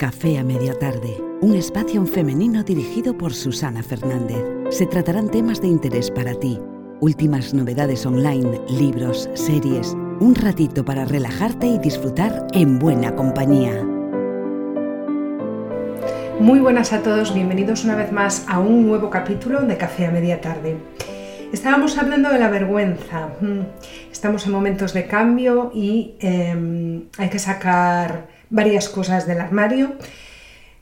Café 0.00 0.38
a 0.38 0.42
media 0.42 0.72
tarde, 0.72 1.22
un 1.42 1.54
espacio 1.54 2.06
femenino 2.06 2.62
dirigido 2.62 3.18
por 3.18 3.34
Susana 3.34 3.82
Fernández. 3.82 4.42
Se 4.70 4.86
tratarán 4.86 5.30
temas 5.30 5.60
de 5.60 5.68
interés 5.68 6.10
para 6.10 6.32
ti, 6.32 6.58
últimas 7.00 7.52
novedades 7.52 8.06
online, 8.06 8.62
libros, 8.70 9.28
series, 9.34 9.94
un 10.18 10.34
ratito 10.34 10.86
para 10.86 11.04
relajarte 11.04 11.66
y 11.66 11.78
disfrutar 11.78 12.46
en 12.54 12.78
buena 12.78 13.14
compañía. 13.14 13.84
Muy 16.40 16.60
buenas 16.60 16.94
a 16.94 17.02
todos, 17.02 17.34
bienvenidos 17.34 17.84
una 17.84 17.94
vez 17.94 18.10
más 18.10 18.46
a 18.48 18.58
un 18.58 18.86
nuevo 18.86 19.10
capítulo 19.10 19.60
de 19.60 19.76
Café 19.76 20.06
a 20.06 20.10
media 20.10 20.40
tarde. 20.40 20.78
Estábamos 21.52 21.98
hablando 21.98 22.30
de 22.30 22.38
la 22.38 22.48
vergüenza. 22.48 23.28
Mm, 23.42 23.66
estamos 24.10 24.46
en 24.46 24.52
momentos 24.52 24.94
de 24.94 25.06
cambio 25.06 25.70
y 25.74 26.14
em, 26.20 27.02
hay 27.18 27.28
que 27.28 27.38
sacar 27.38 28.39
varias 28.50 28.88
cosas 28.88 29.26
del 29.26 29.40
armario. 29.40 29.94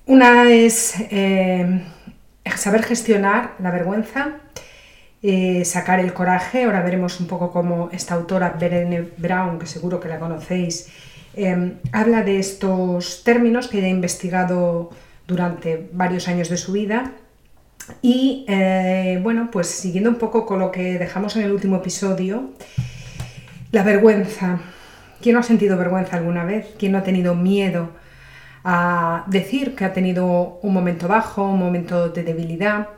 Una 0.07 0.51
es 0.51 0.95
eh, 1.11 1.83
saber 2.57 2.83
gestionar 2.83 3.55
la 3.61 3.71
vergüenza, 3.71 4.39
eh, 5.23 5.65
sacar 5.65 6.01
el 6.01 6.15
coraje. 6.15 6.65
Ahora 6.65 6.83
veremos 6.83 7.21
un 7.21 7.27
poco 7.27 7.53
cómo 7.53 7.91
esta 7.93 8.15
autora, 8.15 8.57
Berene 8.59 9.09
Brown, 9.19 9.59
que 9.59 9.67
seguro 9.67 10.01
que 10.01 10.09
la 10.09 10.19
conocéis, 10.19 10.89
eh, 11.35 11.75
habla 11.93 12.23
de 12.23 12.39
estos 12.39 13.23
términos 13.23 13.69
que 13.69 13.79
ella 13.79 13.89
ha 13.89 13.91
investigado 13.91 14.91
durante 15.27 15.91
varios 15.93 16.27
años 16.27 16.48
de 16.48 16.57
su 16.57 16.73
vida. 16.73 17.12
Y 18.03 18.45
bueno, 19.23 19.48
pues 19.51 19.67
siguiendo 19.67 20.11
un 20.11 20.17
poco 20.17 20.45
con 20.45 20.59
lo 20.59 20.71
que 20.71 20.98
dejamos 20.98 21.37
en 21.37 21.43
el 21.45 21.53
último 21.53 21.77
episodio, 21.77 22.51
la 23.73 23.83
vergüenza. 23.83 24.61
¿Quién 25.21 25.35
no 25.35 25.41
ha 25.41 25.43
sentido 25.43 25.77
vergüenza 25.77 26.17
alguna 26.17 26.45
vez? 26.45 26.75
¿Quién 26.79 26.92
no 26.92 26.98
ha 26.98 27.03
tenido 27.03 27.34
miedo 27.34 27.91
a 28.65 29.25
decir 29.27 29.75
que 29.75 29.84
ha 29.84 29.92
tenido 29.92 30.59
un 30.62 30.73
momento 30.73 31.09
bajo, 31.09 31.45
un 31.45 31.59
momento 31.59 32.09
de 32.09 32.23
debilidad? 32.23 32.89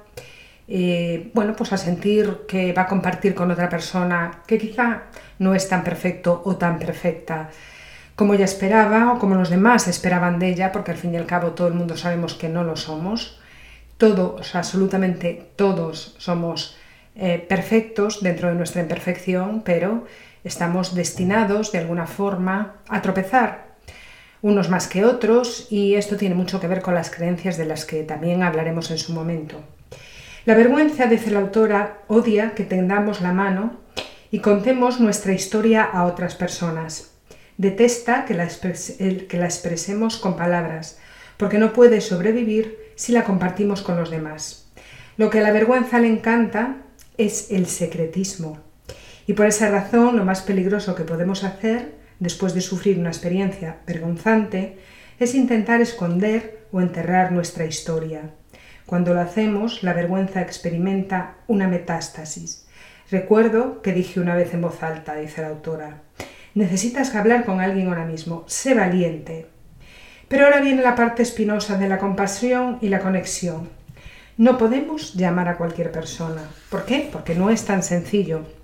Eh, 0.68 1.30
bueno, 1.34 1.56
pues 1.56 1.72
a 1.72 1.76
sentir 1.76 2.42
que 2.46 2.72
va 2.72 2.82
a 2.82 2.86
compartir 2.86 3.34
con 3.34 3.50
otra 3.50 3.68
persona 3.68 4.42
que 4.46 4.58
quizá 4.58 5.02
no 5.38 5.54
es 5.54 5.68
tan 5.68 5.82
perfecto 5.82 6.42
o 6.44 6.56
tan 6.56 6.78
perfecta 6.78 7.50
como 8.20 8.34
ella 8.34 8.44
esperaba 8.44 9.14
o 9.14 9.18
como 9.18 9.34
los 9.34 9.48
demás 9.48 9.88
esperaban 9.88 10.38
de 10.38 10.50
ella, 10.50 10.72
porque 10.72 10.90
al 10.90 10.98
fin 10.98 11.14
y 11.14 11.16
al 11.16 11.24
cabo 11.24 11.52
todo 11.52 11.68
el 11.68 11.74
mundo 11.74 11.96
sabemos 11.96 12.34
que 12.34 12.50
no 12.50 12.64
lo 12.64 12.76
somos. 12.76 13.40
Todos, 13.96 14.54
absolutamente 14.54 15.48
todos 15.56 16.16
somos 16.18 16.76
eh, 17.16 17.44
perfectos 17.48 18.22
dentro 18.22 18.48
de 18.50 18.56
nuestra 18.56 18.82
imperfección, 18.82 19.62
pero 19.62 20.04
estamos 20.44 20.94
destinados 20.94 21.72
de 21.72 21.78
alguna 21.78 22.06
forma 22.06 22.76
a 22.88 23.02
tropezar, 23.02 23.70
unos 24.42 24.70
más 24.70 24.88
que 24.88 25.04
otros, 25.04 25.66
y 25.70 25.94
esto 25.94 26.16
tiene 26.16 26.34
mucho 26.34 26.60
que 26.60 26.68
ver 26.68 26.82
con 26.82 26.94
las 26.94 27.10
creencias 27.10 27.56
de 27.56 27.66
las 27.66 27.84
que 27.84 28.02
también 28.02 28.42
hablaremos 28.42 28.90
en 28.90 28.98
su 28.98 29.12
momento. 29.12 29.60
La 30.46 30.54
vergüenza, 30.54 31.06
dice 31.06 31.30
la 31.30 31.40
autora, 31.40 31.98
odia 32.08 32.54
que 32.54 32.64
tendamos 32.64 33.20
la 33.20 33.32
mano 33.32 33.78
y 34.30 34.38
contemos 34.38 34.98
nuestra 34.98 35.32
historia 35.32 35.84
a 35.84 36.06
otras 36.06 36.34
personas. 36.34 37.12
Detesta 37.58 38.24
que 38.24 38.32
la, 38.32 38.48
que 38.48 39.36
la 39.36 39.44
expresemos 39.44 40.16
con 40.16 40.36
palabras, 40.36 40.98
porque 41.36 41.58
no 41.58 41.74
puede 41.74 42.00
sobrevivir 42.00 42.78
si 42.96 43.12
la 43.12 43.24
compartimos 43.24 43.82
con 43.82 43.96
los 43.96 44.10
demás. 44.10 44.70
Lo 45.18 45.28
que 45.28 45.40
a 45.40 45.42
la 45.42 45.52
vergüenza 45.52 45.98
le 45.98 46.08
encanta 46.08 46.76
es 47.18 47.50
el 47.50 47.66
secretismo, 47.66 48.60
y 49.30 49.32
por 49.32 49.46
esa 49.46 49.70
razón 49.70 50.16
lo 50.16 50.24
más 50.24 50.42
peligroso 50.42 50.96
que 50.96 51.04
podemos 51.04 51.44
hacer 51.44 51.94
después 52.18 52.52
de 52.52 52.60
sufrir 52.60 52.98
una 52.98 53.10
experiencia 53.10 53.76
vergonzante 53.86 54.76
es 55.20 55.36
intentar 55.36 55.80
esconder 55.80 56.66
o 56.72 56.80
enterrar 56.80 57.30
nuestra 57.30 57.64
historia. 57.64 58.22
Cuando 58.86 59.14
lo 59.14 59.20
hacemos, 59.20 59.84
la 59.84 59.92
vergüenza 59.92 60.42
experimenta 60.42 61.36
una 61.46 61.68
metástasis. 61.68 62.66
Recuerdo 63.08 63.82
que 63.82 63.92
dije 63.92 64.18
una 64.18 64.34
vez 64.34 64.52
en 64.52 64.62
voz 64.62 64.82
alta, 64.82 65.14
dice 65.14 65.42
la 65.42 65.50
autora, 65.50 66.02
necesitas 66.56 67.14
hablar 67.14 67.44
con 67.44 67.60
alguien 67.60 67.86
ahora 67.86 68.06
mismo, 68.06 68.42
sé 68.48 68.74
valiente. 68.74 69.46
Pero 70.26 70.46
ahora 70.46 70.60
viene 70.60 70.82
la 70.82 70.96
parte 70.96 71.22
espinosa 71.22 71.78
de 71.78 71.88
la 71.88 71.98
compasión 71.98 72.78
y 72.80 72.88
la 72.88 72.98
conexión. 72.98 73.68
No 74.36 74.58
podemos 74.58 75.14
llamar 75.14 75.46
a 75.46 75.56
cualquier 75.56 75.92
persona. 75.92 76.42
¿Por 76.68 76.84
qué? 76.84 77.08
Porque 77.12 77.36
no 77.36 77.50
es 77.50 77.64
tan 77.64 77.84
sencillo. 77.84 78.58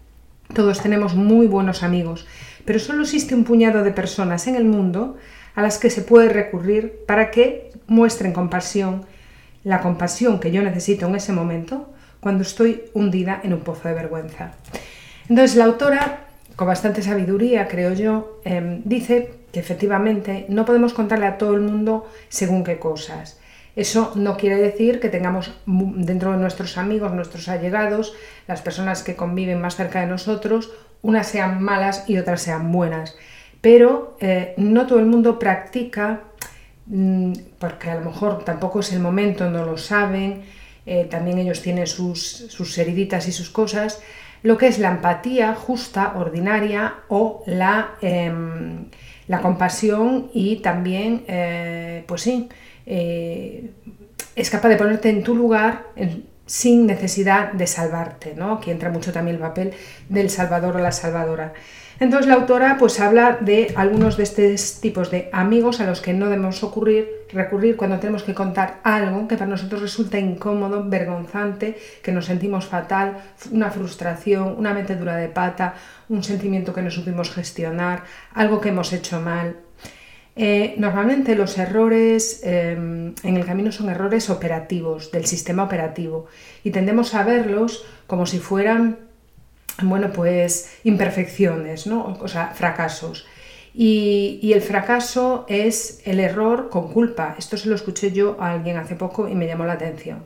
Todos 0.54 0.80
tenemos 0.80 1.14
muy 1.14 1.46
buenos 1.46 1.82
amigos, 1.82 2.26
pero 2.64 2.78
solo 2.78 3.02
existe 3.02 3.34
un 3.34 3.44
puñado 3.44 3.82
de 3.82 3.90
personas 3.90 4.46
en 4.46 4.56
el 4.56 4.64
mundo 4.64 5.16
a 5.54 5.62
las 5.62 5.78
que 5.78 5.90
se 5.90 6.02
puede 6.02 6.28
recurrir 6.28 7.00
para 7.06 7.30
que 7.30 7.72
muestren 7.86 8.32
compasión, 8.32 9.06
la 9.64 9.80
compasión 9.80 10.38
que 10.38 10.52
yo 10.52 10.62
necesito 10.62 11.06
en 11.06 11.16
ese 11.16 11.32
momento 11.32 11.92
cuando 12.20 12.42
estoy 12.42 12.84
hundida 12.92 13.40
en 13.42 13.52
un 13.52 13.60
pozo 13.60 13.88
de 13.88 13.94
vergüenza. 13.94 14.52
Entonces 15.28 15.56
la 15.56 15.64
autora, 15.64 16.26
con 16.54 16.68
bastante 16.68 17.02
sabiduría, 17.02 17.68
creo 17.68 17.92
yo, 17.92 18.40
em, 18.44 18.82
dice 18.84 19.34
que 19.52 19.60
efectivamente 19.60 20.46
no 20.48 20.64
podemos 20.64 20.92
contarle 20.92 21.26
a 21.26 21.38
todo 21.38 21.54
el 21.54 21.62
mundo 21.62 22.08
según 22.28 22.64
qué 22.64 22.78
cosas. 22.78 23.38
Eso 23.76 24.12
no 24.16 24.38
quiere 24.38 24.56
decir 24.56 25.00
que 25.00 25.10
tengamos 25.10 25.52
dentro 25.66 26.32
de 26.32 26.38
nuestros 26.38 26.78
amigos, 26.78 27.12
nuestros 27.12 27.48
allegados, 27.48 28.14
las 28.48 28.62
personas 28.62 29.02
que 29.02 29.16
conviven 29.16 29.60
más 29.60 29.76
cerca 29.76 30.00
de 30.00 30.06
nosotros, 30.06 30.72
unas 31.02 31.26
sean 31.28 31.62
malas 31.62 32.04
y 32.08 32.16
otras 32.16 32.40
sean 32.40 32.72
buenas. 32.72 33.16
Pero 33.60 34.16
eh, 34.20 34.54
no 34.56 34.86
todo 34.86 34.98
el 34.98 35.06
mundo 35.06 35.38
practica, 35.38 36.22
mm, 36.86 37.32
porque 37.58 37.90
a 37.90 37.96
lo 37.96 38.06
mejor 38.10 38.44
tampoco 38.44 38.80
es 38.80 38.92
el 38.92 39.00
momento, 39.00 39.50
no 39.50 39.66
lo 39.66 39.76
saben, 39.76 40.44
eh, 40.86 41.06
también 41.10 41.38
ellos 41.38 41.60
tienen 41.60 41.86
sus, 41.86 42.22
sus 42.22 42.78
heriditas 42.78 43.28
y 43.28 43.32
sus 43.32 43.50
cosas, 43.50 44.00
lo 44.42 44.56
que 44.56 44.68
es 44.68 44.78
la 44.78 44.90
empatía 44.90 45.54
justa, 45.54 46.14
ordinaria 46.16 46.94
o 47.08 47.42
la, 47.46 47.96
em, 48.00 48.86
la 49.26 49.42
compasión 49.42 50.30
y 50.32 50.56
también, 50.56 51.24
eh, 51.26 52.04
pues 52.06 52.22
sí, 52.22 52.48
eh, 52.86 53.70
es 54.34 54.50
capaz 54.50 54.68
de 54.68 54.76
ponerte 54.76 55.10
en 55.10 55.22
tu 55.22 55.34
lugar 55.34 55.86
sin 56.46 56.86
necesidad 56.86 57.52
de 57.52 57.66
salvarte, 57.66 58.34
¿no? 58.36 58.54
Aquí 58.54 58.70
entra 58.70 58.90
mucho 58.90 59.12
también 59.12 59.36
el 59.36 59.42
papel 59.42 59.72
del 60.08 60.30
salvador 60.30 60.76
o 60.76 60.78
la 60.78 60.92
salvadora. 60.92 61.52
Entonces 61.98 62.26
la 62.26 62.34
autora 62.34 62.76
pues 62.78 63.00
habla 63.00 63.38
de 63.40 63.72
algunos 63.74 64.18
de 64.18 64.24
estos 64.24 64.80
tipos 64.80 65.10
de 65.10 65.30
amigos 65.32 65.80
a 65.80 65.86
los 65.86 66.02
que 66.02 66.12
no 66.12 66.26
debemos 66.26 66.62
ocurrir, 66.62 67.08
recurrir 67.32 67.76
cuando 67.76 67.98
tenemos 67.98 68.22
que 68.22 68.34
contar 68.34 68.80
algo 68.84 69.26
que 69.26 69.36
para 69.36 69.48
nosotros 69.48 69.80
resulta 69.80 70.18
incómodo, 70.18 70.84
vergonzante, 70.84 71.78
que 72.02 72.12
nos 72.12 72.26
sentimos 72.26 72.66
fatal, 72.66 73.16
una 73.50 73.70
frustración, 73.70 74.56
una 74.58 74.74
metedura 74.74 75.16
de 75.16 75.28
pata, 75.28 75.74
un 76.10 76.22
sentimiento 76.22 76.74
que 76.74 76.82
no 76.82 76.90
supimos 76.90 77.32
gestionar, 77.32 78.04
algo 78.34 78.60
que 78.60 78.68
hemos 78.68 78.92
hecho 78.92 79.18
mal, 79.20 79.56
eh, 80.38 80.74
normalmente 80.76 81.34
los 81.34 81.56
errores 81.56 82.42
em, 82.44 83.14
en 83.22 83.36
el 83.38 83.46
camino 83.46 83.72
son 83.72 83.88
errores 83.88 84.28
operativos, 84.28 85.10
del 85.10 85.24
sistema 85.24 85.64
operativo, 85.64 86.26
y 86.62 86.70
tendemos 86.70 87.14
a 87.14 87.24
verlos 87.24 87.86
como 88.06 88.26
si 88.26 88.38
fueran, 88.38 88.98
bueno, 89.82 90.12
pues 90.12 90.78
imperfecciones, 90.84 91.86
¿no? 91.86 92.18
o 92.20 92.28
sea, 92.28 92.48
fracasos. 92.48 93.26
Y, 93.72 94.38
y, 94.42 94.52
el 94.52 94.62
fracaso 94.62 95.44
es 95.48 96.00
el 96.06 96.18
error 96.20 96.70
con 96.70 96.92
culpa. 96.92 97.34
Esto 97.38 97.58
se 97.58 97.68
lo 97.68 97.74
escuché 97.74 98.10
yo 98.10 98.38
a 98.40 98.52
alguien 98.52 98.78
hace 98.78 98.94
poco 98.94 99.28
y 99.28 99.34
me 99.34 99.46
llamó 99.46 99.66
la 99.66 99.74
atención. 99.74 100.22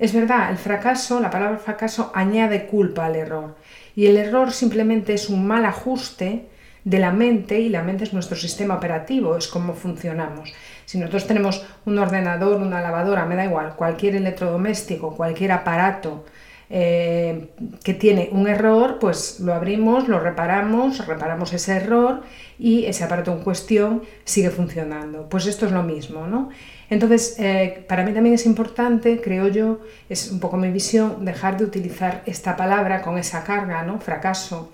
Es 0.00 0.12
verdad, 0.12 0.50
el 0.50 0.58
fracaso, 0.58 1.20
la 1.20 1.30
palabra 1.30 1.58
fracaso 1.58 2.10
añade 2.14 2.66
culpa 2.66 3.06
al 3.06 3.14
error. 3.14 3.54
Y 3.94 4.06
el 4.06 4.16
error 4.16 4.50
simplemente 4.50 5.14
es 5.14 5.28
un 5.28 5.46
mal 5.46 5.66
ajuste 5.66 6.46
de 6.84 6.98
la 6.98 7.12
mente 7.12 7.58
y 7.60 7.68
la 7.68 7.82
mente 7.82 8.04
es 8.04 8.12
nuestro 8.12 8.36
sistema 8.36 8.76
operativo, 8.76 9.36
es 9.36 9.48
cómo 9.48 9.74
funcionamos. 9.74 10.52
Si 10.86 10.98
nosotros 10.98 11.26
tenemos 11.26 11.64
un 11.84 11.98
ordenador, 11.98 12.60
una 12.60 12.80
lavadora, 12.80 13.26
me 13.26 13.36
da 13.36 13.44
igual, 13.44 13.76
cualquier 13.76 14.16
electrodoméstico, 14.16 15.14
cualquier 15.16 15.52
aparato 15.52 16.24
eh, 16.72 17.48
que 17.82 17.94
tiene 17.94 18.28
un 18.30 18.46
error, 18.46 18.98
pues 19.00 19.40
lo 19.40 19.52
abrimos, 19.54 20.06
lo 20.06 20.20
reparamos, 20.20 21.04
reparamos 21.04 21.52
ese 21.52 21.76
error 21.76 22.22
y 22.60 22.84
ese 22.84 23.02
aparato 23.02 23.32
en 23.32 23.40
cuestión 23.40 24.02
sigue 24.24 24.50
funcionando. 24.50 25.28
Pues 25.28 25.46
esto 25.46 25.66
es 25.66 25.72
lo 25.72 25.82
mismo, 25.82 26.28
¿no? 26.28 26.50
Entonces, 26.88 27.34
eh, 27.40 27.84
para 27.88 28.04
mí 28.04 28.12
también 28.12 28.36
es 28.36 28.46
importante, 28.46 29.20
creo 29.20 29.48
yo, 29.48 29.80
es 30.08 30.30
un 30.30 30.38
poco 30.38 30.56
mi 30.56 30.70
visión, 30.70 31.24
dejar 31.24 31.56
de 31.56 31.64
utilizar 31.64 32.22
esta 32.26 32.56
palabra 32.56 33.02
con 33.02 33.18
esa 33.18 33.42
carga, 33.42 33.82
¿no? 33.82 34.00
Fracaso, 34.00 34.72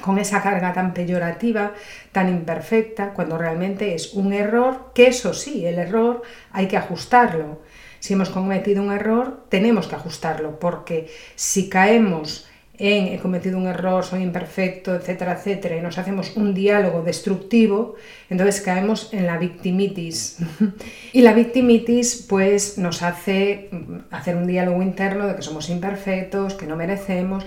con 0.00 0.18
esa 0.18 0.42
carga 0.42 0.72
tan 0.72 0.94
peyorativa, 0.94 1.72
tan 2.12 2.28
imperfecta, 2.28 3.10
cuando 3.10 3.36
realmente 3.36 3.94
es 3.94 4.14
un 4.14 4.32
error, 4.32 4.92
que 4.94 5.08
eso 5.08 5.34
sí, 5.34 5.66
el 5.66 5.78
error 5.78 6.22
hay 6.50 6.66
que 6.66 6.76
ajustarlo. 6.76 7.60
Si 8.00 8.14
hemos 8.14 8.30
cometido 8.30 8.82
un 8.82 8.92
error, 8.92 9.44
tenemos 9.48 9.86
que 9.86 9.96
ajustarlo, 9.96 10.58
porque 10.58 11.08
si 11.36 11.68
caemos 11.68 12.48
en 12.78 13.08
he 13.08 13.18
cometido 13.18 13.58
un 13.58 13.66
error, 13.66 14.02
soy 14.02 14.22
imperfecto, 14.22 14.94
etcétera, 14.94 15.34
etcétera, 15.34 15.76
y 15.76 15.82
nos 15.82 15.98
hacemos 15.98 16.36
un 16.36 16.54
diálogo 16.54 17.02
destructivo, 17.02 17.94
entonces 18.30 18.60
caemos 18.60 19.12
en 19.12 19.26
la 19.26 19.36
victimitis. 19.36 20.38
y 21.12 21.20
la 21.20 21.32
victimitis 21.32 22.26
pues 22.28 22.78
nos 22.78 23.02
hace 23.02 23.70
hacer 24.10 24.36
un 24.36 24.46
diálogo 24.46 24.82
interno 24.82 25.26
de 25.26 25.36
que 25.36 25.42
somos 25.42 25.68
imperfectos, 25.68 26.54
que 26.54 26.66
no 26.66 26.74
merecemos, 26.74 27.44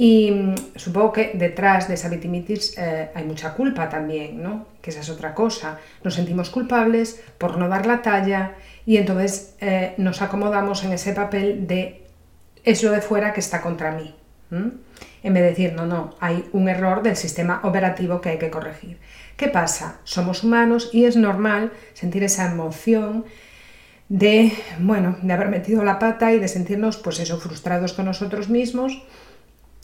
y 0.00 0.30
mm, 0.30 0.54
supongo 0.76 1.12
que 1.12 1.32
detrás 1.34 1.86
de 1.86 1.92
esa 1.92 2.08
victimitis 2.08 2.72
eh, 2.78 3.10
hay 3.14 3.24
mucha 3.24 3.52
culpa 3.52 3.90
también, 3.90 4.42
¿no? 4.42 4.64
Que 4.80 4.88
esa 4.88 5.00
es 5.00 5.10
otra 5.10 5.34
cosa. 5.34 5.78
Nos 6.02 6.14
sentimos 6.14 6.48
culpables 6.48 7.22
por 7.36 7.58
no 7.58 7.68
dar 7.68 7.84
la 7.84 8.00
talla 8.00 8.54
y 8.86 8.96
entonces 8.96 9.56
eh, 9.60 9.92
nos 9.98 10.22
acomodamos 10.22 10.84
en 10.84 10.94
ese 10.94 11.12
papel 11.12 11.66
de 11.66 12.06
es 12.64 12.82
lo 12.82 12.92
de 12.92 13.02
fuera 13.02 13.34
que 13.34 13.40
está 13.40 13.60
contra 13.60 13.90
mí. 13.92 14.14
En 14.50 15.34
vez 15.34 15.42
de 15.42 15.50
decir, 15.50 15.74
no, 15.74 15.84
no, 15.84 16.14
hay 16.18 16.48
un 16.52 16.70
error 16.70 17.02
del 17.02 17.16
sistema 17.16 17.60
operativo 17.62 18.22
que 18.22 18.30
hay 18.30 18.38
que 18.38 18.50
corregir. 18.50 18.96
¿Qué 19.36 19.48
pasa? 19.48 20.00
Somos 20.04 20.42
humanos 20.42 20.88
y 20.94 21.04
es 21.04 21.16
normal 21.16 21.72
sentir 21.92 22.24
esa 22.24 22.50
emoción 22.50 23.26
de, 24.08 24.50
bueno, 24.78 25.18
de 25.20 25.32
haber 25.34 25.50
metido 25.50 25.84
la 25.84 25.98
pata 25.98 26.32
y 26.32 26.38
de 26.38 26.48
sentirnos, 26.48 26.96
pues 26.96 27.20
eso, 27.20 27.38
frustrados 27.38 27.92
con 27.92 28.06
nosotros 28.06 28.48
mismos 28.48 29.04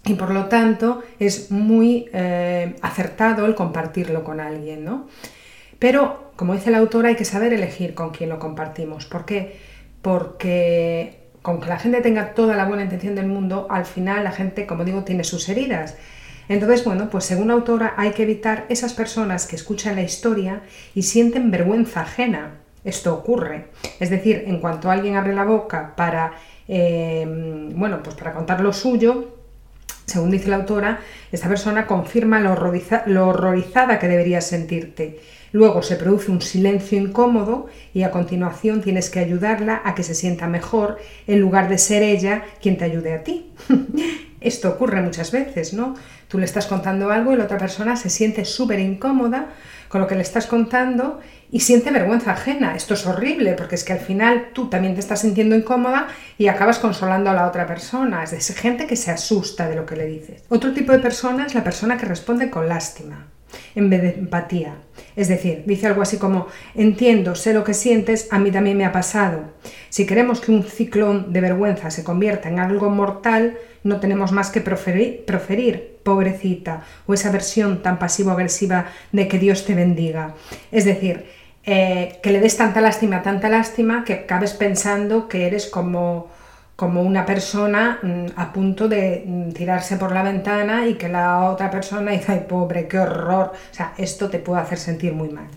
y 0.07 0.15
por 0.15 0.31
lo 0.31 0.47
tanto 0.47 1.03
es 1.19 1.51
muy 1.51 2.09
eh, 2.13 2.77
acertado 2.81 3.45
el 3.47 3.55
compartirlo 3.55 4.25
con 4.25 4.41
alguien, 4.41 4.85
¿no? 4.85 5.09
Pero, 5.79 6.33
como 6.37 6.55
dice 6.55 6.71
la 6.71 6.79
autora, 6.79 7.09
hay 7.09 7.17
que 7.17 7.25
saber 7.25 7.53
elegir 7.53 7.95
con 7.95 8.11
quién 8.11 8.31
lo 8.31 8.39
compartimos. 8.39 9.05
¿Por 9.05 9.27
qué? 9.27 9.59
Porque 10.01 11.27
con 11.43 11.61
que 11.61 11.69
la 11.69 11.79
gente 11.79 12.01
tenga 12.01 12.35
toda 12.35 12.57
la 12.57 12.65
buena 12.65 12.85
intención 12.85 13.15
del 13.15 13.27
mundo, 13.27 13.67
al 13.71 13.85
final 13.85 14.25
la 14.25 14.33
gente, 14.33 14.67
como 14.67 14.85
digo, 14.85 15.05
tiene 15.05 15.23
sus 15.23 15.49
heridas. 15.49 15.97
Entonces, 16.49 16.85
bueno, 16.85 17.11
pues 17.11 17.25
según 17.25 17.49
la 17.49 17.55
autora 17.55 17.95
hay 17.97 18.13
que 18.13 18.23
evitar 18.23 18.67
esas 18.69 18.95
personas 18.95 19.47
que 19.47 19.57
escuchan 19.57 19.97
la 19.97 20.03
historia 20.03 20.63
y 20.95 21.03
sienten 21.03 21.51
vergüenza 21.51 22.03
ajena. 22.03 22.59
Esto 22.85 23.15
ocurre. 23.15 23.67
Es 23.99 24.11
decir, 24.11 24.45
en 24.47 24.61
cuanto 24.61 24.91
alguien 24.91 25.17
abre 25.17 25.35
la 25.35 25.45
boca 25.45 25.95
para, 25.97 26.33
eh, 26.69 27.27
bueno, 27.75 28.01
pues 28.03 28.15
para 28.15 28.33
contar 28.33 28.61
lo 28.61 28.73
suyo, 28.73 29.36
según 30.07 30.31
dice 30.31 30.49
la 30.49 30.57
autora, 30.57 31.01
esta 31.33 31.49
persona 31.49 31.87
confirma 31.87 32.41
lo, 32.41 32.53
horrorizada 32.53 33.99
que 33.99 34.09
deberías 34.09 34.47
sentirte. 34.47 35.19
Luego 35.53 35.83
se 35.83 35.97
produce 35.97 36.31
un 36.31 36.43
silencio 36.43 36.99
incómodo 36.99 37.67
y 37.93 38.03
a 38.03 38.11
continuación 38.11 38.83
tienes 38.83 39.11
que 39.11 39.21
ayudarla 39.21 39.83
a 39.85 39.95
que 39.95 40.03
se 40.03 40.15
sienta 40.15 40.47
mejor 40.47 40.99
en 41.27 41.41
lugar 41.41 41.69
de 41.69 41.79
ser 41.79 42.03
ella 42.03 42.45
quien 42.61 42.77
te 42.77 42.85
ayude 42.85 43.15
a 43.15 43.25
ti. 43.25 43.51
Esto 44.47 44.69
ocurre 44.69 45.03
muchas 45.03 45.33
veces, 45.33 45.73
¿no? 45.73 45.95
Tú 46.29 46.39
le 46.39 46.45
estás 46.45 46.67
contando 46.67 47.11
algo 47.11 47.33
y 47.33 47.37
la 47.37 47.45
otra 47.45 47.59
persona 47.59 47.97
se 47.97 48.11
siente 48.11 48.45
súper 48.45 48.79
incómoda 48.79 49.47
con 49.89 50.01
lo 50.01 50.07
que 50.07 50.15
le 50.15 50.23
estás 50.23 50.47
contando 50.47 51.21
y 51.51 51.61
siente 51.61 51.91
vergüenza 51.91 52.33
ajena. 52.33 52.77
Esto 52.77 52.95
es 52.95 53.07
horrible 53.07 53.55
porque 53.55 53.75
es 53.75 53.83
que 53.85 53.93
al 53.93 54.01
final 54.01 54.51
tú 54.53 54.69
también 54.69 54.95
te 54.95 55.01
estás 55.01 55.23
sintiendo 55.23 55.57
incómoda 55.57 56.09
y 56.39 56.47
acabas 56.47 56.79
consolando 56.79 57.31
a 57.31 57.35
la 57.35 57.49
otra 57.49 57.67
persona. 57.67 58.23
Es 58.23 58.55
gente 58.55 58.87
que 58.87 58.97
se 58.97 59.11
asusta 59.11 59.69
de 59.69 59.77
lo 59.77 59.85
que 59.85 59.97
le 59.97 60.07
dices. 60.07 60.45
Otro 60.49 60.73
tipo 60.73 60.93
de 60.93 61.01
persona 61.01 61.47
es 61.47 61.55
la 61.55 61.65
persona 61.65 61.97
que 61.97 62.07
responde 62.07 62.51
con 62.51 62.69
lástima 62.69 63.27
en 63.75 63.91
vez 63.91 64.03
de 64.03 64.11
empatía. 64.11 64.77
Es 65.15 65.29
decir, 65.29 65.65
dice 65.67 65.87
algo 65.87 66.03
así 66.03 66.19
como, 66.19 66.47
entiendo, 66.75 67.35
sé 67.35 67.55
lo 67.55 67.65
que 67.65 67.75
sientes, 67.75 68.29
a 68.31 68.39
mí 68.39 68.51
también 68.51 68.77
me 68.77 68.85
ha 68.85 68.93
pasado. 68.93 69.41
Si 69.89 70.07
queremos 70.07 70.41
que 70.41 70.53
un 70.53 70.65
ciclón 70.65 71.33
de 71.33 71.41
vergüenza 71.41 71.91
se 71.91 72.05
convierta 72.05 72.49
en 72.49 72.59
algo 72.59 72.91
mortal, 72.91 73.57
no 73.83 74.01
tenemos 74.01 74.33
más 74.33 74.51
que 74.51 74.61
proferir, 74.61 75.25
proferir 75.25 75.97
pobrecita, 76.03 76.85
o 77.07 77.15
esa 77.15 77.33
versión 77.33 77.83
tan 77.83 77.99
pasivo-agresiva 77.99 78.87
de 79.13 79.27
que 79.27 79.39
Dios 79.39 79.65
te 79.65 79.75
bendiga. 79.75 80.35
Es 80.71 80.85
decir, 80.85 81.27
eh, 81.65 82.21
que 82.23 82.31
le 82.31 82.41
des 82.41 82.57
tanta 82.57 82.81
lástima, 82.81 83.23
tanta 83.23 83.49
lástima, 83.49 84.05
que 84.05 84.15
acabes 84.15 84.53
pensando 84.55 85.27
que 85.27 85.49
eres 85.49 85.67
como, 85.67 86.31
como 86.77 87.01
una 87.03 87.25
persona 87.25 87.99
mm, 88.03 88.27
a 88.37 88.53
punto 88.53 88.87
de 88.87 89.25
mm, 89.27 89.53
tirarse 89.53 89.97
por 89.97 90.13
la 90.13 90.23
ventana 90.23 90.87
y 90.87 90.95
que 90.95 91.09
la 91.09 91.51
otra 91.51 91.71
persona 91.71 92.13
dice, 92.13 92.33
ay 92.33 92.45
pobre, 92.47 92.87
qué 92.87 92.99
horror. 92.99 93.53
O 93.55 93.75
sea, 93.75 93.95
esto 93.97 94.29
te 94.29 94.39
puede 94.39 94.61
hacer 94.61 94.79
sentir 94.79 95.15
muy 95.15 95.31
mal. 95.31 95.49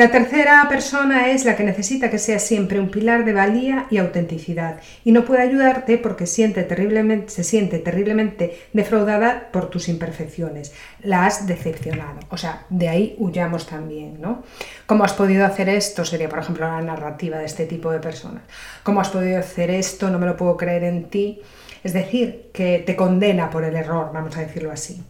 La 0.00 0.10
tercera 0.10 0.66
persona 0.66 1.28
es 1.28 1.44
la 1.44 1.56
que 1.56 1.62
necesita 1.62 2.08
que 2.08 2.18
sea 2.18 2.38
siempre 2.38 2.80
un 2.80 2.88
pilar 2.88 3.26
de 3.26 3.34
valía 3.34 3.86
y 3.90 3.98
autenticidad 3.98 4.80
y 5.04 5.12
no 5.12 5.26
puede 5.26 5.42
ayudarte 5.42 5.98
porque 5.98 6.26
siente 6.26 6.62
terriblemente, 6.62 7.28
se 7.28 7.44
siente 7.44 7.78
terriblemente 7.80 8.58
defraudada 8.72 9.50
por 9.52 9.68
tus 9.68 9.90
imperfecciones. 9.90 10.72
La 11.02 11.26
has 11.26 11.46
decepcionado. 11.46 12.18
O 12.30 12.38
sea, 12.38 12.64
de 12.70 12.88
ahí 12.88 13.14
huyamos 13.18 13.66
también, 13.66 14.22
¿no? 14.22 14.42
¿Cómo 14.86 15.04
has 15.04 15.12
podido 15.12 15.44
hacer 15.44 15.68
esto? 15.68 16.06
Sería, 16.06 16.30
por 16.30 16.38
ejemplo, 16.38 16.66
la 16.66 16.80
narrativa 16.80 17.36
de 17.36 17.44
este 17.44 17.66
tipo 17.66 17.92
de 17.92 17.98
personas. 17.98 18.44
¿Cómo 18.82 19.02
has 19.02 19.10
podido 19.10 19.38
hacer 19.38 19.68
esto? 19.68 20.08
No 20.08 20.18
me 20.18 20.24
lo 20.24 20.34
puedo 20.34 20.56
creer 20.56 20.84
en 20.84 21.10
ti. 21.10 21.42
Es 21.84 21.92
decir, 21.92 22.48
que 22.54 22.82
te 22.86 22.96
condena 22.96 23.50
por 23.50 23.64
el 23.64 23.76
error, 23.76 24.12
vamos 24.14 24.34
a 24.38 24.40
decirlo 24.40 24.72
así. 24.72 25.04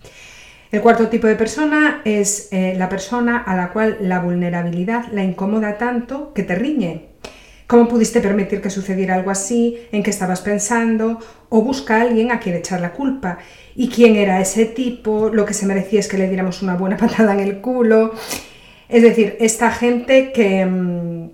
El 0.71 0.83
cuarto 0.83 1.09
tipo 1.09 1.27
de 1.27 1.35
persona 1.35 2.01
es 2.05 2.49
eh, 2.53 2.75
la 2.77 2.89
persona 2.89 3.39
a 3.39 3.57
la 3.57 3.71
cual 3.73 3.97
la 4.01 4.21
vulnerabilidad 4.21 5.07
la 5.11 5.25
incomoda 5.25 5.79
tanto 5.79 6.33
que 6.33 6.45
te 6.45 6.55
riñe. 6.55 7.09
¿Cómo 7.67 7.89
pudiste 7.89 8.21
permitir 8.21 8.61
que 8.61 8.71
sucediera 8.71 9.17
algo 9.17 9.31
así? 9.31 9.81
¿En 9.91 10.05
qué 10.05 10.11
estabas 10.11 10.43
pensando? 10.43 11.19
O 11.49 11.63
busca 11.63 11.97
a 11.97 12.03
alguien 12.03 12.31
a 12.31 12.39
quien 12.39 12.55
echar 12.55 12.81
la 12.81 12.93
culpa. 12.93 13.39
¿Y 13.75 13.89
quién 13.89 14.15
era 14.15 14.41
ese 14.41 14.65
tipo? 14.65 15.29
Lo 15.29 15.45
que 15.45 15.55
se 15.55 15.67
merecía 15.67 15.99
es 16.01 16.09
que 16.09 16.19
le 16.19 16.29
diéramos 16.29 16.63
una 16.63 16.77
buena 16.77 16.97
patada 16.99 17.33
en 17.33 17.41
el 17.41 17.61
culo. 17.61 18.15
Es 18.89 19.03
decir, 19.03 19.37
esta 19.41 19.73
gente 19.73 20.31
que, 20.33 20.67
mm, 20.67 21.31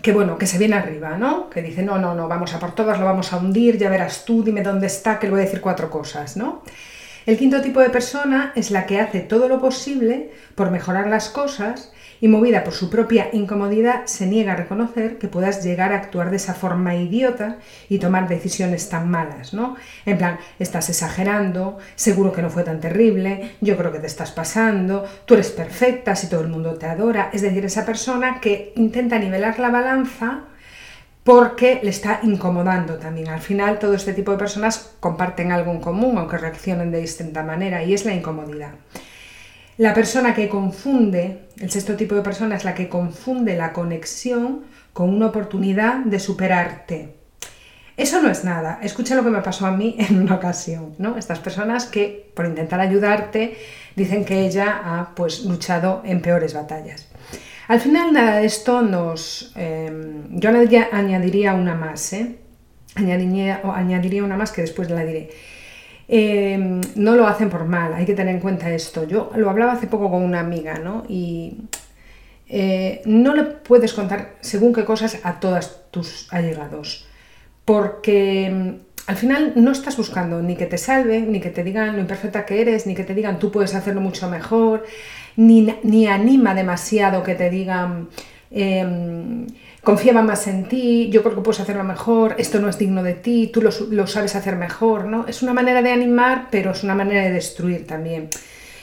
que 0.00 0.12
bueno, 0.12 0.38
que 0.38 0.46
se 0.46 0.56
viene 0.56 0.76
arriba, 0.76 1.18
¿no? 1.18 1.50
Que 1.50 1.60
dice, 1.60 1.82
no, 1.82 1.98
no, 1.98 2.14
no, 2.14 2.28
vamos 2.28 2.54
a 2.54 2.58
por 2.58 2.74
todas, 2.74 2.98
lo 2.98 3.04
vamos 3.04 3.32
a 3.32 3.36
hundir, 3.38 3.76
ya 3.76 3.90
verás 3.90 4.24
tú, 4.24 4.42
dime 4.42 4.62
dónde 4.62 4.86
está, 4.86 5.18
que 5.18 5.26
le 5.26 5.32
voy 5.32 5.40
a 5.42 5.44
decir 5.44 5.60
cuatro 5.60 5.90
cosas, 5.90 6.36
¿no? 6.36 6.62
El 7.26 7.36
quinto 7.36 7.60
tipo 7.60 7.80
de 7.80 7.90
persona 7.90 8.52
es 8.54 8.70
la 8.70 8.86
que 8.86 8.98
hace 8.98 9.20
todo 9.20 9.48
lo 9.48 9.60
posible 9.60 10.30
por 10.54 10.70
mejorar 10.70 11.06
las 11.06 11.28
cosas 11.28 11.92
y 12.20 12.28
movida 12.28 12.64
por 12.64 12.72
su 12.72 12.90
propia 12.90 13.28
incomodidad 13.32 14.06
se 14.06 14.26
niega 14.26 14.52
a 14.52 14.56
reconocer 14.56 15.18
que 15.18 15.28
puedas 15.28 15.64
llegar 15.64 15.92
a 15.92 15.96
actuar 15.96 16.30
de 16.30 16.36
esa 16.36 16.54
forma 16.54 16.94
idiota 16.94 17.58
y 17.88 17.98
tomar 17.98 18.28
decisiones 18.28 18.88
tan 18.88 19.10
malas, 19.10 19.54
¿no? 19.54 19.76
En 20.06 20.18
plan, 20.18 20.38
estás 20.58 20.88
exagerando, 20.90 21.78
seguro 21.94 22.32
que 22.32 22.42
no 22.42 22.50
fue 22.50 22.62
tan 22.62 22.80
terrible, 22.80 23.52
yo 23.60 23.76
creo 23.76 23.92
que 23.92 24.00
te 24.00 24.06
estás 24.06 24.32
pasando, 24.32 25.04
tú 25.24 25.34
eres 25.34 25.50
perfecta 25.50 26.14
si 26.14 26.28
todo 26.28 26.42
el 26.42 26.48
mundo 26.48 26.74
te 26.74 26.86
adora, 26.86 27.30
es 27.32 27.42
decir, 27.42 27.64
esa 27.64 27.86
persona 27.86 28.40
que 28.40 28.72
intenta 28.76 29.18
nivelar 29.18 29.58
la 29.58 29.70
balanza 29.70 30.44
porque 31.24 31.80
le 31.82 31.90
está 31.90 32.20
incomodando 32.22 32.96
también. 32.96 33.28
Al 33.28 33.40
final 33.40 33.78
todo 33.78 33.94
este 33.94 34.14
tipo 34.14 34.32
de 34.32 34.38
personas 34.38 34.92
comparten 35.00 35.52
algo 35.52 35.70
en 35.70 35.80
común, 35.80 36.16
aunque 36.18 36.38
reaccionen 36.38 36.90
de 36.90 37.00
distinta 37.00 37.42
manera, 37.42 37.82
y 37.82 37.94
es 37.94 38.04
la 38.04 38.14
incomodidad. 38.14 38.72
La 39.76 39.94
persona 39.94 40.34
que 40.34 40.48
confunde, 40.48 41.48
el 41.58 41.70
sexto 41.70 41.96
tipo 41.96 42.14
de 42.14 42.22
persona 42.22 42.56
es 42.56 42.64
la 42.64 42.74
que 42.74 42.88
confunde 42.88 43.56
la 43.56 43.72
conexión 43.72 44.64
con 44.92 45.08
una 45.08 45.26
oportunidad 45.26 46.00
de 46.04 46.18
superarte. 46.18 47.16
Eso 47.96 48.22
no 48.22 48.30
es 48.30 48.44
nada. 48.44 48.78
Escucha 48.82 49.14
lo 49.14 49.22
que 49.22 49.30
me 49.30 49.42
pasó 49.42 49.66
a 49.66 49.72
mí 49.72 49.96
en 49.98 50.22
una 50.22 50.36
ocasión, 50.36 50.94
¿no? 50.98 51.18
Estas 51.18 51.38
personas 51.38 51.84
que 51.84 52.30
por 52.34 52.46
intentar 52.46 52.80
ayudarte 52.80 53.58
dicen 53.94 54.24
que 54.24 54.46
ella 54.46 54.80
ha 54.84 55.14
pues 55.14 55.44
luchado 55.44 56.02
en 56.04 56.22
peores 56.22 56.54
batallas. 56.54 57.09
Al 57.70 57.78
final 57.78 58.12
nada 58.12 58.38
de 58.38 58.46
esto 58.46 58.82
nos... 58.82 59.52
Em, 59.54 60.24
yo 60.40 60.50
añadiría 60.50 61.54
una 61.54 61.76
más, 61.76 62.12
¿eh? 62.14 62.34
Añadiría, 62.96 64.24
una 64.24 64.36
más 64.36 64.50
que 64.50 64.62
después 64.62 64.90
la 64.90 65.04
diré. 65.04 65.30
Em, 66.08 66.80
no 66.96 67.14
lo 67.14 67.28
hacen 67.28 67.48
por 67.48 67.66
mal, 67.66 67.94
hay 67.94 68.06
que 68.06 68.14
tener 68.14 68.34
en 68.34 68.40
cuenta 68.40 68.68
esto. 68.74 69.06
Yo 69.06 69.30
lo 69.36 69.48
hablaba 69.48 69.74
hace 69.74 69.86
poco 69.86 70.10
con 70.10 70.24
una 70.24 70.40
amiga, 70.40 70.80
¿no? 70.80 71.04
Y 71.08 71.58
eh, 72.48 73.02
no 73.04 73.36
le 73.36 73.44
puedes 73.44 73.94
contar 73.94 74.34
según 74.40 74.72
qué 74.72 74.84
cosas 74.84 75.20
a 75.22 75.38
todas 75.38 75.92
tus 75.92 76.26
allegados, 76.32 77.06
porque 77.64 78.46
em, 78.46 78.78
al 79.06 79.16
final 79.16 79.52
no 79.54 79.70
estás 79.70 79.96
buscando 79.96 80.42
ni 80.42 80.56
que 80.56 80.66
te 80.66 80.76
salven, 80.76 81.30
ni 81.30 81.40
que 81.40 81.50
te 81.50 81.62
digan 81.62 81.94
lo 81.94 82.00
imperfecta 82.00 82.44
que 82.44 82.62
eres, 82.62 82.88
ni 82.88 82.96
que 82.96 83.04
te 83.04 83.14
digan 83.14 83.38
tú 83.38 83.52
puedes 83.52 83.76
hacerlo 83.76 84.00
mucho 84.00 84.28
mejor 84.28 84.84
ni, 85.36 86.06
anima 86.06 86.54
demasiado 86.54 87.22
que 87.22 87.34
te 87.34 87.50
digan 87.50 88.08
eh, 88.50 89.46
confiaba 89.82 90.22
más 90.22 90.46
en 90.46 90.68
ti, 90.68 91.08
yo 91.10 91.22
creo 91.22 91.36
que 91.36 91.40
puedes 91.40 91.60
hacerlo 91.60 91.84
mejor, 91.84 92.34
esto 92.38 92.60
no 92.60 92.68
es 92.68 92.78
digno 92.78 93.02
de 93.02 93.14
ti, 93.14 93.50
tú 93.52 93.62
lo, 93.62 94.06
sabes 94.06 94.36
hacer 94.36 94.56
mejor, 94.56 95.06
¿no? 95.06 95.26
Es 95.26 95.42
una 95.42 95.54
manera 95.54 95.82
de 95.82 95.90
animar, 95.90 96.48
pero 96.50 96.72
es 96.72 96.82
una 96.84 96.94
manera 96.94 97.22
de 97.22 97.32
destruir 97.32 97.86
también. 97.86 98.28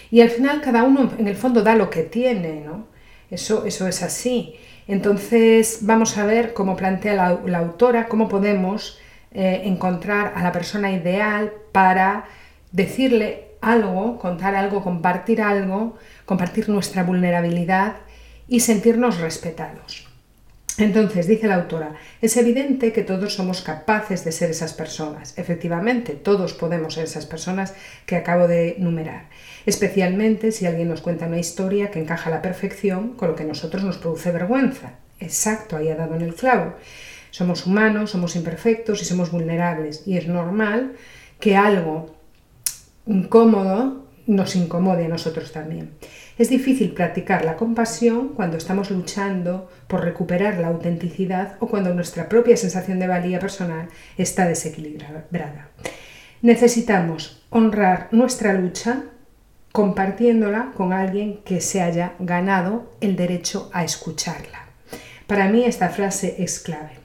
Y 0.09 0.21
al 0.21 0.29
final 0.29 0.61
cada 0.61 0.83
uno 0.83 1.11
en 1.17 1.27
el 1.27 1.35
fondo 1.35 1.61
da 1.61 1.75
lo 1.75 1.89
que 1.89 2.03
tiene, 2.03 2.61
¿no? 2.61 2.87
Eso, 3.29 3.65
eso 3.65 3.87
es 3.87 4.01
así. 4.03 4.55
Entonces 4.87 5.79
vamos 5.81 6.17
a 6.17 6.25
ver 6.25 6.53
cómo 6.53 6.75
plantea 6.77 7.37
la, 7.45 7.57
autora, 7.57 8.07
cómo 8.07 8.29
podemos 8.29 8.99
eh, 9.33 9.63
encontrar 9.65 10.33
a 10.35 10.41
la 10.43 10.53
persona 10.53 10.91
ideal 10.91 11.51
para 11.73 12.25
decirle 12.71 13.46
algo, 13.61 14.17
contar 14.19 14.55
algo, 14.55 14.83
compartir 14.83 15.41
algo, 15.41 15.97
compartir 16.25 16.69
nuestra 16.69 17.03
vulnerabilidad 17.03 17.97
y 18.47 18.61
sentirnos 18.61 19.19
respetados. 19.19 20.07
Entonces, 20.77 21.25
dice 21.25 21.47
la 21.47 21.55
autora, 21.55 21.95
es 22.21 22.37
evidente 22.37 22.93
que 22.93 23.01
todos 23.01 23.33
somos 23.33 23.61
capaces 23.61 24.23
de 24.23 24.31
ser 24.31 24.51
esas 24.51 24.73
personas. 24.73 25.35
Efectivamente, 25.37 26.13
todos 26.13 26.53
podemos 26.53 26.93
ser 26.93 27.05
esas 27.05 27.25
personas 27.25 27.73
que 28.05 28.15
acabo 28.15 28.47
de 28.47 28.75
numerar, 28.77 29.25
especialmente 29.65 30.51
si 30.51 30.67
alguien 30.67 30.89
nos 30.89 31.01
cuenta 31.01 31.25
una 31.25 31.39
historia 31.39 31.89
que 31.89 31.99
encaja 31.99 32.29
a 32.29 32.33
la 32.33 32.43
perfección 32.43 33.15
con 33.15 33.29
lo 33.29 33.35
que 33.35 33.41
a 33.41 33.47
nosotros 33.47 33.83
nos 33.83 33.97
produce 33.97 34.31
vergüenza. 34.31 34.91
Exacto, 35.19 35.77
ahí 35.77 35.89
ha 35.89 35.95
dado 35.95 36.13
en 36.13 36.21
el 36.21 36.35
clavo. 36.35 36.75
Somos 37.31 37.65
humanos, 37.65 38.11
somos 38.11 38.35
imperfectos 38.35 39.01
y 39.01 39.05
somos 39.05 39.31
vulnerables. 39.31 40.03
Y 40.05 40.17
es 40.17 40.27
normal 40.27 40.93
que 41.39 41.55
algo 41.55 42.16
incómodo 43.07 44.07
nos 44.27 44.55
incomode 44.55 45.05
a 45.05 45.09
nosotros 45.09 45.51
también. 45.51 45.91
Es 46.37 46.49
difícil 46.49 46.91
practicar 46.91 47.45
la 47.45 47.55
compasión 47.55 48.29
cuando 48.29 48.57
estamos 48.57 48.91
luchando 48.91 49.69
por 49.87 50.03
recuperar 50.03 50.59
la 50.59 50.67
autenticidad 50.67 51.55
o 51.59 51.67
cuando 51.67 51.93
nuestra 51.93 52.29
propia 52.29 52.57
sensación 52.57 52.99
de 52.99 53.07
valía 53.07 53.39
personal 53.39 53.87
está 54.17 54.45
desequilibrada. 54.45 55.69
Necesitamos 56.41 57.41
honrar 57.49 58.09
nuestra 58.11 58.53
lucha 58.53 59.03
compartiéndola 59.71 60.73
con 60.75 60.93
alguien 60.93 61.39
que 61.43 61.61
se 61.61 61.81
haya 61.81 62.13
ganado 62.19 62.91
el 63.01 63.15
derecho 63.15 63.69
a 63.73 63.83
escucharla. 63.83 64.67
Para 65.25 65.49
mí 65.49 65.65
esta 65.65 65.89
frase 65.89 66.35
es 66.39 66.59
clave. 66.59 66.96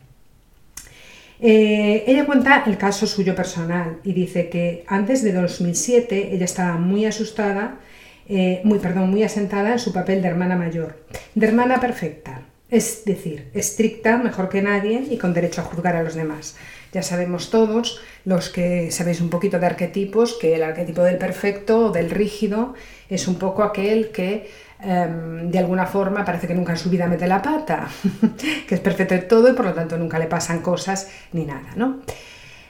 Eh, 1.45 2.05
ella 2.07 2.25
cuenta 2.25 2.63
el 2.67 2.79
caso 2.79 3.05
suyo 3.05 3.35
personal 3.35 3.99
y 4.05 4.13
dice 4.13 4.49
que 4.49 4.85
antes 4.87 5.25
de 5.25 5.33
2007 5.33 6.33
ella 6.33 6.45
estaba 6.45 6.77
muy 6.77 7.05
asustada, 7.05 7.81
eh, 8.29 8.61
muy, 8.63 8.79
perdón, 8.79 9.11
muy 9.11 9.25
asentada 9.25 9.73
en 9.73 9.81
su 9.81 9.93
papel 9.93 10.23
de 10.23 10.29
hermana 10.29 10.55
mayor, 10.55 11.05
de 11.35 11.47
hermana 11.49 11.81
perfecta, 11.81 12.43
es 12.71 13.05
decir, 13.05 13.51
estricta, 13.55 14.19
mejor 14.19 14.49
que 14.51 14.63
nadie 14.63 15.05
y 15.11 15.19
con 15.19 15.35
derecho 15.35 15.63
a 15.63 15.65
juzgar 15.65 15.97
a 15.97 16.05
los 16.05 16.15
demás. 16.15 16.57
Ya 16.93 17.03
sabemos 17.03 17.51
todos, 17.51 18.01
los 18.25 18.51
que 18.51 18.91
sabéis 18.91 19.21
un 19.21 19.31
poquito 19.31 19.59
de 19.59 19.67
arquetipos, 19.67 20.35
que 20.35 20.55
el 20.55 20.63
arquetipo 20.63 21.03
del 21.03 21.19
perfecto 21.19 21.87
o 21.87 21.91
del 21.91 22.11
rígido 22.11 22.75
es 23.09 23.29
un 23.29 23.37
poco 23.37 23.63
aquel 23.63 24.11
que 24.11 24.51
Em, 24.85 25.49
de 25.49 25.59
alguna 25.61 25.87
forma 25.87 26.25
parece 26.25 26.49
que 26.49 26.55
nunca 26.55 26.73
en 26.73 26.79
su 26.79 26.91
vida 26.91 27.07
mete 27.07 27.29
la 27.29 27.41
pata, 27.41 27.89
que 28.67 28.75
es 28.75 28.81
perfecto 28.81 29.15
de 29.15 29.21
todo 29.21 29.49
y 29.49 29.53
por 29.53 29.67
lo 29.67 29.75
tanto 29.75 29.97
nunca 29.97 30.19
le 30.19 30.27
pasan 30.27 30.61
cosas 30.61 31.09
ni 31.33 31.45
nada, 31.45 31.71
¿no? 31.77 32.01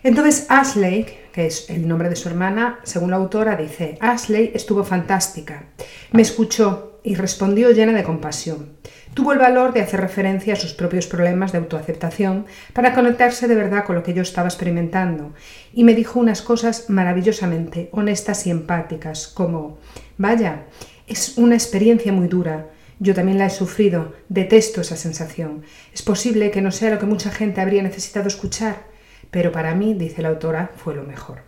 Entonces 0.03 0.47
Ashley, 0.51 1.07
que 1.33 1.47
es 1.47 1.71
el 1.71 1.89
nombre 1.89 2.11
de 2.11 2.17
su 2.17 2.29
hermana, 2.29 2.81
según 2.83 3.13
la 3.13 3.17
autora, 3.17 3.57
dice, 3.57 3.97
Ashley 4.01 4.53
estuvo 4.55 4.85
fantástica, 4.85 5.65
me 6.11 6.21
escuchó 6.21 7.01
y 7.03 7.15
respondió 7.15 7.71
llena 7.71 7.93
de 7.93 8.05
compasión. 8.05 8.77
Tuvo 9.15 9.33
el 9.33 9.39
valor 9.39 9.75
de 9.75 9.83
hacer 9.83 10.01
referencia 10.01 10.55
a 10.55 10.57
sus 10.57 10.73
propios 10.73 11.07
problemas 11.07 11.53
de 11.53 11.59
autoaceptación 11.59 12.47
para 12.73 12.95
conectarse 12.95 13.47
de 13.47 13.55
verdad 13.55 13.85
con 13.85 13.95
lo 13.95 14.03
que 14.03 14.15
yo 14.15 14.23
estaba 14.23 14.49
experimentando 14.49 15.35
y 15.75 15.85
me 15.85 15.95
dijo 15.95 16.19
unas 16.19 16.41
cosas 16.41 16.89
maravillosamente 16.89 17.91
honestas 17.93 18.47
y 18.47 18.51
empáticas, 18.51 19.29
como, 19.29 19.79
vaya, 20.17 20.65
es 21.07 21.37
una 21.37 21.55
experiencia 21.55 22.11
muy 22.11 22.27
dura. 22.27 22.69
Yo 23.01 23.15
también 23.15 23.37
la 23.37 23.47
he 23.47 23.51
sufrido. 23.51 24.15
Detesto 24.31 24.81
esa 24.81 24.97
sensación. 24.97 25.63
Es 25.93 26.01
posible 26.01 26.51
que 26.51 26.63
no 26.63 26.71
sea 26.71 26.91
lo 26.91 26.99
que 26.99 27.07
mucha 27.07 27.31
gente 27.31 27.61
habría 27.61 27.83
necesitado 27.83 28.29
escuchar, 28.29 28.85
pero 29.31 29.53
para 29.53 29.75
mí, 29.75 29.93
dice 29.93 30.23
la 30.23 30.29
autora, 30.29 30.71
fue 30.77 30.95
lo 30.95 31.03
mejor. 31.03 31.41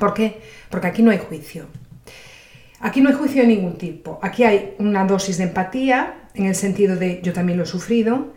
¿Por 0.00 0.14
qué? 0.14 0.40
Porque 0.68 0.88
aquí 0.88 1.02
no 1.02 1.12
hay 1.12 1.18
juicio. 1.18 1.66
Aquí 2.80 3.00
no 3.00 3.10
hay 3.10 3.14
juicio 3.14 3.42
de 3.42 3.48
ningún 3.48 3.78
tipo. 3.78 4.18
Aquí 4.22 4.42
hay 4.42 4.74
una 4.78 5.04
dosis 5.04 5.38
de 5.38 5.44
empatía, 5.44 6.21
en 6.34 6.46
el 6.46 6.54
sentido 6.54 6.96
de 6.96 7.20
yo 7.22 7.32
también 7.32 7.58
lo 7.58 7.64
he 7.64 7.66
sufrido, 7.66 8.32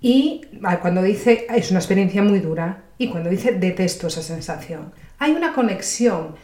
y 0.00 0.42
cuando 0.82 1.02
dice 1.02 1.46
es 1.54 1.70
una 1.70 1.80
experiencia 1.80 2.22
muy 2.22 2.40
dura, 2.40 2.84
y 2.98 3.08
cuando 3.08 3.30
dice 3.30 3.52
detesto 3.52 4.06
esa 4.06 4.22
sensación. 4.22 4.92
Hay 5.18 5.32
una 5.32 5.52
conexión 5.52 6.34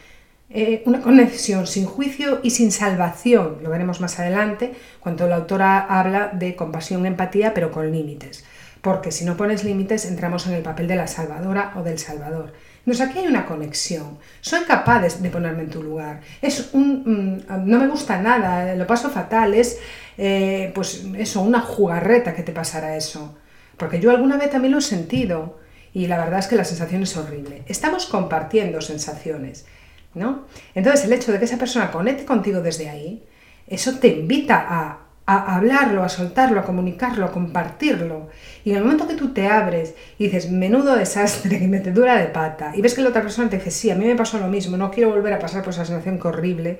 eh, 0.53 0.83
una 0.85 0.99
conexión 0.99 1.65
sin 1.65 1.85
juicio 1.85 2.41
y 2.43 2.49
sin 2.49 2.73
salvación. 2.73 3.59
Lo 3.63 3.69
veremos 3.69 4.01
más 4.01 4.19
adelante 4.19 4.73
cuando 4.99 5.25
la 5.27 5.37
autora 5.37 5.79
habla 5.79 6.27
de 6.27 6.57
compasión, 6.57 7.05
empatía, 7.05 7.53
pero 7.53 7.71
con 7.71 7.89
límites. 7.89 8.43
Porque 8.81 9.11
si 9.11 9.23
no 9.23 9.37
pones 9.37 9.63
límites 9.63 10.05
entramos 10.05 10.47
en 10.47 10.53
el 10.53 10.61
papel 10.61 10.89
de 10.89 10.97
la 10.97 11.07
salvadora 11.07 11.73
o 11.77 11.83
del 11.83 11.99
salvador. 11.99 12.51
Entonces 12.81 13.07
aquí 13.07 13.19
hay 13.19 13.27
una 13.27 13.45
conexión. 13.45 14.17
Soy 14.41 14.61
capaz 14.61 15.01
de, 15.01 15.29
ponerme 15.29 15.63
en 15.63 15.69
tu 15.69 15.83
lugar. 15.83 16.21
Es 16.41 16.69
un, 16.73 17.43
mm, 17.47 17.69
no 17.69 17.79
me 17.79 17.87
gusta 17.87 18.19
nada, 18.21 18.75
lo 18.75 18.87
paso 18.87 19.09
fatal. 19.09 19.53
Es 19.53 19.77
eh, 20.17 20.71
pues 20.73 21.05
eso, 21.17 21.41
una 21.41 21.61
jugarreta 21.61 22.33
que 22.33 22.43
te 22.43 22.51
pasara 22.51 22.97
eso. 22.97 23.37
Porque 23.77 23.99
yo 23.99 24.11
alguna 24.11 24.37
vez 24.37 24.49
también 24.49 24.71
lo 24.71 24.79
he 24.79 24.81
sentido 24.81 25.59
y 25.93 26.07
la 26.07 26.17
verdad 26.17 26.39
es 26.39 26.47
que 26.47 26.55
la 26.55 26.65
sensación 26.65 27.03
es 27.03 27.15
horrible. 27.17 27.63
Estamos 27.67 28.05
compartiendo 28.07 28.81
sensaciones. 28.81 29.65
¿no? 30.13 30.45
Entonces, 30.75 31.05
el 31.05 31.13
hecho 31.13 31.31
de 31.31 31.39
que 31.39 31.45
esa 31.45 31.57
persona 31.57 31.91
conecte 31.91 32.25
contigo 32.25 32.61
desde 32.61 32.89
ahí, 32.89 33.23
eso 33.67 33.97
te 33.99 34.07
invita 34.07 34.65
a, 34.67 35.00
hablarlo, 35.37 36.03
a 36.03 36.09
soltarlo, 36.09 36.59
a 36.59 36.63
comunicarlo, 36.63 37.25
a 37.25 37.31
compartirlo. 37.31 38.29
Y 38.63 38.71
en 38.71 38.77
el 38.77 38.83
momento 38.83 39.07
que 39.07 39.15
tú 39.15 39.33
te 39.33 39.47
abres 39.47 39.95
y 40.17 40.25
dices, 40.25 40.51
menudo 40.51 40.95
desastre, 40.95 41.59
que 41.59 41.67
me 41.67 41.79
te 41.79 41.91
dura 41.91 42.17
de 42.17 42.27
pata, 42.27 42.73
y 42.75 42.81
ves 42.81 42.93
que 42.93 43.01
la 43.01 43.09
otra 43.09 43.21
persona 43.21 43.49
te 43.49 43.57
dice, 43.57 43.71
sí, 43.71 43.89
a 43.89 43.95
mí 43.95 44.05
me 44.05 44.15
pasó 44.15 44.39
lo 44.39 44.47
mismo, 44.47 44.77
no 44.77 44.91
quiero 44.91 45.09
volver 45.09 45.33
a 45.33 45.39
pasar 45.39 45.63
por 45.63 45.73
esa 45.73 45.85
sensación 45.85 46.19
horrible, 46.23 46.79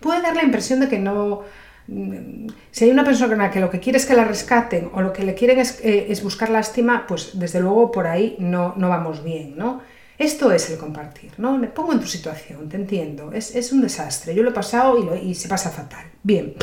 puede 0.00 0.22
dar 0.22 0.34
la 0.36 0.42
impresión 0.42 0.80
de 0.80 0.88
que 0.88 0.98
no... 0.98 1.42
Mm, 1.86 2.48
si 2.70 2.84
hay 2.84 2.90
una 2.90 3.04
persona 3.04 3.50
que 3.50 3.60
lo 3.60 3.70
que 3.70 3.80
quiere 3.80 3.98
es 3.98 4.06
que 4.06 4.14
la 4.14 4.24
rescaten 4.24 4.90
o 4.92 5.00
lo 5.00 5.12
que 5.12 5.24
le 5.24 5.34
quieren 5.34 5.58
es, 5.58 5.80
eh, 5.82 6.06
es 6.10 6.22
buscar 6.22 6.50
lástima, 6.50 7.06
pues 7.06 7.38
desde 7.38 7.60
luego 7.60 7.90
por 7.90 8.06
ahí 8.06 8.36
no, 8.38 8.74
no 8.76 8.88
vamos 8.88 9.24
bien, 9.24 9.56
¿no? 9.56 9.80
Esto 10.18 10.50
es 10.50 10.68
el 10.68 10.78
compartir, 10.78 11.30
¿no? 11.38 11.56
Me 11.56 11.68
pongo 11.68 11.92
en 11.92 12.00
tu 12.00 12.06
situación, 12.08 12.68
te 12.68 12.76
entiendo. 12.76 13.30
Es, 13.32 13.72
un 13.72 13.80
desastre. 13.80 14.34
Yo 14.34 14.42
lo 14.42 14.50
he 14.50 14.52
pasado 14.52 15.16
y 15.16 15.34
se 15.36 15.48
pasa 15.48 15.70
fatal. 15.70 16.06
Bien. 16.24 16.54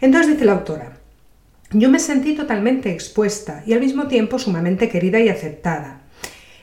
Entonces 0.00 0.32
dice 0.32 0.44
la 0.44 0.52
autora, 0.52 0.98
yo 1.70 1.90
me 1.90 1.98
sentí 1.98 2.34
totalmente 2.34 2.92
expuesta 2.92 3.62
y 3.66 3.72
al 3.72 3.80
mismo 3.80 4.06
tiempo 4.06 4.38
sumamente 4.38 4.88
querida 4.88 5.18
y 5.20 5.28
aceptada, 5.28 6.02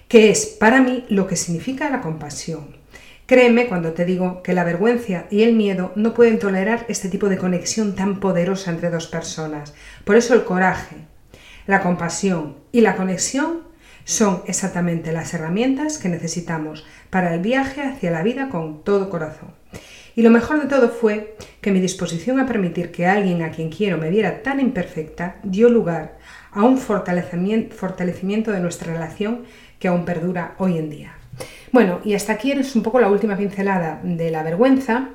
que 0.07 0.29
es 0.29 0.45
para 0.45 0.81
mí 0.81 1.05
lo 1.09 1.27
que 1.27 1.35
significa 1.35 1.89
la 1.89 2.01
compasión. 2.01 2.77
Créeme 3.25 3.67
cuando 3.67 3.93
te 3.93 4.03
digo 4.03 4.43
que 4.43 4.53
la 4.53 4.63
vergüenza 4.63 5.25
y 5.29 5.43
el 5.43 5.53
miedo 5.53 5.93
no 5.95 6.13
pueden 6.13 6.39
tolerar 6.39 6.85
este 6.89 7.07
tipo 7.07 7.29
de 7.29 7.37
conexión 7.37 7.95
tan 7.95 8.19
poderosa 8.19 8.71
entre 8.71 8.89
dos 8.89 9.07
personas. 9.07 9.73
Por 10.03 10.17
eso 10.17 10.33
el 10.33 10.43
coraje, 10.43 10.97
la 11.65 11.81
compasión 11.81 12.57
y 12.71 12.81
la 12.81 12.97
conexión 12.97 13.61
son 14.03 14.43
exactamente 14.47 15.13
las 15.13 15.33
herramientas 15.33 15.97
que 15.97 16.09
necesitamos 16.09 16.85
para 17.09 17.33
el 17.33 17.39
viaje 17.39 17.81
hacia 17.81 18.11
la 18.11 18.23
vida 18.23 18.49
con 18.49 18.83
todo 18.83 19.09
corazón. 19.09 19.60
Y 20.15 20.21
lo 20.23 20.29
mejor 20.29 20.61
de 20.61 20.67
todo 20.67 20.89
fue 20.89 21.35
que 21.61 21.71
mi 21.71 21.79
disposición 21.79 22.39
a 22.39 22.45
permitir 22.45 22.91
que 22.91 23.07
alguien 23.07 23.41
a 23.41 23.51
quien 23.51 23.69
quiero 23.69 23.97
me 23.97 24.09
viera 24.09 24.43
tan 24.43 24.59
imperfecta 24.59 25.37
dio 25.43 25.69
lugar 25.69 26.17
a 26.51 26.63
un 26.63 26.77
fortalecimiento 26.77 28.51
de 28.51 28.59
nuestra 28.59 28.93
relación 28.93 29.43
que 29.79 29.87
aún 29.87 30.05
perdura 30.05 30.55
hoy 30.57 30.77
en 30.77 30.89
día. 30.89 31.13
Bueno, 31.71 32.01
y 32.03 32.13
hasta 32.13 32.33
aquí 32.33 32.51
es 32.51 32.75
un 32.75 32.83
poco 32.83 32.99
la 32.99 33.07
última 33.07 33.37
pincelada 33.37 34.01
de 34.03 34.31
la 34.31 34.43
vergüenza. 34.43 35.09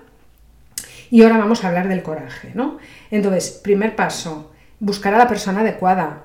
Y 1.10 1.22
ahora 1.22 1.38
vamos 1.38 1.62
a 1.62 1.68
hablar 1.68 1.88
del 1.88 2.02
coraje, 2.02 2.50
¿no? 2.54 2.78
Entonces, 3.10 3.60
primer 3.62 3.94
paso, 3.94 4.52
buscar 4.80 5.14
a 5.14 5.18
la 5.18 5.28
persona 5.28 5.60
adecuada. 5.60 6.24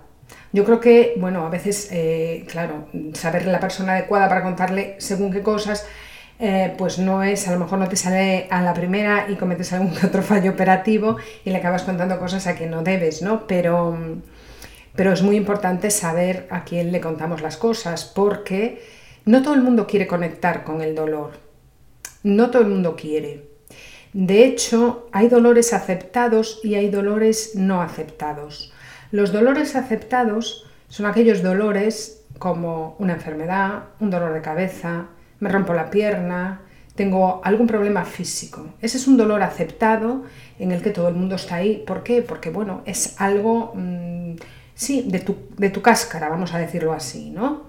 Yo 0.54 0.66
creo 0.66 0.80
que, 0.80 1.14
bueno, 1.18 1.46
a 1.46 1.50
veces, 1.50 1.90
eh, 1.92 2.46
claro, 2.50 2.88
saber 3.14 3.46
la 3.46 3.60
persona 3.60 3.94
adecuada 3.94 4.28
para 4.28 4.42
contarle 4.42 4.96
según 4.98 5.32
qué 5.32 5.42
cosas, 5.42 5.88
eh, 6.44 6.74
pues 6.76 6.98
no 6.98 7.22
es, 7.22 7.48
a 7.48 7.52
lo 7.52 7.60
mejor 7.60 7.78
no 7.78 7.88
te 7.88 7.96
sale 7.96 8.48
a 8.50 8.64
la 8.64 8.74
primera 8.74 9.28
y 9.30 9.36
cometes 9.36 9.74
algún 9.74 9.94
otro 10.04 10.24
fallo 10.24 10.50
operativo 10.50 11.18
y 11.46 11.52
le 11.52 11.58
acabas 11.58 11.84
contando 11.84 12.18
cosas 12.18 12.48
a 12.48 12.56
que 12.56 12.66
no 12.66 12.82
debes, 12.82 13.22
¿no? 13.22 13.46
Pero, 13.46 13.96
pero 14.96 15.14
es 15.14 15.22
muy 15.22 15.36
importante 15.36 15.92
saber 15.92 16.48
a 16.50 16.64
quién 16.64 16.92
le 16.92 17.00
contamos 17.00 17.44
las 17.44 17.58
cosas 17.58 18.06
porque 18.06 18.82
no 19.24 19.44
todo 19.44 19.54
el 19.54 19.62
mundo 19.62 19.86
quiere 19.86 20.08
conectar 20.08 20.64
con 20.64 20.82
el 20.82 20.96
dolor. 20.96 21.34
No 22.24 22.50
todo 22.50 22.64
el 22.64 22.70
mundo 22.70 22.96
quiere. 22.96 23.46
De 24.14 24.44
hecho, 24.44 25.08
hay 25.12 25.30
dolores 25.30 25.74
aceptados 25.74 26.60
y 26.64 26.74
hay 26.74 26.90
dolores 26.90 27.52
no 27.54 27.84
aceptados. 27.84 28.74
Los 29.12 29.32
dolores 29.32 29.76
aceptados 29.76 30.66
son 30.90 31.06
aquellos 31.06 31.44
dolores 31.44 32.24
como 32.40 32.96
una 32.98 33.14
enfermedad, 33.14 33.84
un 34.00 34.10
dolor 34.10 34.34
de 34.34 34.42
cabeza, 34.42 35.06
me 35.42 35.50
rompo 35.50 35.74
la 35.74 35.90
pierna, 35.90 36.62
tengo 36.96 37.42
algún 37.44 37.68
problema 37.68 38.06
físico. 38.06 38.76
Ese 38.82 38.98
es 38.98 39.08
un 39.08 39.18
dolor 39.18 39.42
aceptado 39.44 40.24
en 40.60 40.72
el 40.72 40.82
que 40.82 40.92
todo 40.92 41.10
el 41.10 41.16
mundo 41.16 41.36
está 41.36 41.56
ahí. 41.56 41.84
¿Por 41.86 42.04
qué? 42.04 42.22
Porque, 42.22 42.50
bueno, 42.50 42.82
es 42.86 43.20
algo, 43.20 43.74
mm, 43.76 44.36
sí, 44.76 45.06
de 45.08 45.20
tu, 45.20 45.36
de 45.58 45.70
tu, 45.70 45.82
cáscara, 45.82 46.30
vamos 46.30 46.54
a 46.54 46.60
decirlo 46.60 46.94
así, 46.94 47.32
¿no? 47.32 47.64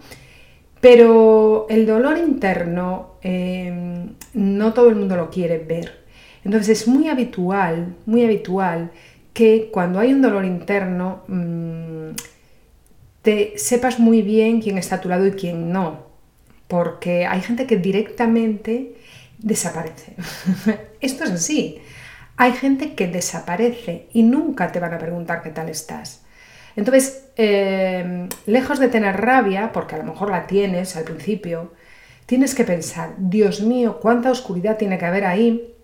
Pero 0.81 1.67
el 1.71 1.87
dolor 1.87 2.19
interno 2.19 3.15
em, 3.23 4.15
no 4.35 4.73
todo 4.75 4.89
el 4.91 4.97
mundo 4.97 5.17
lo 5.17 5.31
quiere 5.31 5.59
ver. 5.59 6.03
Entonces 6.45 6.83
es 6.83 6.89
muy 6.89 7.09
habitual, 7.09 7.95
muy 8.05 8.25
habitual 8.25 8.91
que 9.33 9.71
cuando 9.73 9.99
hay 10.01 10.13
un 10.13 10.21
dolor 10.21 10.45
interno 10.45 11.23
mm, 11.29 12.11
te 13.23 13.55
sepas 13.57 13.99
muy 13.99 14.23
bien 14.23 14.61
quién 14.61 14.77
está 14.77 14.97
a 14.97 15.01
tu 15.01 15.09
lado 15.09 15.27
y 15.27 15.33
quién 15.33 15.73
no. 15.73 16.12
Porque 16.73 17.27
hay 17.27 17.43
gente 17.43 17.67
que 17.67 17.77
directamente 17.77 18.95
desaparece. 19.37 20.15
Esto 21.03 21.25
es 21.25 21.31
así. 21.31 21.83
Hay 22.39 22.53
gente 22.53 22.95
que 22.95 23.09
desaparece 23.09 24.07
y 24.15 24.23
nunca 24.23 24.73
te 24.73 24.81
van 24.81 24.95
a 24.95 24.99
preguntar 24.99 25.43
qué 25.43 25.51
tal 25.51 25.69
estás. 25.69 26.23
Entonces, 26.75 27.29
eh, 27.37 28.27
lejos 28.47 28.79
de 28.79 28.89
tener 28.89 29.21
rabia, 29.21 29.71
porque 29.71 29.97
a 29.97 29.99
lo 29.99 30.05
mejor 30.05 30.31
la 30.31 30.47
tienes 30.47 30.97
al 30.97 31.05
principio, 31.05 31.75
tienes 32.25 32.55
que 32.55 32.65
pensar, 32.65 33.17
Dios 33.19 33.61
mío, 33.61 34.01
cuánta 34.01 34.31
oscuridad 34.31 34.79
tiene 34.79 34.97
que 34.97 35.05
haber 35.05 35.27
ahí 35.27 35.75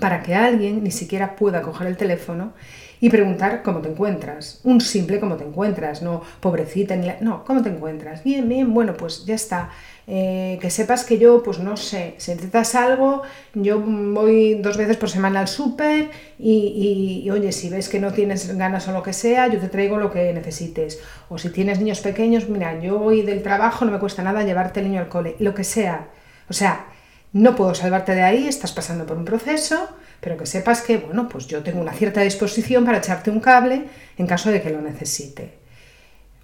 para 0.00 0.24
que 0.24 0.34
alguien 0.34 0.82
ni 0.82 0.90
siquiera 0.90 1.36
pueda 1.36 1.62
coger 1.62 1.86
el 1.86 1.96
teléfono 1.96 2.54
y 3.00 3.10
preguntar 3.10 3.62
cómo 3.62 3.80
te 3.80 3.88
encuentras. 3.88 4.60
Un 4.64 4.80
simple 4.80 5.20
cómo 5.20 5.36
te 5.36 5.44
encuentras, 5.44 6.02
no 6.02 6.22
pobrecita, 6.40 6.96
ni 6.96 7.08
no, 7.20 7.44
cómo 7.44 7.62
te 7.62 7.68
encuentras. 7.68 8.24
Bien, 8.24 8.48
bien, 8.48 8.74
bueno, 8.74 8.94
pues 8.94 9.24
ya 9.24 9.34
está. 9.34 9.70
Eh, 10.10 10.58
que 10.62 10.70
sepas 10.70 11.04
que 11.04 11.18
yo, 11.18 11.42
pues 11.42 11.58
no 11.58 11.76
sé, 11.76 12.14
si 12.16 12.30
necesitas 12.30 12.74
algo, 12.74 13.20
yo 13.52 13.78
voy 13.78 14.54
dos 14.54 14.78
veces 14.78 14.96
por 14.96 15.10
semana 15.10 15.40
al 15.40 15.48
súper 15.48 16.08
y, 16.38 17.22
y, 17.26 17.30
oye, 17.30 17.52
si 17.52 17.68
ves 17.68 17.90
que 17.90 18.00
no 18.00 18.10
tienes 18.14 18.56
ganas 18.56 18.88
o 18.88 18.92
lo 18.92 19.02
que 19.02 19.12
sea, 19.12 19.48
yo 19.48 19.60
te 19.60 19.68
traigo 19.68 19.98
lo 19.98 20.10
que 20.10 20.32
necesites. 20.32 20.98
O 21.28 21.36
si 21.36 21.50
tienes 21.50 21.78
niños 21.78 22.00
pequeños, 22.00 22.48
mira, 22.48 22.80
yo 22.80 22.98
voy 22.98 23.20
del 23.20 23.42
trabajo, 23.42 23.84
no 23.84 23.92
me 23.92 23.98
cuesta 23.98 24.22
nada 24.22 24.44
llevarte 24.44 24.80
el 24.80 24.86
niño 24.88 25.00
al 25.00 25.08
cole, 25.08 25.36
lo 25.40 25.54
que 25.54 25.64
sea. 25.64 26.08
O 26.48 26.54
sea, 26.54 26.86
no 27.34 27.54
puedo 27.54 27.74
salvarte 27.74 28.14
de 28.14 28.22
ahí, 28.22 28.48
estás 28.48 28.72
pasando 28.72 29.04
por 29.04 29.18
un 29.18 29.26
proceso, 29.26 29.90
pero 30.20 30.38
que 30.38 30.46
sepas 30.46 30.80
que, 30.80 30.96
bueno, 30.96 31.28
pues 31.28 31.46
yo 31.48 31.62
tengo 31.62 31.82
una 31.82 31.92
cierta 31.92 32.22
disposición 32.22 32.86
para 32.86 32.98
echarte 32.98 33.30
un 33.30 33.40
cable 33.40 33.84
en 34.16 34.26
caso 34.26 34.50
de 34.50 34.62
que 34.62 34.70
lo 34.70 34.80
necesite. 34.80 35.58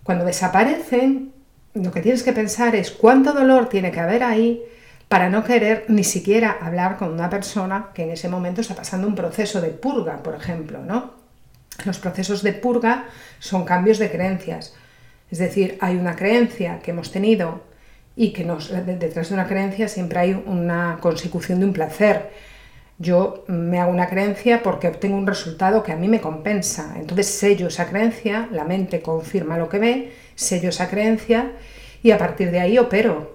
Cuando 0.03 0.27
desaparecen, 0.27 1.33
lo 1.75 1.91
que 1.91 2.01
tienes 2.01 2.23
que 2.23 2.33
pensar 2.33 2.75
es 2.77 2.91
cuánto 2.91 3.33
dolor 3.33 3.69
tiene 3.69 3.91
que 3.91 4.01
haber 4.01 4.23
ahí 4.23 4.63
para 5.09 5.29
no 5.29 5.45
querer 5.45 5.85
ni 5.89 6.05
siquiera 6.05 6.57
hablar 6.61 6.97
con 6.97 7.13
una 7.13 7.29
persona 7.29 7.91
que 7.93 8.05
en 8.05 8.11
ese 8.11 8.29
momento 8.29 8.61
está 8.61 8.75
pasando 8.75 9.07
un 9.07 9.15
proceso 9.15 9.61
de 9.61 9.71
purga, 9.71 10.23
por 10.23 10.35
ejemplo, 10.35 10.81
¿no? 10.81 11.13
Los 11.85 11.99
procesos 11.99 12.43
de 12.43 12.53
purga 12.53 13.07
son 13.41 13.65
cambios 13.65 13.99
de 13.99 14.11
creencias. 14.11 14.75
Es 15.31 15.39
decir, 15.39 15.77
hay 15.81 15.97
una 15.97 16.15
creencia 16.15 16.79
que 16.79 16.93
hemos 16.93 17.11
tenido 17.11 17.63
y 18.17 18.33
que 18.33 18.45
detrás 18.45 19.29
de 19.29 19.35
una 19.35 19.49
creencia 19.49 19.89
siempre 19.89 20.21
hay 20.21 20.43
una 20.47 20.99
consecución 21.01 21.59
de 21.59 21.67
un 21.67 21.73
placer. 21.73 22.31
Yo 22.99 23.45
me 23.49 23.81
hago 23.81 23.91
una 23.91 24.09
creencia 24.09 24.63
porque 24.63 24.89
obtengo 24.89 25.17
un 25.17 25.27
resultado 25.27 25.83
que 25.83 25.93
a 25.93 25.97
mí 25.97 26.07
me 26.09 26.21
compensa. 26.21 26.95
Entonces 26.97 27.27
sello 27.27 27.69
esa 27.69 27.89
creencia, 27.89 28.49
la 28.53 28.65
mente 28.65 29.03
confirma 29.03 29.59
lo 29.59 29.69
que 29.69 29.79
ve, 29.79 30.13
sello 30.37 30.69
esa 30.69 30.89
creencia 30.89 31.53
y 32.03 32.13
a 32.13 32.19
partir 32.19 32.51
de 32.51 32.61
ahí 32.61 32.79
opero. 32.79 33.35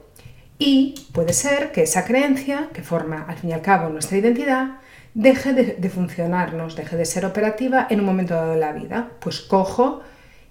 Y 0.58 1.08
puede 1.14 1.34
ser 1.34 1.72
que 1.72 1.84
esa 1.84 2.06
creencia, 2.06 2.70
que 2.74 2.84
forma 2.84 3.26
al 3.28 3.38
fin 3.38 3.50
y 3.50 3.54
al 3.54 3.62
cabo 3.62 3.90
nuestra 3.90 4.18
identidad, 4.18 4.80
deje 5.14 5.54
de, 5.54 5.64
de 5.74 5.90
funcionarnos, 5.90 6.76
deje 6.76 6.96
de 6.96 7.06
ser 7.06 7.26
operativa 7.26 7.88
en 7.90 8.00
un 8.00 8.06
momento 8.06 8.36
dado 8.36 8.54
de 8.54 8.60
la 8.60 8.74
vida. 8.74 9.12
Pues 9.20 9.42
cojo 9.42 10.02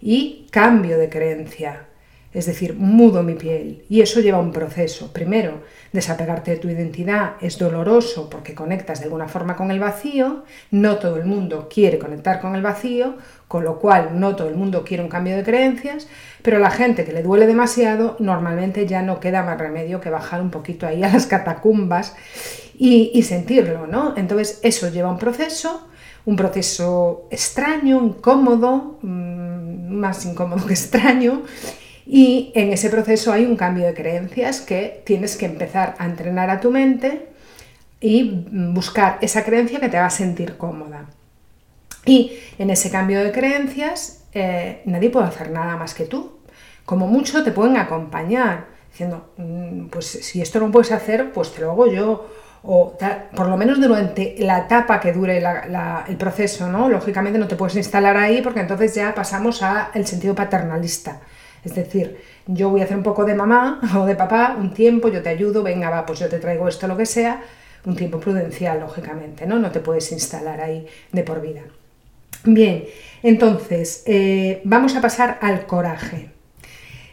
y 0.00 0.46
cambio 0.50 0.98
de 0.98 1.08
creencia, 1.08 1.87
es 2.38 2.46
decir, 2.46 2.74
mudo 2.74 3.24
mi 3.24 3.34
piel. 3.34 3.84
Y 3.88 4.00
eso 4.00 4.20
lleva 4.20 4.38
un 4.38 4.52
proceso. 4.52 5.12
Primero, 5.12 5.62
desapegarte 5.92 6.52
de 6.52 6.56
tu 6.58 6.68
identidad 6.68 7.32
es 7.40 7.58
doloroso 7.58 8.30
porque 8.30 8.54
conectas 8.54 9.00
de 9.00 9.06
alguna 9.06 9.26
forma 9.26 9.56
con 9.56 9.72
el 9.72 9.80
vacío. 9.80 10.44
No 10.70 10.98
todo 10.98 11.16
el 11.16 11.26
mundo 11.26 11.68
quiere 11.68 11.98
conectar 11.98 12.40
con 12.40 12.54
el 12.54 12.62
vacío, 12.62 13.16
con 13.48 13.64
lo 13.64 13.80
cual 13.80 14.20
no 14.20 14.36
todo 14.36 14.48
el 14.48 14.54
mundo 14.54 14.84
quiere 14.84 15.02
un 15.02 15.08
cambio 15.08 15.36
de 15.36 15.42
creencias, 15.42 16.06
pero 16.42 16.58
a 16.58 16.60
la 16.60 16.70
gente 16.70 17.04
que 17.04 17.12
le 17.12 17.24
duele 17.24 17.48
demasiado, 17.48 18.14
normalmente 18.20 18.86
ya 18.86 19.02
no 19.02 19.18
queda 19.18 19.42
más 19.42 19.58
remedio 19.58 20.00
que 20.00 20.10
bajar 20.10 20.40
un 20.40 20.50
poquito 20.50 20.86
ahí 20.86 21.02
a 21.02 21.12
las 21.12 21.26
catacumbas 21.26 22.14
y, 22.76 23.20
sentirlo, 23.24 23.88
¿no? 23.88 24.14
Entonces, 24.16 24.60
eso 24.62 24.88
lleva 24.88 25.10
un 25.10 25.18
proceso, 25.18 25.88
un 26.24 26.36
proceso 26.36 27.26
extraño, 27.32 28.00
incómodo, 28.00 29.00
mm, 29.02 29.58
más 29.90 30.24
incómodo 30.24 30.64
que 30.66 30.74
extraño, 30.74 31.42
y 32.10 32.52
en 32.54 32.72
ese 32.72 32.88
proceso 32.88 33.34
hay 33.34 33.44
un 33.44 33.54
cambio 33.54 33.84
de 33.84 33.92
creencias 33.92 34.62
que 34.62 35.02
tienes 35.04 35.36
que 35.36 35.44
empezar 35.44 35.94
a 35.98 36.06
entrenar 36.06 36.48
a 36.48 36.58
tu 36.58 36.70
mente 36.70 37.28
y 38.00 38.46
buscar 38.46 39.18
esa 39.20 39.44
creencia 39.44 39.78
que 39.78 39.90
te 39.90 39.98
va 39.98 40.06
a 40.06 40.10
sentir 40.10 40.56
cómoda. 40.56 41.04
Y 42.06 42.32
en 42.58 42.70
ese 42.70 42.90
cambio 42.90 43.22
de 43.22 43.30
creencias 43.30 44.24
eh, 44.32 44.80
nadie 44.86 45.10
puede 45.10 45.26
hacer 45.26 45.50
nada 45.50 45.76
más 45.76 45.92
que 45.92 46.06
tú. 46.06 46.38
Como 46.86 47.06
mucho 47.06 47.44
te 47.44 47.52
pueden 47.52 47.76
acompañar 47.76 48.68
diciendo, 48.90 49.34
mm, 49.36 49.88
pues 49.88 50.06
si 50.06 50.40
esto 50.40 50.60
no 50.60 50.72
puedes 50.72 50.92
hacer, 50.92 51.30
pues 51.32 51.52
te 51.52 51.60
lo 51.60 51.72
hago 51.72 51.88
yo. 51.88 52.26
O 52.62 52.96
por 53.36 53.48
lo 53.48 53.56
menos 53.58 53.78
durante 53.80 54.34
la 54.38 54.60
etapa 54.60 54.98
que 54.98 55.12
dure 55.12 55.42
el 56.08 56.16
proceso, 56.16 56.68
¿no? 56.68 56.88
Lógicamente 56.88 57.38
no 57.38 57.46
te 57.46 57.54
puedes 57.54 57.76
instalar 57.76 58.16
ahí 58.16 58.40
porque 58.40 58.60
entonces 58.60 58.94
ya 58.94 59.14
pasamos 59.14 59.62
al 59.62 60.06
sentido 60.06 60.34
paternalista. 60.34 61.20
Es 61.68 61.74
decir, 61.74 62.16
yo 62.46 62.70
voy 62.70 62.80
a 62.80 62.84
hacer 62.84 62.96
un 62.96 63.02
poco 63.02 63.26
de 63.26 63.34
mamá 63.34 63.80
o 63.96 64.06
de 64.06 64.14
papá 64.14 64.56
un 64.58 64.72
tiempo, 64.72 65.08
yo 65.08 65.22
te 65.22 65.28
ayudo, 65.28 65.62
venga, 65.62 65.90
va, 65.90 66.06
pues 66.06 66.18
yo 66.18 66.28
te 66.28 66.38
traigo 66.38 66.66
esto, 66.66 66.88
lo 66.88 66.96
que 66.96 67.04
sea, 67.04 67.42
un 67.84 67.94
tiempo 67.94 68.18
prudencial, 68.18 68.80
lógicamente, 68.80 69.46
¿no? 69.46 69.58
No 69.58 69.70
te 69.70 69.80
puedes 69.80 70.10
instalar 70.12 70.60
ahí 70.60 70.86
de 71.12 71.22
por 71.22 71.42
vida. 71.42 71.62
Bien, 72.44 72.84
entonces, 73.22 74.02
eh, 74.06 74.62
vamos 74.64 74.96
a 74.96 75.00
pasar 75.02 75.38
al 75.42 75.66
coraje. 75.66 76.30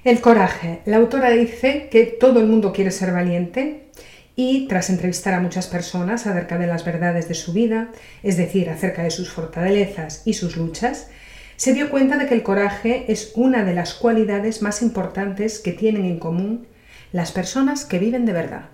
El 0.03 0.21
coraje. 0.21 0.81
La 0.85 0.97
autora 0.97 1.31
dice 1.31 1.89
que 1.91 2.05
todo 2.05 2.39
el 2.39 2.47
mundo 2.47 2.71
quiere 2.71 2.91
ser 2.91 3.11
valiente 3.11 3.87
y 4.35 4.67
tras 4.67 4.89
entrevistar 4.89 5.33
a 5.33 5.39
muchas 5.41 5.67
personas 5.67 6.27
acerca 6.27 6.57
de 6.57 6.67
las 6.67 6.85
verdades 6.85 7.27
de 7.27 7.33
su 7.33 7.51
vida, 7.51 7.89
es 8.23 8.37
decir, 8.37 8.69
acerca 8.69 9.03
de 9.03 9.11
sus 9.11 9.29
fortalezas 9.29 10.21
y 10.25 10.33
sus 10.33 10.55
luchas, 10.55 11.09
se 11.57 11.73
dio 11.73 11.89
cuenta 11.89 12.17
de 12.17 12.27
que 12.27 12.33
el 12.33 12.43
coraje 12.43 13.11
es 13.11 13.31
una 13.35 13.63
de 13.63 13.73
las 13.73 13.93
cualidades 13.93 14.61
más 14.61 14.81
importantes 14.81 15.59
que 15.59 15.71
tienen 15.71 16.05
en 16.05 16.19
común 16.19 16.67
las 17.11 17.31
personas 17.31 17.85
que 17.85 17.99
viven 17.99 18.25
de 18.25 18.33
verdad, 18.33 18.69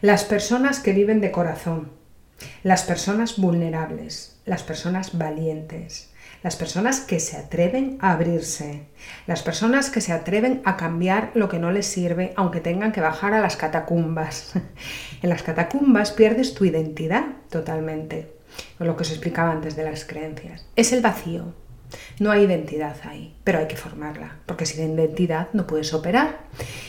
las 0.00 0.24
personas 0.24 0.80
que 0.80 0.92
viven 0.92 1.20
de 1.20 1.30
corazón, 1.30 1.90
las 2.62 2.84
personas 2.84 3.36
vulnerables, 3.38 4.40
las 4.46 4.62
personas 4.62 5.18
valientes, 5.18 6.10
las 6.42 6.56
personas 6.56 7.00
que 7.00 7.20
se 7.20 7.38
atreven 7.38 7.96
a 8.00 8.12
abrirse, 8.12 8.86
las 9.26 9.42
personas 9.42 9.90
que 9.90 10.00
se 10.02 10.12
atreven 10.12 10.60
a 10.64 10.76
cambiar 10.76 11.30
lo 11.34 11.48
que 11.48 11.58
no 11.58 11.70
les 11.72 11.86
sirve 11.86 12.34
aunque 12.36 12.60
tengan 12.60 12.92
que 12.92 13.00
bajar 13.00 13.32
a 13.32 13.40
las 13.40 13.56
catacumbas. 13.56 14.52
en 15.22 15.30
las 15.30 15.42
catacumbas 15.42 16.12
pierdes 16.12 16.54
tu 16.54 16.64
identidad 16.64 17.24
totalmente, 17.48 18.32
lo 18.78 18.96
que 18.96 19.02
os 19.02 19.10
explicaba 19.10 19.52
antes 19.52 19.74
de 19.74 19.84
las 19.84 20.04
creencias. 20.04 20.66
Es 20.76 20.92
el 20.92 21.00
vacío, 21.00 21.54
no 22.18 22.30
hay 22.30 22.44
identidad 22.44 22.96
ahí, 23.04 23.34
pero 23.44 23.58
hay 23.58 23.66
que 23.66 23.76
formarla, 23.76 24.36
porque 24.46 24.66
sin 24.66 24.94
identidad 24.94 25.48
no 25.52 25.66
puedes 25.66 25.92
operar. 25.94 26.38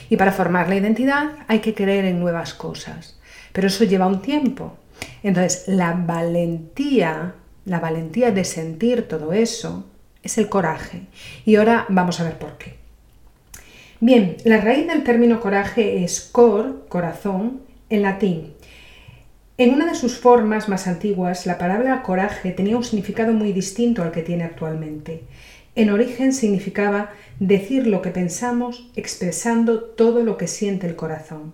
Y 0.09 0.17
para 0.17 0.31
formar 0.31 0.69
la 0.69 0.75
identidad 0.75 1.31
hay 1.47 1.59
que 1.59 1.73
creer 1.73 2.05
en 2.05 2.19
nuevas 2.19 2.53
cosas, 2.53 3.19
pero 3.53 3.67
eso 3.67 3.83
lleva 3.83 4.07
un 4.07 4.21
tiempo. 4.21 4.77
Entonces, 5.23 5.67
la 5.67 5.93
valentía, 5.93 7.35
la 7.65 7.79
valentía 7.79 8.31
de 8.31 8.43
sentir 8.43 9.07
todo 9.07 9.33
eso, 9.33 9.85
es 10.23 10.37
el 10.37 10.49
coraje. 10.49 11.03
Y 11.45 11.55
ahora 11.55 11.85
vamos 11.89 12.19
a 12.19 12.23
ver 12.23 12.37
por 12.37 12.57
qué. 12.57 12.75
Bien, 13.99 14.37
la 14.43 14.59
raíz 14.59 14.87
del 14.87 15.03
término 15.03 15.39
coraje 15.39 16.03
es 16.03 16.21
cor, 16.21 16.85
corazón, 16.89 17.61
en 17.89 18.01
latín, 18.01 18.54
en 19.57 19.73
una 19.73 19.85
de 19.85 19.95
sus 19.95 20.17
formas 20.17 20.67
más 20.67 20.85
antiguas, 20.85 21.45
la 21.45 21.57
palabra 21.57 22.03
coraje 22.03 22.51
tenía 22.51 22.75
un 22.75 22.83
significado 22.83 23.31
muy 23.31 23.53
distinto 23.53 24.03
al 24.03 24.11
que 24.11 24.21
tiene 24.21 24.43
actualmente. 24.43 25.23
En 25.75 25.89
origen 25.89 26.33
significaba 26.33 27.11
decir 27.39 27.87
lo 27.87 28.01
que 28.01 28.09
pensamos 28.09 28.89
expresando 28.95 29.81
todo 29.81 30.23
lo 30.23 30.37
que 30.37 30.47
siente 30.47 30.87
el 30.87 30.97
corazón. 30.97 31.53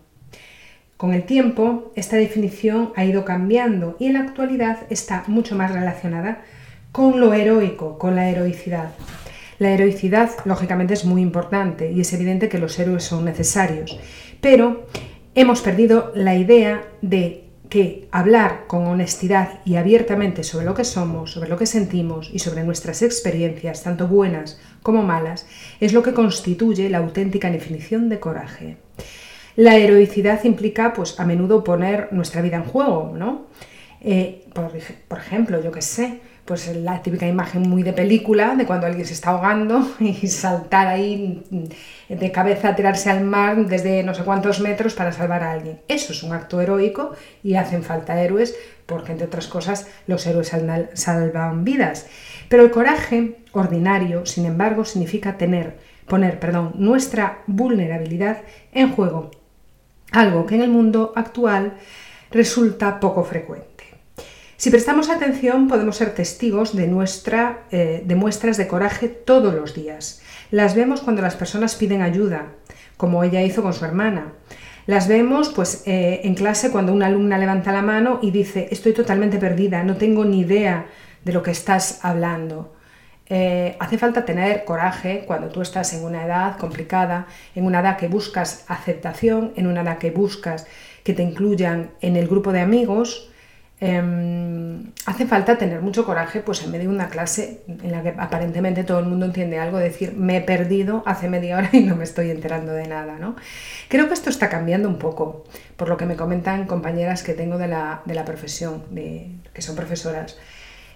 Con 0.97 1.13
el 1.13 1.23
tiempo, 1.23 1.91
esta 1.95 2.15
definición 2.17 2.91
ha 2.95 3.05
ido 3.05 3.23
cambiando 3.23 3.97
y 3.99 4.07
en 4.07 4.13
la 4.13 4.21
actualidad 4.21 4.79
está 4.89 5.23
mucho 5.27 5.55
más 5.55 5.71
relacionada 5.71 6.43
con 6.91 7.19
lo 7.19 7.33
heroico, 7.33 7.97
con 7.99 8.15
la 8.15 8.29
heroicidad. 8.29 8.91
La 9.59 9.71
heroicidad, 9.71 10.31
lógicamente, 10.45 10.95
es 10.95 11.05
muy 11.05 11.21
importante 11.21 11.91
y 11.91 12.01
es 12.01 12.11
evidente 12.13 12.49
que 12.49 12.57
los 12.57 12.77
héroes 12.79 13.03
son 13.03 13.25
necesarios, 13.25 13.99
pero 14.41 14.87
hemos 15.35 15.61
perdido 15.61 16.11
la 16.15 16.35
idea 16.35 16.83
de 17.01 17.40
que 17.71 18.09
hablar 18.11 18.65
con 18.67 18.85
honestidad 18.85 19.61
y 19.63 19.77
abiertamente 19.77 20.43
sobre 20.43 20.65
lo 20.65 20.73
que 20.73 20.83
somos, 20.83 21.31
sobre 21.31 21.47
lo 21.47 21.57
que 21.57 21.65
sentimos 21.65 22.29
y 22.33 22.39
sobre 22.39 22.65
nuestras 22.65 23.01
experiencias, 23.01 23.81
tanto 23.81 24.09
buenas 24.09 24.59
como 24.83 25.03
malas, 25.03 25.47
es 25.79 25.93
lo 25.93 26.03
que 26.03 26.13
constituye 26.13 26.89
la 26.89 26.97
auténtica 26.97 27.49
definición 27.49 28.09
de 28.09 28.19
coraje. 28.19 28.75
La 29.55 29.77
heroicidad 29.77 30.43
implica, 30.43 30.91
pues, 30.91 31.17
a 31.17 31.25
menudo 31.25 31.63
poner 31.63 32.09
nuestra 32.11 32.41
vida 32.41 32.57
en 32.57 32.65
juego, 32.65 33.13
¿no? 33.17 33.47
Eh, 34.03 34.45
por, 34.53 35.19
ejemplo, 35.19 35.61
yo 35.61 35.71
qué 35.71 35.81
sé, 35.83 36.21
pues 36.43 36.75
la 36.75 37.03
típica 37.03 37.27
imagen 37.27 37.61
muy 37.61 37.83
de 37.83 37.93
película 37.93 38.55
de 38.55 38.65
cuando 38.65 38.87
alguien 38.87 39.05
se 39.05 39.13
está 39.13 39.29
ahogando 39.29 39.87
y 39.99 40.27
saltar 40.27 40.87
ahí 40.87 41.69
de 42.09 42.31
cabeza 42.31 42.69
a 42.69 42.75
tirarse 42.75 43.11
al 43.11 43.23
mar 43.23 43.67
desde 43.67 44.03
no 44.03 44.15
sé 44.15 44.23
cuántos 44.23 44.59
metros 44.59 44.95
para 44.95 45.11
salvar 45.11 45.43
a 45.43 45.51
alguien. 45.51 45.81
Eso 45.87 46.13
es 46.13 46.23
un 46.23 46.33
acto 46.33 46.59
heroico 46.59 47.11
y 47.43 47.55
hacen 47.55 47.83
falta 47.83 48.19
héroes 48.21 48.55
porque, 48.87 49.11
entre 49.11 49.27
otras 49.27 49.47
cosas, 49.47 49.87
los 50.07 50.25
héroes 50.25 50.51
salvan 50.93 51.63
vidas. 51.63 52.07
Pero 52.49 52.63
el 52.63 52.71
coraje 52.71 53.37
ordinario, 53.53 54.25
sin 54.25 54.45
embargo, 54.45 54.83
significa 54.83 55.37
tener, 55.37 55.77
poner 56.07 56.39
perdón, 56.39 56.73
nuestra 56.75 57.43
vulnerabilidad 57.45 58.41
en 58.73 58.91
juego, 58.91 59.31
algo 60.11 60.45
que 60.45 60.55
en 60.55 60.61
el 60.61 60.69
mundo 60.69 61.13
actual 61.15 61.77
resulta 62.31 62.99
poco 62.99 63.23
frecuente. 63.23 63.70
Si 64.61 64.69
prestamos 64.69 65.09
atención 65.09 65.67
podemos 65.67 65.95
ser 65.95 66.13
testigos 66.13 66.75
de, 66.75 66.85
nuestra, 66.85 67.63
eh, 67.71 68.03
de 68.05 68.13
muestras 68.13 68.57
de 68.57 68.67
coraje 68.67 69.07
todos 69.07 69.55
los 69.55 69.73
días. 69.73 70.21
Las 70.51 70.75
vemos 70.75 71.01
cuando 71.01 71.23
las 71.23 71.35
personas 71.35 71.73
piden 71.73 72.03
ayuda, 72.03 72.45
como 72.95 73.23
ella 73.23 73.41
hizo 73.41 73.63
con 73.63 73.73
su 73.73 73.85
hermana. 73.85 74.33
Las 74.85 75.07
vemos 75.07 75.49
pues, 75.49 75.81
eh, 75.87 76.21
en 76.25 76.35
clase 76.35 76.69
cuando 76.69 76.93
una 76.93 77.07
alumna 77.07 77.39
levanta 77.39 77.71
la 77.71 77.81
mano 77.81 78.19
y 78.21 78.29
dice, 78.29 78.67
estoy 78.69 78.93
totalmente 78.93 79.39
perdida, 79.39 79.83
no 79.83 79.97
tengo 79.97 80.25
ni 80.25 80.41
idea 80.41 80.85
de 81.25 81.33
lo 81.33 81.41
que 81.41 81.49
estás 81.49 82.05
hablando. 82.05 82.75
Eh, 83.29 83.75
hace 83.79 83.97
falta 83.97 84.25
tener 84.25 84.63
coraje 84.63 85.23
cuando 85.25 85.47
tú 85.47 85.63
estás 85.63 85.91
en 85.93 86.03
una 86.03 86.23
edad 86.23 86.57
complicada, 86.59 87.25
en 87.55 87.65
una 87.65 87.79
edad 87.79 87.97
que 87.97 88.09
buscas 88.09 88.63
aceptación, 88.67 89.53
en 89.55 89.65
una 89.65 89.81
edad 89.81 89.97
que 89.97 90.11
buscas 90.11 90.67
que 91.03 91.15
te 91.15 91.23
incluyan 91.23 91.89
en 92.01 92.15
el 92.15 92.27
grupo 92.27 92.51
de 92.51 92.59
amigos, 92.59 93.30
Em, 93.83 94.91
hace 95.07 95.25
falta 95.25 95.57
tener 95.57 95.81
mucho 95.81 96.05
coraje 96.05 96.41
pues 96.41 96.61
en 96.63 96.69
medio 96.69 96.87
de 96.87 96.95
una 96.95 97.09
clase 97.09 97.63
en 97.67 97.91
la 97.91 98.03
que 98.03 98.13
aparentemente 98.15 98.83
todo 98.83 98.99
el 98.99 99.07
mundo 99.07 99.25
entiende 99.25 99.57
algo, 99.57 99.79
decir 99.79 100.13
me 100.15 100.37
he 100.37 100.41
perdido 100.41 101.01
hace 101.07 101.27
media 101.27 101.57
hora 101.57 101.69
y 101.73 101.79
no 101.79 101.95
me 101.95 102.03
estoy 102.03 102.29
enterando 102.29 102.73
de 102.73 102.87
nada. 102.87 103.17
¿no? 103.17 103.35
Creo 103.89 104.07
que 104.07 104.13
esto 104.13 104.29
está 104.29 104.49
cambiando 104.49 104.87
un 104.87 104.99
poco, 104.99 105.45
por 105.77 105.89
lo 105.89 105.97
que 105.97 106.05
me 106.05 106.15
comentan 106.15 106.67
compañeras 106.67 107.23
que 107.23 107.33
tengo 107.33 107.57
de 107.57 107.67
la, 107.67 108.03
profesión, 108.23 108.83
de, 108.91 109.31
que 109.51 109.63
son 109.63 109.75
profesoras. 109.75 110.37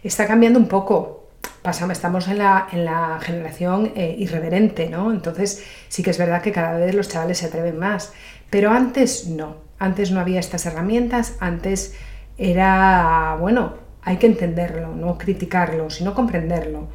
Está 0.04 0.28
cambiando 0.28 0.60
un 0.60 0.68
poco. 0.68 1.24
Pasamos, 1.64 1.94
estamos 1.94 2.28
en 2.28 2.38
la, 2.38 2.68
en 2.72 2.86
la 2.86 3.18
generación 3.20 3.94
eh, 3.96 4.16
irreverente, 4.20 4.88
¿no? 4.88 5.12
Entonces 5.12 5.64
sí 5.88 6.04
que 6.04 6.12
es 6.12 6.20
verdad 6.20 6.44
que 6.44 6.52
cada 6.52 6.78
vez 6.78 6.94
los 6.94 7.10
chavales 7.10 7.40
se 7.40 7.48
atreven 7.48 7.80
más, 7.80 8.14
pero 8.52 8.70
antes 8.70 9.28
no, 9.28 9.58
antes 9.80 10.12
no 10.12 10.20
había 10.20 10.40
estas 10.40 10.68
herramientas, 10.68 11.34
antes 11.40 11.96
era, 12.38 13.38
bueno, 13.40 13.74
hay 14.02 14.18
que 14.18 14.28
entenderlo, 14.28 14.94
no 14.96 15.18
criticarlo, 15.18 15.90
sino 15.90 16.14
comprenderlo. 16.14 16.88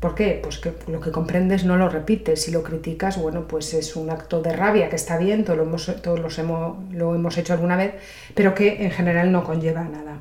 ¿Por 0.00 0.16
qué? 0.16 0.40
Pues 0.42 0.58
que 0.58 0.72
lo 0.88 1.00
que 1.00 1.12
comprendes 1.12 1.64
no 1.64 1.76
lo 1.76 1.88
repites. 1.88 2.42
Si 2.42 2.50
lo 2.50 2.64
criticas, 2.64 3.22
bueno, 3.22 3.46
pues 3.46 3.72
es 3.72 3.94
un 3.94 4.10
acto 4.10 4.42
de 4.42 4.52
rabia 4.52 4.88
que 4.88 4.96
está 4.96 5.16
bien, 5.16 5.44
todos 5.44 5.58
lo 5.58 5.64
hemos, 5.64 6.02
todos 6.02 6.38
hemos, 6.40 6.92
lo 6.92 7.14
hemos 7.14 7.38
hecho 7.38 7.52
alguna 7.52 7.76
vez, 7.76 7.94
pero 8.34 8.52
que 8.52 8.84
en 8.84 8.90
general 8.90 9.30
no 9.30 9.44
conlleva 9.44 9.84
nada. 9.84 10.18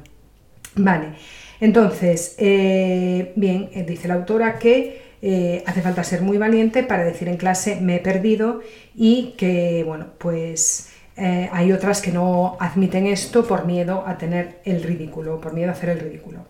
Vale, 0.76 1.16
entonces, 1.60 2.36
eh, 2.38 3.34
bien, 3.36 3.70
eh, 3.74 3.84
dice 3.84 4.08
la 4.08 4.14
autora 4.14 4.60
que 4.60 5.02
eh, 5.22 5.64
hace 5.66 5.82
falta 5.82 6.04
ser 6.04 6.22
muy 6.22 6.38
valiente 6.38 6.84
para 6.84 7.04
decir 7.04 7.28
en 7.28 7.38
clase 7.38 7.80
me 7.82 7.96
he 7.96 8.00
perdido 8.00 8.62
y 8.96 9.34
que, 9.38 9.84
bueno, 9.86 10.08
pues 10.18 10.91
eh, 11.18 11.50
hay 11.52 11.72
otras 11.72 12.02
que 12.02 12.12
no 12.12 12.58
admiten 12.60 13.08
esto 13.08 13.46
por 13.46 13.66
miedo 13.66 14.04
a 14.08 14.18
tener 14.18 14.62
el 14.66 14.84
ridículo, 14.84 15.42
por 15.42 15.54
miedo 15.54 15.70
a 15.70 15.74
hacer 15.74 15.90
el 15.90 16.00
ridículo. 16.00 16.46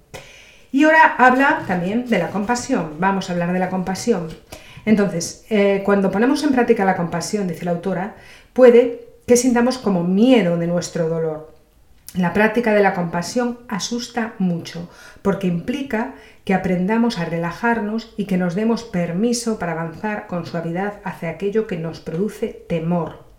Y 0.71 0.83
ahora 0.83 1.15
habla 1.17 1.63
también 1.67 2.07
de 2.07 2.19
la 2.19 2.29
compasión. 2.29 2.95
Vamos 2.99 3.29
a 3.29 3.33
hablar 3.33 3.51
de 3.51 3.59
la 3.59 3.69
compasión. 3.69 4.29
Entonces, 4.85 5.45
eh, 5.49 5.81
cuando 5.85 6.11
ponemos 6.11 6.43
en 6.43 6.51
práctica 6.51 6.85
la 6.85 6.95
compasión, 6.95 7.47
dice 7.47 7.65
la 7.65 7.71
autora, 7.71 8.15
puede 8.53 9.07
que 9.27 9.37
sintamos 9.37 9.77
como 9.77 10.03
miedo 10.03 10.57
de 10.57 10.67
nuestro 10.67 11.09
dolor. 11.09 11.53
La 12.15 12.33
práctica 12.33 12.73
de 12.73 12.81
la 12.81 12.93
compasión 12.93 13.59
asusta 13.69 14.33
mucho 14.37 14.89
porque 15.21 15.47
implica 15.47 16.15
que 16.43 16.53
aprendamos 16.53 17.17
a 17.17 17.25
relajarnos 17.25 18.13
y 18.17 18.25
que 18.25 18.37
nos 18.37 18.55
demos 18.55 18.83
permiso 18.83 19.59
para 19.59 19.73
avanzar 19.73 20.27
con 20.27 20.45
suavidad 20.45 20.99
hacia 21.03 21.29
aquello 21.29 21.67
que 21.67 21.77
nos 21.77 21.99
produce 21.99 22.65
temor. 22.67 23.30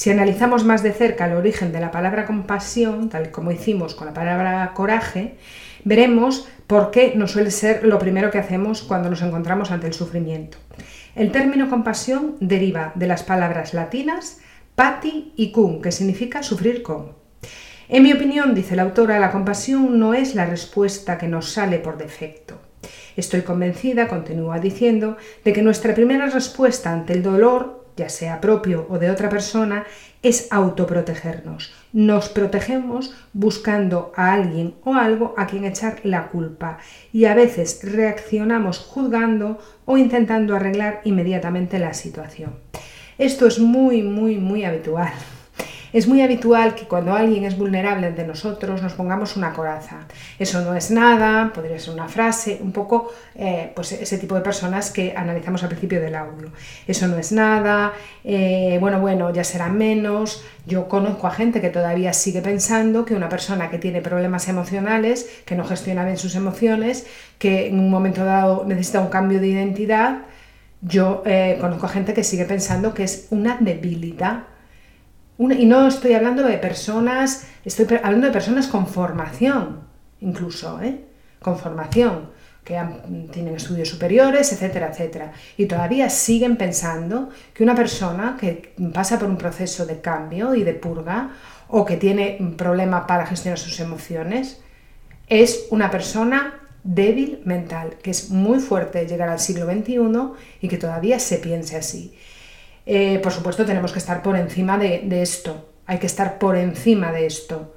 Si 0.00 0.08
analizamos 0.08 0.64
más 0.64 0.82
de 0.82 0.92
cerca 0.92 1.26
el 1.26 1.36
origen 1.36 1.72
de 1.72 1.80
la 1.80 1.90
palabra 1.90 2.24
compasión, 2.24 3.10
tal 3.10 3.30
como 3.30 3.52
hicimos 3.52 3.94
con 3.94 4.06
la 4.06 4.14
palabra 4.14 4.72
coraje, 4.72 5.34
veremos 5.84 6.48
por 6.66 6.90
qué 6.90 7.12
no 7.16 7.28
suele 7.28 7.50
ser 7.50 7.84
lo 7.84 7.98
primero 7.98 8.30
que 8.30 8.38
hacemos 8.38 8.82
cuando 8.82 9.10
nos 9.10 9.20
encontramos 9.20 9.70
ante 9.70 9.88
el 9.88 9.92
sufrimiento. 9.92 10.56
El 11.14 11.30
término 11.32 11.68
compasión 11.68 12.36
deriva 12.40 12.92
de 12.94 13.08
las 13.08 13.22
palabras 13.24 13.74
latinas 13.74 14.38
pati 14.74 15.34
y 15.36 15.52
cum, 15.52 15.82
que 15.82 15.92
significa 15.92 16.42
sufrir 16.42 16.82
con. 16.82 17.12
En 17.90 18.02
mi 18.02 18.14
opinión, 18.14 18.54
dice 18.54 18.76
la 18.76 18.84
autora, 18.84 19.18
la 19.18 19.30
compasión 19.30 19.98
no 19.98 20.14
es 20.14 20.34
la 20.34 20.46
respuesta 20.46 21.18
que 21.18 21.28
nos 21.28 21.52
sale 21.52 21.78
por 21.78 21.98
defecto. 21.98 22.58
Estoy 23.18 23.42
convencida, 23.42 24.08
continúa 24.08 24.60
diciendo, 24.60 25.18
de 25.44 25.52
que 25.52 25.60
nuestra 25.60 25.94
primera 25.94 26.24
respuesta 26.30 26.90
ante 26.90 27.12
el 27.12 27.22
dolor 27.22 27.79
ya 27.96 28.08
sea 28.08 28.40
propio 28.40 28.86
o 28.88 28.98
de 28.98 29.10
otra 29.10 29.28
persona, 29.28 29.84
es 30.22 30.48
autoprotegernos. 30.50 31.72
Nos 31.92 32.28
protegemos 32.28 33.14
buscando 33.32 34.12
a 34.16 34.32
alguien 34.32 34.74
o 34.84 34.94
algo 34.94 35.34
a 35.36 35.46
quien 35.46 35.64
echar 35.64 36.00
la 36.04 36.28
culpa 36.28 36.78
y 37.12 37.24
a 37.24 37.34
veces 37.34 37.80
reaccionamos 37.82 38.78
juzgando 38.78 39.58
o 39.86 39.96
intentando 39.96 40.54
arreglar 40.54 41.00
inmediatamente 41.04 41.78
la 41.78 41.94
situación. 41.94 42.54
Esto 43.18 43.46
es 43.46 43.58
muy, 43.58 44.02
muy, 44.02 44.38
muy 44.38 44.64
habitual. 44.64 45.12
Es 45.92 46.06
muy 46.06 46.22
habitual 46.22 46.74
que 46.74 46.84
cuando 46.84 47.14
alguien 47.14 47.44
es 47.44 47.58
vulnerable 47.58 48.06
ante 48.06 48.24
nosotros 48.24 48.80
nos 48.80 48.92
pongamos 48.92 49.36
una 49.36 49.52
coraza. 49.52 50.06
Eso 50.38 50.60
no 50.60 50.74
es 50.76 50.90
nada, 50.90 51.52
podría 51.52 51.78
ser 51.78 51.94
una 51.94 52.08
frase, 52.08 52.58
un 52.62 52.70
poco 52.70 53.12
eh, 53.34 53.72
pues 53.74 53.92
ese 53.92 54.18
tipo 54.18 54.36
de 54.36 54.40
personas 54.40 54.90
que 54.90 55.14
analizamos 55.16 55.62
al 55.62 55.68
principio 55.68 56.00
del 56.00 56.14
audio. 56.14 56.50
Eso 56.86 57.08
no 57.08 57.16
es 57.16 57.32
nada, 57.32 57.92
eh, 58.22 58.78
bueno, 58.80 59.00
bueno, 59.00 59.32
ya 59.32 59.42
será 59.42 59.68
menos. 59.68 60.44
Yo 60.66 60.88
conozco 60.88 61.26
a 61.26 61.32
gente 61.32 61.60
que 61.60 61.70
todavía 61.70 62.12
sigue 62.12 62.40
pensando 62.40 63.04
que 63.04 63.14
una 63.14 63.28
persona 63.28 63.70
que 63.70 63.78
tiene 63.78 64.00
problemas 64.00 64.48
emocionales, 64.48 65.28
que 65.44 65.56
no 65.56 65.64
gestiona 65.64 66.04
bien 66.04 66.18
sus 66.18 66.36
emociones, 66.36 67.06
que 67.38 67.66
en 67.66 67.78
un 67.80 67.90
momento 67.90 68.24
dado 68.24 68.64
necesita 68.64 69.00
un 69.00 69.08
cambio 69.08 69.40
de 69.40 69.48
identidad, 69.48 70.18
yo 70.82 71.22
eh, 71.26 71.58
conozco 71.60 71.86
a 71.86 71.88
gente 71.90 72.14
que 72.14 72.24
sigue 72.24 72.44
pensando 72.44 72.94
que 72.94 73.04
es 73.04 73.26
una 73.30 73.58
debilidad 73.60 74.44
y 75.40 75.64
no 75.64 75.86
estoy 75.86 76.12
hablando 76.12 76.42
de 76.42 76.58
personas, 76.58 77.46
estoy 77.64 77.86
hablando 78.02 78.26
de 78.26 78.32
personas 78.32 78.66
con 78.66 78.86
formación, 78.86 79.80
incluso, 80.20 80.80
¿eh? 80.82 81.06
con 81.40 81.58
formación, 81.58 82.28
que 82.62 82.78
tienen 83.32 83.56
estudios 83.56 83.88
superiores, 83.88 84.52
etcétera, 84.52 84.90
etcétera. 84.92 85.32
Y 85.56 85.64
todavía 85.64 86.10
siguen 86.10 86.58
pensando 86.58 87.30
que 87.54 87.62
una 87.62 87.74
persona 87.74 88.36
que 88.38 88.74
pasa 88.92 89.18
por 89.18 89.28
un 89.28 89.38
proceso 89.38 89.86
de 89.86 90.02
cambio 90.02 90.54
y 90.54 90.62
de 90.62 90.74
purga 90.74 91.30
o 91.68 91.86
que 91.86 91.96
tiene 91.96 92.36
un 92.38 92.56
problema 92.56 93.06
para 93.06 93.24
gestionar 93.24 93.58
sus 93.58 93.80
emociones 93.80 94.60
es 95.26 95.68
una 95.70 95.90
persona 95.90 96.60
débil 96.84 97.40
mental, 97.44 97.96
que 98.02 98.10
es 98.10 98.30
muy 98.30 98.58
fuerte 98.58 99.06
llegar 99.06 99.30
al 99.30 99.38
siglo 99.38 99.64
XXI 99.64 99.98
y 100.60 100.68
que 100.68 100.76
todavía 100.76 101.18
se 101.18 101.38
piense 101.38 101.76
así. 101.76 102.14
Eh, 102.92 103.20
por 103.22 103.30
supuesto 103.30 103.64
tenemos 103.64 103.92
que 103.92 104.00
estar 104.00 104.20
por 104.20 104.34
encima 104.34 104.76
de, 104.76 105.22
esto, 105.22 105.70
hay 105.86 105.98
que 105.98 106.08
estar 106.08 106.40
por 106.40 106.56
encima 106.56 107.12
de 107.12 107.24
esto, 107.24 107.72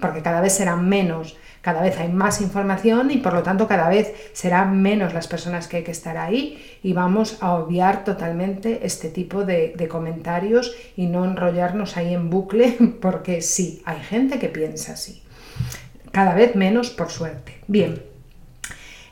porque 0.00 0.22
cada 0.22 0.40
vez 0.40 0.52
serán 0.52 0.88
menos, 0.88 1.36
cada 1.60 1.82
vez 1.82 1.98
hay 1.98 2.08
más 2.08 2.40
información 2.40 3.10
y 3.10 3.16
por 3.16 3.32
lo 3.32 3.42
tanto 3.42 3.66
cada 3.66 3.88
vez 3.88 4.14
serán 4.34 4.80
menos 4.80 5.12
las 5.12 5.26
personas 5.26 5.66
que 5.66 5.78
hay 5.78 5.82
que 5.82 5.90
estar 5.90 6.16
ahí 6.16 6.78
y 6.84 6.92
vamos 6.92 7.38
a 7.40 7.54
obviar 7.54 8.04
totalmente 8.04 8.86
este 8.86 9.08
tipo 9.08 9.44
de, 9.44 9.74
de 9.76 9.88
comentarios 9.88 10.72
y 10.96 11.06
no 11.06 11.24
enrollarnos 11.24 11.96
ahí 11.96 12.14
en 12.14 12.30
bucle 12.30 12.76
porque 13.00 13.42
sí, 13.42 13.82
hay 13.84 13.98
gente 13.98 14.38
que 14.38 14.48
piensa 14.48 14.92
así. 14.92 15.20
Cada 16.12 16.32
vez 16.34 16.54
menos, 16.54 16.90
por 16.90 17.10
suerte. 17.10 17.56
Bien, 17.66 18.00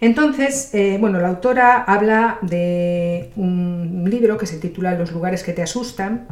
entonces, 0.01 0.71
eh, 0.75 0.99
bueno, 1.01 1.21
la 1.21 1.29
autora 1.29 1.83
habla 1.83 2.39
de 2.43 3.31
un 3.37 4.05
libro 4.09 4.37
que 4.37 4.47
se 4.47 4.59
titula 4.59 4.95
Los 4.95 5.13
lugares 5.13 5.43
que 5.43 5.53
te 5.53 5.63
asustan, 5.63 6.27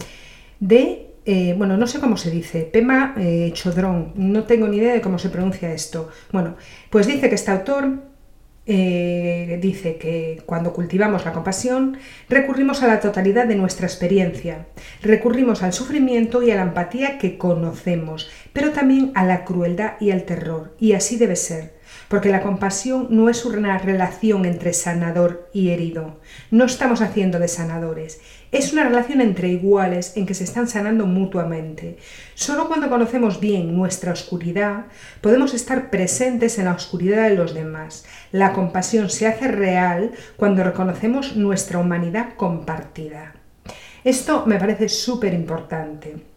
de 0.61 1.15
eh, 1.27 1.55
bueno, 1.57 1.77
no 1.79 1.87
sé 1.87 2.01
cómo 2.01 2.17
se 2.19 2.31
dice, 2.31 2.63
Pema 2.63 3.15
eh, 3.17 3.51
Chodrón, 3.55 4.13
no 4.17 4.45
tengo 4.45 4.69
ni 4.69 4.77
idea 4.77 4.93
de 4.93 5.01
cómo 5.01 5.19
se 5.19 5.31
pronuncia 5.31 5.73
esto. 5.73 6.11
Bueno, 6.33 6.57
pues 6.91 7.07
dice 7.07 7.31
que 7.31 7.35
este 7.35 7.51
autor 7.51 8.03
eh, 8.67 9.59
dice 9.61 9.97
que 9.97 10.43
cuando 10.45 10.73
cultivamos 10.73 11.25
la 11.25 11.33
compasión 11.33 11.99
recurrimos 12.31 12.83
a 12.83 12.89
la 12.89 13.01
totalidad 13.01 13.47
de 13.47 13.57
nuestra 13.57 13.87
experiencia, 13.87 14.67
recurrimos 15.01 15.63
al 15.63 15.73
sufrimiento 15.73 16.43
y 16.43 16.51
a 16.51 16.57
la 16.57 16.63
empatía 16.63 17.19
que 17.19 17.39
conocemos, 17.39 18.31
pero 18.53 18.73
también 18.73 19.11
a 19.15 19.25
la 19.25 19.45
crueldad 19.45 19.95
y 20.01 20.11
al 20.11 20.25
terror, 20.25 20.75
y 20.79 20.93
así 20.93 21.17
debe 21.17 21.37
ser 21.37 21.75
porque 22.09 22.31
la 22.31 22.43
compasión 22.43 23.09
no 23.11 23.29
es 23.29 23.45
una 23.45 23.79
relación 23.79 24.45
entre 24.45 24.73
sanador 24.73 25.49
y 25.53 25.71
herido. 25.71 26.21
No 26.51 26.65
estamos 26.65 27.01
haciendo 27.01 27.39
de 27.39 27.49
sanadores. 27.49 28.21
Es 28.53 28.73
una 28.73 28.85
relación 28.85 29.21
entre 29.21 29.49
iguales 29.49 30.17
en 30.17 30.27
que 30.27 30.35
se 30.35 30.45
están 30.45 30.69
sanando 30.69 31.07
mutuamente. 31.07 31.97
Solo 32.35 32.69
cuando 32.69 32.89
conocemos 32.89 33.41
bien 33.41 33.77
nuestra 33.77 34.13
oscuridad 34.13 34.87
podemos 35.21 35.55
estar 35.55 35.91
presentes 35.91 36.59
en 36.59 36.67
la 36.67 36.73
oscuridad 36.73 37.29
de 37.29 37.37
los 37.37 37.55
demás. 37.55 38.05
La 38.33 38.53
compasión 38.53 39.11
se 39.11 39.27
hace 39.27 39.49
real 39.49 40.13
cuando 40.37 40.65
reconocemos 40.65 41.37
nuestra 41.37 41.79
humanidad 41.79 42.35
compartida. 42.37 43.35
Esto 44.05 44.45
me 44.47 44.59
parece 44.59 44.89
súper 44.89 45.33
importante. 45.33 46.34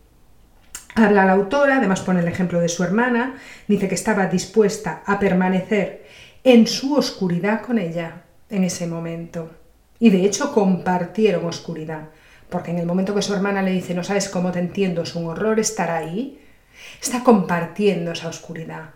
Habla 0.99 1.25
la 1.25 1.33
autora, 1.33 1.77
además 1.77 2.01
pone 2.01 2.21
el 2.21 2.27
ejemplo 2.27 2.59
de 2.59 2.69
su 2.69 2.83
hermana, 2.83 3.35
dice 3.67 3.87
que 3.87 3.93
estaba 3.93 4.25
dispuesta 4.25 5.03
a 5.05 5.19
permanecer 5.19 6.07
en 6.43 6.65
su 6.65 6.95
oscuridad 6.95 7.61
con 7.61 7.77
ella 7.77 8.23
en 8.49 8.63
ese 8.63 8.87
momento. 8.87 9.51
Y 9.99 10.09
de 10.09 10.25
hecho 10.25 10.51
compartieron 10.51 11.45
oscuridad, 11.45 12.09
porque 12.49 12.71
en 12.71 12.79
el 12.79 12.87
momento 12.87 13.13
que 13.13 13.21
su 13.21 13.35
hermana 13.35 13.61
le 13.61 13.73
dice, 13.73 13.93
no 13.93 14.03
sabes 14.03 14.27
cómo 14.27 14.51
te 14.51 14.57
entiendo, 14.57 15.03
es 15.03 15.13
un 15.13 15.27
horror 15.27 15.59
estar 15.59 15.91
ahí, 15.91 16.41
está 16.99 17.23
compartiendo 17.23 18.13
esa 18.13 18.29
oscuridad. 18.29 18.89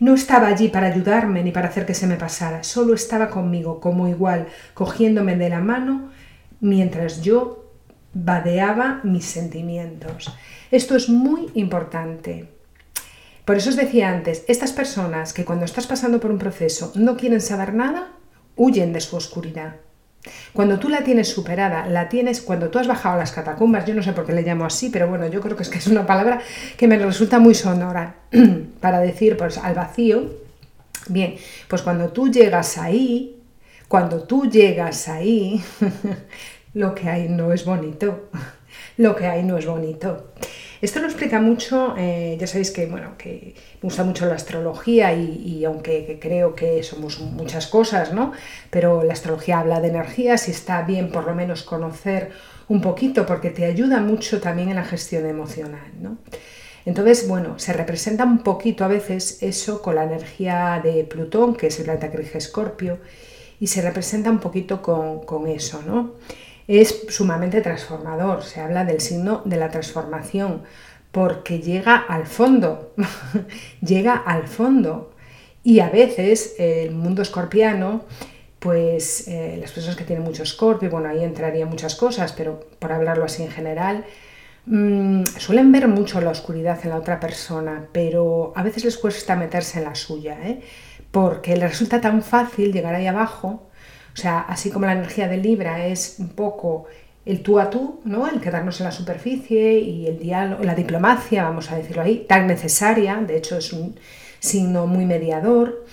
No 0.00 0.14
estaba 0.14 0.48
allí 0.48 0.70
para 0.70 0.88
ayudarme 0.88 1.44
ni 1.44 1.52
para 1.52 1.68
hacer 1.68 1.86
que 1.86 1.94
se 1.94 2.08
me 2.08 2.16
pasara, 2.16 2.64
solo 2.64 2.94
estaba 2.94 3.30
conmigo 3.30 3.78
como 3.78 4.08
igual, 4.08 4.48
cogiéndome 4.74 5.36
de 5.36 5.50
la 5.50 5.60
mano 5.60 6.10
mientras 6.58 7.22
yo 7.22 7.70
vadeaba 8.12 8.98
mis 9.04 9.26
sentimientos. 9.26 10.36
Esto 10.70 10.94
es 10.94 11.08
muy 11.08 11.50
importante. 11.54 12.46
Por 13.44 13.56
eso 13.56 13.70
os 13.70 13.76
decía 13.76 14.08
antes, 14.08 14.44
estas 14.46 14.72
personas 14.72 15.32
que 15.32 15.44
cuando 15.44 15.64
estás 15.64 15.88
pasando 15.88 16.20
por 16.20 16.30
un 16.30 16.38
proceso 16.38 16.92
no 16.94 17.16
quieren 17.16 17.40
saber 17.40 17.74
nada, 17.74 18.12
huyen 18.54 18.92
de 18.92 19.00
su 19.00 19.16
oscuridad. 19.16 19.76
Cuando 20.52 20.78
tú 20.78 20.88
la 20.88 21.02
tienes 21.02 21.28
superada, 21.28 21.86
la 21.86 22.08
tienes 22.08 22.40
cuando 22.40 22.68
tú 22.68 22.78
has 22.78 22.86
bajado 22.86 23.18
las 23.18 23.32
catacumbas, 23.32 23.84
yo 23.84 23.94
no 23.94 24.02
sé 24.04 24.12
por 24.12 24.26
qué 24.26 24.32
le 24.32 24.42
llamo 24.42 24.64
así, 24.64 24.90
pero 24.90 25.08
bueno, 25.08 25.26
yo 25.26 25.40
creo 25.40 25.56
que 25.56 25.64
es 25.64 25.68
que 25.68 25.78
es 25.78 25.88
una 25.88 26.06
palabra 26.06 26.40
que 26.76 26.86
me 26.86 26.98
resulta 26.98 27.40
muy 27.40 27.56
sonora 27.56 28.16
para 28.80 29.00
decir 29.00 29.36
pues 29.36 29.58
al 29.58 29.74
vacío. 29.74 30.30
Bien, 31.08 31.34
pues 31.66 31.82
cuando 31.82 32.10
tú 32.10 32.30
llegas 32.30 32.78
ahí, 32.78 33.42
cuando 33.88 34.22
tú 34.22 34.48
llegas 34.48 35.08
ahí, 35.08 35.60
lo 36.74 36.94
que 36.94 37.08
hay 37.08 37.28
no 37.28 37.52
es 37.52 37.64
bonito. 37.64 38.28
Lo 38.96 39.16
que 39.16 39.26
hay 39.26 39.42
no 39.42 39.56
es 39.56 39.66
bonito. 39.66 40.26
Esto 40.80 41.00
lo 41.00 41.06
explica 41.06 41.40
mucho, 41.40 41.94
eh, 41.98 42.38
ya 42.40 42.46
sabéis 42.46 42.70
que, 42.70 42.86
bueno, 42.86 43.18
que 43.18 43.54
me 43.82 43.86
gusta 43.86 44.02
mucho 44.02 44.24
la 44.24 44.36
astrología 44.36 45.12
y, 45.12 45.62
aunque 45.64 46.18
creo 46.20 46.54
que 46.54 46.82
somos 46.82 47.20
muchas 47.20 47.66
cosas, 47.66 48.14
¿no? 48.14 48.32
Pero 48.70 49.02
la 49.02 49.12
astrología 49.12 49.60
habla 49.60 49.80
de 49.80 49.88
energías 49.88 50.48
y 50.48 50.52
está 50.52 50.82
bien 50.82 51.10
por 51.10 51.26
lo 51.26 51.34
menos 51.34 51.64
conocer 51.64 52.30
un 52.68 52.80
poquito 52.80 53.26
porque 53.26 53.50
te 53.50 53.66
ayuda 53.66 54.00
mucho 54.00 54.40
también 54.40 54.70
en 54.70 54.76
la 54.76 54.84
gestión 54.84 55.26
emocional, 55.26 55.90
¿no? 56.00 56.16
Entonces, 56.86 57.28
bueno, 57.28 57.58
se 57.58 57.74
representa 57.74 58.24
un 58.24 58.38
poquito 58.38 58.84
a 58.84 58.88
veces 58.88 59.42
eso 59.42 59.82
con 59.82 59.96
la 59.96 60.04
energía 60.04 60.80
de 60.82 61.04
Plutón, 61.04 61.54
que 61.56 61.66
es 61.66 61.78
el 61.78 61.84
planeta 61.84 62.10
que 62.10 62.16
rige 62.16 62.38
Escorpio, 62.38 62.98
y 63.58 63.66
se 63.66 63.82
representa 63.82 64.30
un 64.30 64.38
poquito 64.38 64.80
con, 64.80 65.26
con 65.26 65.46
eso, 65.46 65.82
¿no? 65.86 66.14
Es 66.78 67.06
sumamente 67.08 67.60
transformador. 67.60 68.44
Se 68.44 68.60
habla 68.60 68.84
del 68.84 69.00
signo 69.00 69.42
de 69.44 69.56
la 69.56 69.70
transformación 69.70 70.62
porque 71.10 71.58
llega 71.58 71.96
al 71.96 72.26
fondo, 72.26 72.94
llega 73.80 74.14
al 74.14 74.46
fondo. 74.46 75.12
Y 75.64 75.80
a 75.80 75.90
veces 75.90 76.54
el 76.58 76.92
mundo 76.92 77.22
escorpiano, 77.22 78.04
pues 78.60 79.26
eh, 79.26 79.56
las 79.60 79.72
personas 79.72 79.96
que 79.96 80.04
tienen 80.04 80.24
mucho 80.24 80.44
escorpio, 80.44 80.90
bueno, 80.90 81.08
ahí 81.08 81.24
entrarían 81.24 81.68
muchas 81.68 81.96
cosas, 81.96 82.32
pero 82.32 82.60
por 82.78 82.92
hablarlo 82.92 83.24
así 83.24 83.42
en 83.42 83.50
general, 83.50 84.04
mm, 84.66 85.24
suelen 85.24 85.72
ver 85.72 85.88
mucho 85.88 86.20
la 86.20 86.30
oscuridad 86.30 86.78
en 86.84 86.90
la 86.90 86.96
otra 86.96 87.18
persona, 87.18 87.88
pero 87.92 88.52
a 88.54 88.62
veces 88.62 88.84
les 88.84 88.96
cuesta 88.96 89.34
meterse 89.34 89.80
en 89.80 89.86
la 89.86 89.94
suya, 89.96 90.38
¿eh? 90.42 90.60
porque 91.10 91.56
les 91.56 91.70
resulta 91.70 92.00
tan 92.00 92.22
fácil 92.22 92.72
llegar 92.72 92.94
ahí 92.94 93.06
abajo 93.08 93.69
o 94.14 94.16
sea, 94.16 94.40
así 94.40 94.70
como 94.70 94.86
la 94.86 94.92
energía 94.92 95.28
de 95.28 95.36
Libra 95.36 95.86
es 95.86 96.16
un 96.18 96.30
poco 96.30 96.86
el 97.24 97.42
tú 97.42 97.60
a 97.60 97.70
tú, 97.70 98.00
¿no? 98.04 98.26
el 98.26 98.40
quedarnos 98.40 98.80
en 98.80 98.86
la 98.86 98.92
superficie 98.92 99.78
y 99.78 100.06
el 100.06 100.18
diálogo, 100.18 100.64
la 100.64 100.74
diplomacia, 100.74 101.44
vamos 101.44 101.70
a 101.70 101.76
decirlo 101.76 102.02
ahí, 102.02 102.24
tan 102.28 102.46
necesaria, 102.46 103.16
de 103.16 103.36
hecho 103.36 103.58
es 103.58 103.72
un 103.72 103.96
signo 104.38 104.86
muy 104.86 105.04
mediador. 105.04 105.84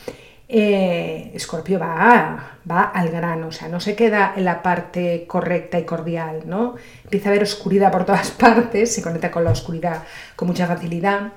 Eh, 0.49 1.31
Escorpio 1.33 1.77
va, 1.77 2.59
va 2.69 2.83
al 2.83 3.09
grano, 3.09 3.47
o 3.47 3.51
sea, 3.51 3.67
no 3.67 3.81
se 3.81 3.95
queda 3.95 4.33
en 4.37 4.45
la 4.45 4.63
parte 4.63 5.25
correcta 5.27 5.77
y 5.77 5.83
cordial, 5.83 6.43
¿no? 6.45 6.75
Empieza 7.03 7.27
a 7.27 7.31
haber 7.31 7.43
oscuridad 7.43 7.91
por 7.91 8.05
todas 8.05 8.31
partes, 8.39 8.95
se 8.95 9.01
conecta 9.01 9.29
con 9.29 9.43
la 9.43 9.51
oscuridad 9.51 10.03
con 10.37 10.47
mucha 10.47 10.65
facilidad 10.65 11.33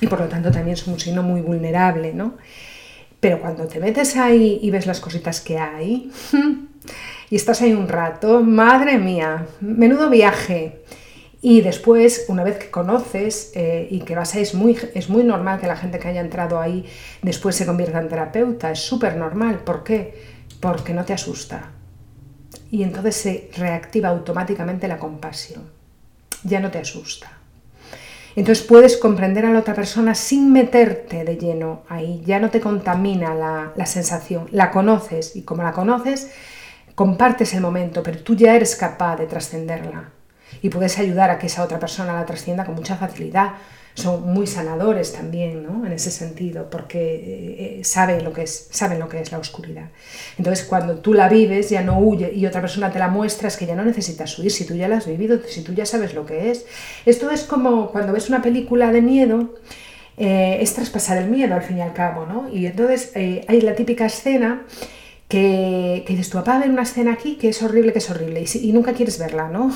y 0.00 0.06
por 0.06 0.20
lo 0.20 0.28
tanto 0.28 0.50
también 0.50 0.74
es 0.74 0.86
un 0.86 0.98
signo 0.98 1.22
muy 1.22 1.42
vulnerable, 1.42 2.14
¿no? 2.14 2.34
Pero 3.26 3.40
cuando 3.40 3.66
te 3.66 3.80
metes 3.80 4.16
ahí 4.16 4.60
y 4.62 4.70
ves 4.70 4.86
las 4.86 5.00
cositas 5.00 5.40
que 5.40 5.58
hay 5.58 6.12
y 7.30 7.34
estás 7.34 7.60
ahí 7.60 7.72
un 7.72 7.88
rato, 7.88 8.40
madre 8.40 8.98
mía, 8.98 9.48
menudo 9.58 10.08
viaje. 10.08 10.84
Y 11.42 11.60
después, 11.60 12.26
una 12.28 12.44
vez 12.44 12.56
que 12.56 12.70
conoces 12.70 13.50
eh, 13.56 13.88
y 13.90 14.02
que 14.02 14.14
vas 14.14 14.36
ahí, 14.36 14.42
es 14.42 14.54
muy, 14.54 14.78
es 14.94 15.08
muy 15.08 15.24
normal 15.24 15.58
que 15.58 15.66
la 15.66 15.76
gente 15.76 15.98
que 15.98 16.06
haya 16.06 16.20
entrado 16.20 16.60
ahí 16.60 16.86
después 17.20 17.56
se 17.56 17.66
convierta 17.66 17.98
en 17.98 18.08
terapeuta, 18.08 18.70
es 18.70 18.78
súper 18.78 19.16
normal. 19.16 19.58
¿Por 19.64 19.82
qué? 19.82 20.14
Porque 20.60 20.94
no 20.94 21.04
te 21.04 21.12
asusta. 21.12 21.72
Y 22.70 22.84
entonces 22.84 23.16
se 23.16 23.50
reactiva 23.56 24.10
automáticamente 24.10 24.86
la 24.86 25.00
compasión. 25.00 25.64
Ya 26.44 26.60
no 26.60 26.70
te 26.70 26.78
asusta. 26.78 27.35
Entonces 28.36 28.66
puedes 28.66 28.98
comprender 28.98 29.46
a 29.46 29.50
la 29.50 29.60
otra 29.60 29.74
persona 29.74 30.14
sin 30.14 30.52
meterte 30.52 31.24
de 31.24 31.38
lleno 31.38 31.84
ahí, 31.88 32.22
ya 32.26 32.38
no 32.38 32.50
te 32.50 32.60
contamina 32.60 33.34
la, 33.34 33.86
sensación, 33.86 34.46
la 34.52 34.70
conoces 34.70 35.34
y 35.36 35.42
como 35.42 35.62
la 35.62 35.72
conoces, 35.72 36.30
compartes 36.94 37.54
el 37.54 37.62
momento, 37.62 38.02
pero 38.02 38.22
tú 38.22 38.36
ya 38.36 38.54
eres 38.54 38.76
capaz 38.76 39.16
de 39.16 39.26
trascenderla. 39.26 40.10
Y 40.60 40.68
puedes 40.68 40.98
ayudar 40.98 41.30
a 41.30 41.38
que 41.38 41.46
esa 41.46 41.64
otra 41.64 41.78
persona 41.78 42.12
la 42.12 42.26
trascienda 42.26 42.66
con 42.66 42.74
mucha 42.74 42.96
facilidad 42.96 43.54
son 43.96 44.30
muy 44.30 44.46
sanadores 44.46 45.12
también, 45.12 45.62
¿no? 45.62 45.86
En 45.86 45.92
ese 45.92 46.10
sentido, 46.10 46.68
porque 46.68 46.98
eh, 46.98 47.78
eh, 47.80 47.84
saben, 47.84 48.22
lo 48.24 48.32
que 48.32 48.42
es, 48.42 48.68
saben 48.70 48.98
lo 48.98 49.08
que 49.08 49.20
es 49.20 49.32
la 49.32 49.38
oscuridad. 49.38 49.88
Entonces, 50.36 50.66
cuando 50.66 50.96
tú 50.96 51.14
la 51.14 51.30
vives, 51.30 51.70
ya 51.70 51.80
no 51.80 51.98
huye 51.98 52.30
y 52.34 52.44
otra 52.44 52.60
persona 52.60 52.92
te 52.92 52.98
la 52.98 53.08
muestra, 53.08 53.48
es 53.48 53.56
que 53.56 53.64
ya 53.64 53.74
no 53.74 53.84
necesitas 53.84 54.38
huir, 54.38 54.50
si 54.50 54.66
tú 54.66 54.74
ya 54.74 54.86
la 54.86 54.98
has 54.98 55.06
vivido, 55.06 55.40
si 55.48 55.62
tú 55.62 55.72
ya 55.72 55.86
sabes 55.86 56.12
lo 56.12 56.26
que 56.26 56.50
es. 56.50 56.66
Esto 57.06 57.30
es 57.30 57.44
como 57.44 57.90
cuando 57.90 58.12
ves 58.12 58.28
una 58.28 58.42
película 58.42 58.92
de 58.92 59.00
miedo, 59.00 59.54
eh, 60.18 60.58
es 60.60 60.74
traspasar 60.74 61.16
el 61.16 61.30
miedo 61.30 61.54
al 61.54 61.62
fin 61.62 61.78
y 61.78 61.80
al 61.80 61.94
cabo, 61.94 62.26
¿no? 62.26 62.50
Y 62.52 62.66
entonces 62.66 63.12
hay 63.14 63.60
la 63.62 63.74
típica 63.74 64.06
escena 64.06 64.66
que, 65.28 66.04
que, 66.06 66.12
dices, 66.12 66.30
tu 66.30 66.38
papá 66.38 66.60
ver 66.60 66.70
una 66.70 66.82
escena 66.82 67.12
aquí 67.12 67.34
que 67.36 67.48
es 67.48 67.60
horrible, 67.60 67.92
que 67.92 67.98
es 67.98 68.08
horrible, 68.10 68.44
y, 68.54 68.72
nunca 68.72 68.92
quieres 68.92 69.18
verla, 69.18 69.48
¿no? 69.48 69.72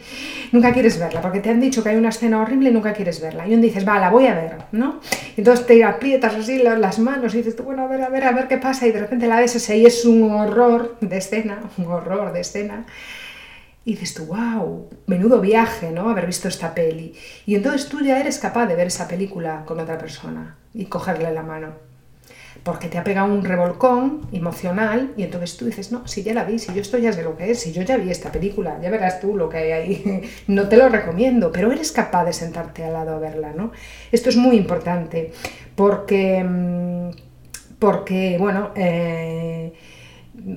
nunca 0.52 0.72
quieres 0.72 0.98
verla, 0.98 1.20
porque 1.20 1.40
te 1.40 1.50
han 1.50 1.60
dicho 1.60 1.82
que 1.82 1.88
hay 1.88 1.96
una 1.96 2.10
escena 2.10 2.40
horrible 2.40 2.70
y 2.70 2.72
nunca 2.72 2.92
quieres 2.92 3.20
verla. 3.20 3.48
Y 3.48 3.54
un 3.54 3.60
dices, 3.60 3.86
va, 3.86 3.98
la 3.98 4.10
voy 4.10 4.26
a 4.26 4.34
ver, 4.34 4.58
¿no? 4.70 5.00
entonces 5.36 5.66
te 5.66 5.82
aprietas 5.82 6.34
así 6.34 6.58
las 6.58 6.98
manos 7.00 7.34
y 7.34 7.38
dices, 7.38 7.56
tú, 7.56 7.64
bueno, 7.64 7.82
a 7.82 7.88
ver, 7.88 8.02
a 8.02 8.08
ver, 8.10 8.24
a 8.24 8.32
ver 8.32 8.46
qué 8.46 8.58
pasa, 8.58 8.86
y 8.86 8.92
de 8.92 9.00
repente 9.00 9.26
la 9.26 9.40
ves 9.40 9.68
y 9.68 9.86
es 9.86 10.04
un 10.04 10.30
horror 10.30 10.96
de 11.00 11.16
escena, 11.16 11.62
un 11.78 11.86
horror 11.86 12.32
de 12.32 12.40
escena. 12.40 12.86
Y 13.84 13.94
dices 13.94 14.14
tú, 14.14 14.26
wow, 14.26 14.88
menudo 15.06 15.40
viaje, 15.40 15.90
¿no? 15.90 16.08
Haber 16.08 16.26
visto 16.26 16.46
esta 16.46 16.72
peli. 16.72 17.14
Y 17.46 17.56
entonces 17.56 17.88
tú 17.88 18.00
ya 18.00 18.20
eres 18.20 18.38
capaz 18.38 18.66
de 18.66 18.76
ver 18.76 18.86
esa 18.86 19.08
película 19.08 19.64
con 19.66 19.80
otra 19.80 19.98
persona 19.98 20.56
y 20.72 20.84
cogerle 20.84 21.32
la 21.32 21.42
mano 21.42 21.91
porque 22.62 22.88
te 22.88 22.96
ha 22.96 23.04
pegado 23.04 23.32
un 23.32 23.44
revolcón 23.44 24.20
emocional 24.32 25.12
y 25.16 25.24
entonces 25.24 25.56
tú 25.56 25.64
dices, 25.66 25.90
no, 25.90 26.06
si 26.06 26.22
ya 26.22 26.32
la 26.32 26.44
vi, 26.44 26.58
si 26.58 26.72
yo 26.72 26.80
esto 26.80 26.96
ya 26.96 27.12
sé 27.12 27.22
lo 27.22 27.36
que 27.36 27.50
es, 27.50 27.60
si 27.60 27.72
yo 27.72 27.82
ya 27.82 27.96
vi 27.96 28.10
esta 28.10 28.30
película, 28.30 28.78
ya 28.80 28.90
verás 28.90 29.20
tú 29.20 29.36
lo 29.36 29.48
que 29.48 29.58
hay 29.58 29.72
ahí, 29.72 30.22
no 30.46 30.68
te 30.68 30.76
lo 30.76 30.88
recomiendo, 30.88 31.50
pero 31.50 31.72
eres 31.72 31.90
capaz 31.90 32.24
de 32.24 32.32
sentarte 32.32 32.84
al 32.84 32.92
lado 32.92 33.16
a 33.16 33.18
verla, 33.18 33.52
¿no? 33.52 33.72
Esto 34.12 34.28
es 34.28 34.36
muy 34.36 34.56
importante 34.56 35.32
porque, 35.74 36.44
mm, 36.44 37.10
porque 37.80 38.36
bueno, 38.38 38.70
eh, 38.76 39.72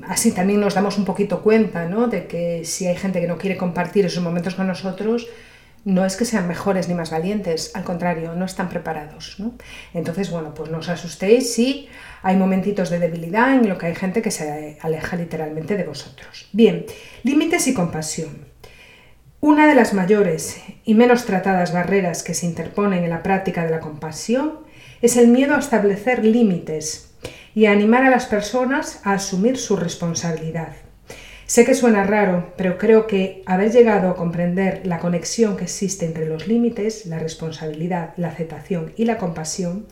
así 0.08 0.32
también 0.32 0.60
nos 0.60 0.76
damos 0.76 0.98
un 1.00 1.06
poquito 1.06 1.42
cuenta, 1.42 1.88
¿no? 1.88 2.08
De 2.08 2.28
que 2.28 2.66
si 2.66 2.86
hay 2.86 2.96
gente 2.96 3.20
que 3.20 3.28
no 3.28 3.38
quiere 3.38 3.58
compartir 3.58 4.06
esos 4.06 4.24
momentos 4.24 4.54
con 4.54 4.68
nosotros, 4.68 5.28
no 5.86 6.04
es 6.04 6.18
que 6.18 6.26
sean 6.26 6.48
mejores 6.48 6.90
ni 6.90 6.96
más 6.96 7.12
valientes, 7.12 7.72
al 7.76 7.84
contrario, 7.84 8.34
no 8.34 8.46
están 8.46 8.70
preparados. 8.70 9.38
Entonces, 9.94 10.32
bueno, 10.32 10.54
pues 10.56 10.72
no 10.72 10.80
os 10.80 10.90
asustéis 10.90 11.54
si 11.54 11.88
hay 12.24 12.36
momentitos 12.36 12.90
de 12.90 13.00
debilidad 13.00 13.54
en 13.54 13.70
lo 13.70 13.78
que 13.78 13.86
hay 13.86 13.96
gente 13.96 14.24
que 14.24 14.32
se 14.32 14.80
aleja 14.82 15.16
literalmente 15.16 15.78
de 15.78 15.84
vosotros. 15.84 16.50
Bien, 16.52 16.86
límites 17.24 17.68
y 17.68 17.76
compasión. 17.76 18.48
Una 19.42 19.68
de 19.68 19.76
las 19.76 19.94
mayores 19.94 20.60
y 20.86 20.96
menos 20.96 21.26
tratadas 21.26 21.72
barreras 21.72 22.24
que 22.24 22.34
se 22.34 22.48
interponen 22.48 23.04
en 23.04 23.12
la 23.12 23.22
práctica 23.22 23.64
de 23.64 23.70
la 23.70 23.80
compasión 23.80 24.62
es 25.04 25.18
el 25.18 25.28
miedo 25.28 25.54
a 25.54 25.60
establecer 25.60 26.26
límites 26.26 27.14
y 27.54 27.68
a 27.68 27.72
animar 27.72 28.04
a 28.04 28.10
las 28.10 28.26
personas 28.26 29.02
a 29.04 29.14
asumir 29.14 29.58
su 29.58 29.76
responsabilidad. 29.76 30.85
Sé 31.48 31.64
que 31.64 31.76
suena 31.76 32.04
raro, 32.04 32.54
pero 32.58 32.80
creo 32.80 33.06
que 33.06 33.44
haber 33.46 33.72
llegado 33.72 34.10
a 34.10 34.16
comprender 34.16 34.82
la 34.88 34.98
conexión 34.98 35.58
que 35.58 35.66
existe 35.66 36.06
entre 36.06 36.26
los 36.26 36.48
límites, 36.48 37.06
la 37.06 37.20
responsabilidad, 37.20 38.14
la 38.18 38.30
aceptación 38.30 38.94
y 38.98 39.06
la 39.06 39.20
compasión, 39.20 39.86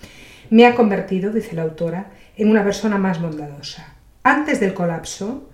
me 0.49 0.65
ha 0.65 0.73
convertido, 0.73 1.31
dice 1.31 1.55
la 1.55 1.61
autora, 1.61 2.11
en 2.37 2.49
una 2.49 2.63
persona 2.63 2.97
más 2.97 3.21
bondadosa. 3.21 3.95
Antes 4.23 4.59
del 4.59 4.73
colapso, 4.73 5.51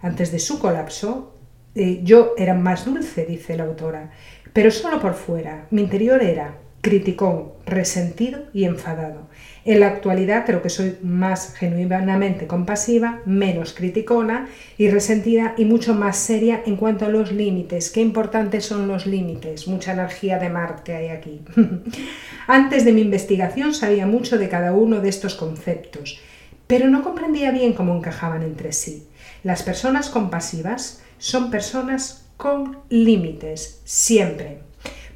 antes 0.00 0.30
de 0.30 0.38
su 0.38 0.60
colapso, 0.60 1.34
eh, 1.74 2.00
yo 2.04 2.34
era 2.38 2.54
más 2.54 2.84
dulce, 2.84 3.26
dice 3.26 3.56
la 3.56 3.64
autora, 3.64 4.12
pero 4.52 4.70
solo 4.70 5.00
por 5.00 5.14
fuera. 5.14 5.66
Mi 5.70 5.82
interior 5.82 6.22
era 6.22 6.58
criticón, 6.80 7.52
resentido 7.66 8.40
y 8.52 8.64
enfadado. 8.64 9.28
En 9.64 9.80
la 9.80 9.88
actualidad 9.88 10.46
creo 10.46 10.62
que 10.62 10.70
soy 10.70 10.96
más 11.02 11.54
genuinamente 11.54 12.46
compasiva, 12.46 13.20
menos 13.26 13.74
criticona 13.74 14.48
y 14.78 14.88
resentida 14.88 15.54
y 15.58 15.66
mucho 15.66 15.94
más 15.94 16.16
seria 16.16 16.62
en 16.64 16.76
cuanto 16.76 17.04
a 17.04 17.10
los 17.10 17.32
límites. 17.32 17.90
Qué 17.90 18.00
importantes 18.00 18.64
son 18.64 18.88
los 18.88 19.06
límites, 19.06 19.68
mucha 19.68 19.92
energía 19.92 20.38
de 20.38 20.48
Marte 20.48 20.94
hay 20.94 21.08
aquí. 21.08 21.42
Antes 22.46 22.86
de 22.86 22.92
mi 22.92 23.02
investigación 23.02 23.74
sabía 23.74 24.06
mucho 24.06 24.38
de 24.38 24.48
cada 24.48 24.72
uno 24.72 25.00
de 25.00 25.10
estos 25.10 25.34
conceptos, 25.34 26.18
pero 26.66 26.88
no 26.88 27.02
comprendía 27.02 27.50
bien 27.50 27.74
cómo 27.74 27.94
encajaban 27.94 28.42
entre 28.42 28.72
sí. 28.72 29.06
Las 29.42 29.62
personas 29.62 30.08
compasivas 30.08 31.02
son 31.18 31.50
personas 31.50 32.24
con 32.38 32.78
límites, 32.88 33.82
siempre 33.84 34.69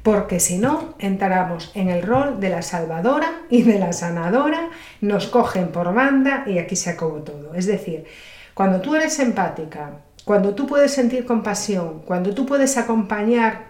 porque 0.05 0.39
si 0.39 0.59
no, 0.59 0.93
entramos 0.99 1.71
en 1.73 1.89
el 1.89 2.03
rol 2.03 2.39
de 2.39 2.49
la 2.49 2.61
salvadora 2.61 3.41
y 3.49 3.63
de 3.63 3.79
la 3.79 3.91
sanadora, 3.91 4.69
nos 5.01 5.25
cogen 5.25 5.69
por 5.69 5.95
banda 5.95 6.43
y 6.45 6.59
aquí 6.59 6.75
se 6.75 6.91
acabó 6.91 7.23
todo. 7.23 7.55
Es 7.55 7.65
decir, 7.65 8.05
cuando 8.53 8.81
tú 8.81 8.93
eres 8.93 9.17
empática, 9.17 10.01
cuando 10.23 10.53
tú 10.53 10.67
puedes 10.67 10.93
sentir 10.93 11.25
compasión, 11.25 12.03
cuando 12.05 12.35
tú 12.35 12.45
puedes 12.45 12.77
acompañar 12.77 13.63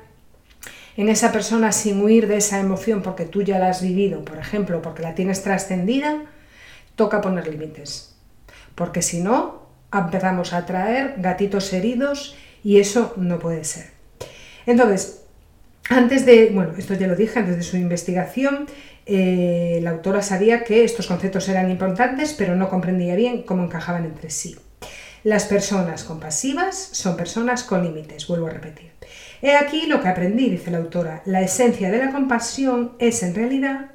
en 0.97 1.07
esa 1.07 1.31
persona 1.31 1.71
sin 1.71 2.03
huir 2.03 2.27
de 2.27 2.35
esa 2.35 2.59
emoción 2.59 3.01
porque 3.01 3.23
tú 3.23 3.41
ya 3.41 3.57
la 3.57 3.69
has 3.69 3.81
vivido, 3.81 4.25
por 4.25 4.37
ejemplo, 4.37 4.81
porque 4.81 5.03
la 5.03 5.15
tienes 5.15 5.41
trascendida, 5.41 6.23
toca 6.97 7.21
poner 7.21 7.47
límites. 7.47 8.13
Porque 8.75 9.01
si 9.01 9.21
no, 9.21 9.69
empezamos 9.93 10.51
a 10.51 10.65
traer 10.65 11.15
gatitos 11.17 11.71
heridos 11.71 12.35
y 12.61 12.81
eso 12.81 13.13
no 13.15 13.39
puede 13.39 13.63
ser. 13.63 13.91
Entonces, 14.65 15.21
antes 15.89 16.25
de, 16.25 16.51
bueno, 16.53 16.73
esto 16.77 16.93
ya 16.93 17.07
lo 17.07 17.15
dije, 17.15 17.39
antes 17.39 17.57
de 17.57 17.63
su 17.63 17.77
investigación, 17.77 18.67
eh, 19.05 19.79
la 19.83 19.91
autora 19.91 20.21
sabía 20.21 20.63
que 20.63 20.83
estos 20.83 21.07
conceptos 21.07 21.47
eran 21.47 21.69
importantes, 21.69 22.33
pero 22.33 22.55
no 22.55 22.69
comprendía 22.69 23.15
bien 23.15 23.43
cómo 23.43 23.63
encajaban 23.63 24.05
entre 24.05 24.29
sí. 24.29 24.55
Las 25.23 25.45
personas 25.45 26.03
compasivas 26.03 26.75
son 26.75 27.17
personas 27.17 27.63
con 27.63 27.83
límites, 27.83 28.27
vuelvo 28.27 28.47
a 28.47 28.51
repetir. 28.51 28.91
He 29.41 29.55
aquí 29.55 29.85
lo 29.87 30.01
que 30.01 30.07
aprendí, 30.07 30.49
dice 30.49 30.71
la 30.71 30.77
autora. 30.77 31.21
La 31.25 31.41
esencia 31.41 31.91
de 31.91 31.97
la 31.97 32.11
compasión 32.11 32.93
es 32.99 33.21
en 33.23 33.35
realidad 33.35 33.91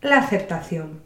la 0.00 0.18
aceptación. 0.18 1.02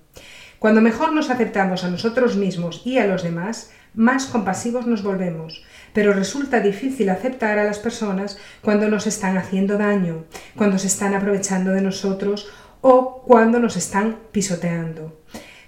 Cuando 0.59 0.81
mejor 0.81 1.13
nos 1.13 1.31
aceptamos 1.31 1.85
a 1.85 1.91
nosotros 1.91 2.37
mismos 2.37 2.83
y 2.85 2.99
a 2.99 3.07
los 3.07 3.23
demás, 3.23 3.71
más 3.95 4.27
compasivos 4.27 4.87
nos 4.87 5.03
volvemos 5.03 5.65
pero 5.95 6.13
resulta 6.13 6.61
difícil 6.61 7.09
aceptar 7.09 7.59
a 7.59 7.65
las 7.65 7.79
personas 7.79 8.37
cuando 8.61 8.89
nos 8.89 9.07
están 9.07 9.39
haciendo 9.39 9.79
daño, 9.79 10.25
cuando 10.57 10.79
se 10.79 10.89
están 10.89 11.15
aprovechando 11.15 11.71
de 11.71 11.81
nosotros 11.81 12.51
o 12.83 13.23
cuando 13.23 13.61
nos 13.61 13.77
están 13.77 14.19
pisoteando. 14.33 15.23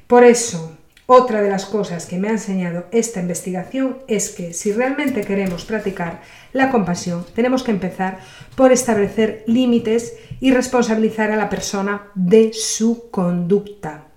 Por 0.07 0.25
eso, 0.25 0.77
otra 1.07 1.41
de 1.41 1.49
las 1.49 1.65
cosas 1.65 2.07
que 2.07 2.19
me 2.19 2.29
ha 2.29 2.33
enseñado 2.33 2.87
esta 2.91 3.21
investigación 3.21 3.99
es 4.09 4.31
que 4.31 4.53
si 4.53 4.73
realmente 4.73 5.21
queremos 5.21 5.65
practicar 5.65 6.21
la 6.53 6.71
compasión, 6.73 7.25
tenemos 7.33 7.63
que 7.63 7.71
empezar 7.71 8.19
por 8.57 8.73
establecer 8.73 9.45
límites 9.47 10.15
y 10.41 10.51
responsabilizar 10.51 11.31
a 11.31 11.37
la 11.37 11.49
persona 11.49 12.09
de 12.17 12.53
su 12.53 13.09
conducta. 13.11 14.09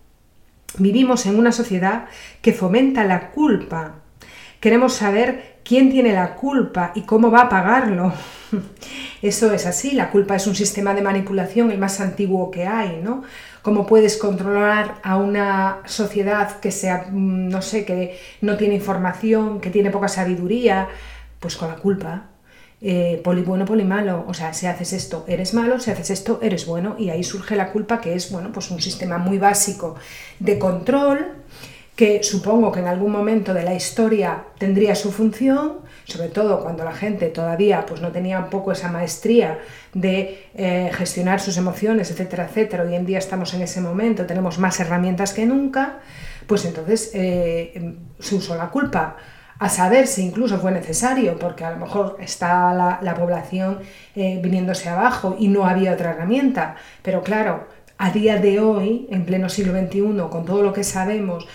Vivimos 0.79 1.27
en 1.27 1.37
una 1.37 1.51
sociedad 1.51 2.05
que 2.41 2.53
fomenta 2.53 3.03
la 3.03 3.29
culpa. 3.29 4.01
Queremos 4.59 4.93
saber 4.93 5.58
quién 5.69 5.91
tiene 5.91 6.13
la 6.13 6.33
culpa 6.33 6.93
y 6.95 7.01
cómo 7.01 7.29
va 7.29 7.41
a 7.41 7.49
pagarlo. 7.49 8.11
Eso 9.21 9.53
es 9.53 9.67
así, 9.67 9.91
la 9.91 10.09
culpa 10.09 10.35
es 10.35 10.47
un 10.47 10.55
sistema 10.55 10.95
de 10.95 11.03
manipulación 11.03 11.69
el 11.69 11.77
más 11.77 12.01
antiguo 12.01 12.49
que 12.49 12.65
hay, 12.65 12.99
¿no? 13.03 13.21
¿Cómo 13.61 13.85
puedes 13.85 14.17
controlar 14.17 14.95
a 15.03 15.17
una 15.17 15.81
sociedad 15.85 16.59
que 16.59 16.71
sea, 16.71 17.09
mm, 17.11 17.49
no 17.49 17.61
sé, 17.61 17.85
que 17.85 18.17
no 18.41 18.57
tiene 18.57 18.73
información, 18.73 19.61
que 19.61 19.69
tiene 19.69 19.91
poca 19.91 20.07
sabiduría? 20.07 20.87
Pues 21.39 21.55
con 21.55 21.67
la 21.67 21.75
culpa. 21.75 22.23
Eh, 22.81 23.21
poli 23.23 23.43
bueno, 23.43 23.65
poli 23.65 23.83
malo. 23.83 24.25
O 24.27 24.33
sea, 24.33 24.53
si 24.53 24.65
haces 24.65 24.91
esto, 24.93 25.23
eres 25.27 25.53
malo, 25.53 25.79
si 25.79 25.91
haces 25.91 26.09
esto, 26.09 26.39
eres 26.41 26.65
bueno. 26.65 26.95
Y 26.97 27.11
ahí 27.11 27.23
surge 27.23 27.55
la 27.55 27.71
culpa, 27.71 28.01
que 28.01 28.15
es, 28.15 28.31
bueno, 28.31 28.51
pues 28.51 28.71
un 28.71 28.81
sistema 28.81 29.19
muy 29.19 29.37
básico 29.37 29.97
de 30.39 30.57
control 30.57 31.27
que 31.99 32.23
supongo 32.23 32.71
que 32.71 32.79
en 32.79 32.87
algún 32.87 33.11
momento 33.11 33.53
de 33.53 33.61
la 33.61 33.73
historia 33.73 34.45
tendría 34.57 34.95
su 34.95 35.11
función, 35.11 35.79
sobre 36.05 36.29
todo 36.29 36.61
cuando 36.61 36.85
la 36.85 36.93
gente 36.93 37.27
todavía 37.27 37.85
pues, 37.85 37.99
no 37.99 38.07
tenía 38.13 38.39
un 38.39 38.49
poco 38.49 38.71
esa 38.71 38.89
maestría 38.89 39.59
de 39.93 40.47
eh, 40.55 40.91
gestionar 40.93 41.41
sus 41.41 41.57
emociones, 41.57 42.09
etcétera, 42.09 42.45
etcétera. 42.45 42.83
Hoy 42.83 42.95
en 42.95 43.05
día 43.05 43.17
estamos 43.17 43.53
en 43.53 43.63
ese 43.63 43.81
momento, 43.81 44.25
tenemos 44.25 44.59
más 44.59 44.79
herramientas 44.79 45.33
que 45.33 45.45
nunca, 45.45 45.99
pues 46.47 46.63
entonces 46.63 47.11
eh, 47.13 47.95
se 48.17 48.35
usó 48.35 48.55
la 48.55 48.69
culpa. 48.69 49.17
A 49.59 49.67
saber 49.67 50.07
si 50.07 50.21
incluso 50.21 50.57
fue 50.57 50.71
necesario, 50.71 51.37
porque 51.37 51.65
a 51.65 51.71
lo 51.71 51.79
mejor 51.85 52.15
está 52.21 52.73
la, 53.01 53.13
población 53.13 53.79
eh, 54.15 54.39
viniéndose 54.41 54.87
abajo 54.87 55.35
y 55.37 55.49
no 55.49 55.65
había 55.65 55.91
otra 55.91 56.11
herramienta. 56.11 56.77
Pero 57.01 57.23
claro, 57.23 57.67
a 57.97 58.11
día 58.11 58.37
de 58.37 58.61
hoy, 58.61 59.05
en 59.11 59.25
pleno 59.25 59.49
siglo 59.49 59.77
XXI, 59.77 60.29
con 60.31 60.45
todo 60.45 60.63
lo 60.63 60.71
que 60.71 60.85
sabemos, 60.85 61.45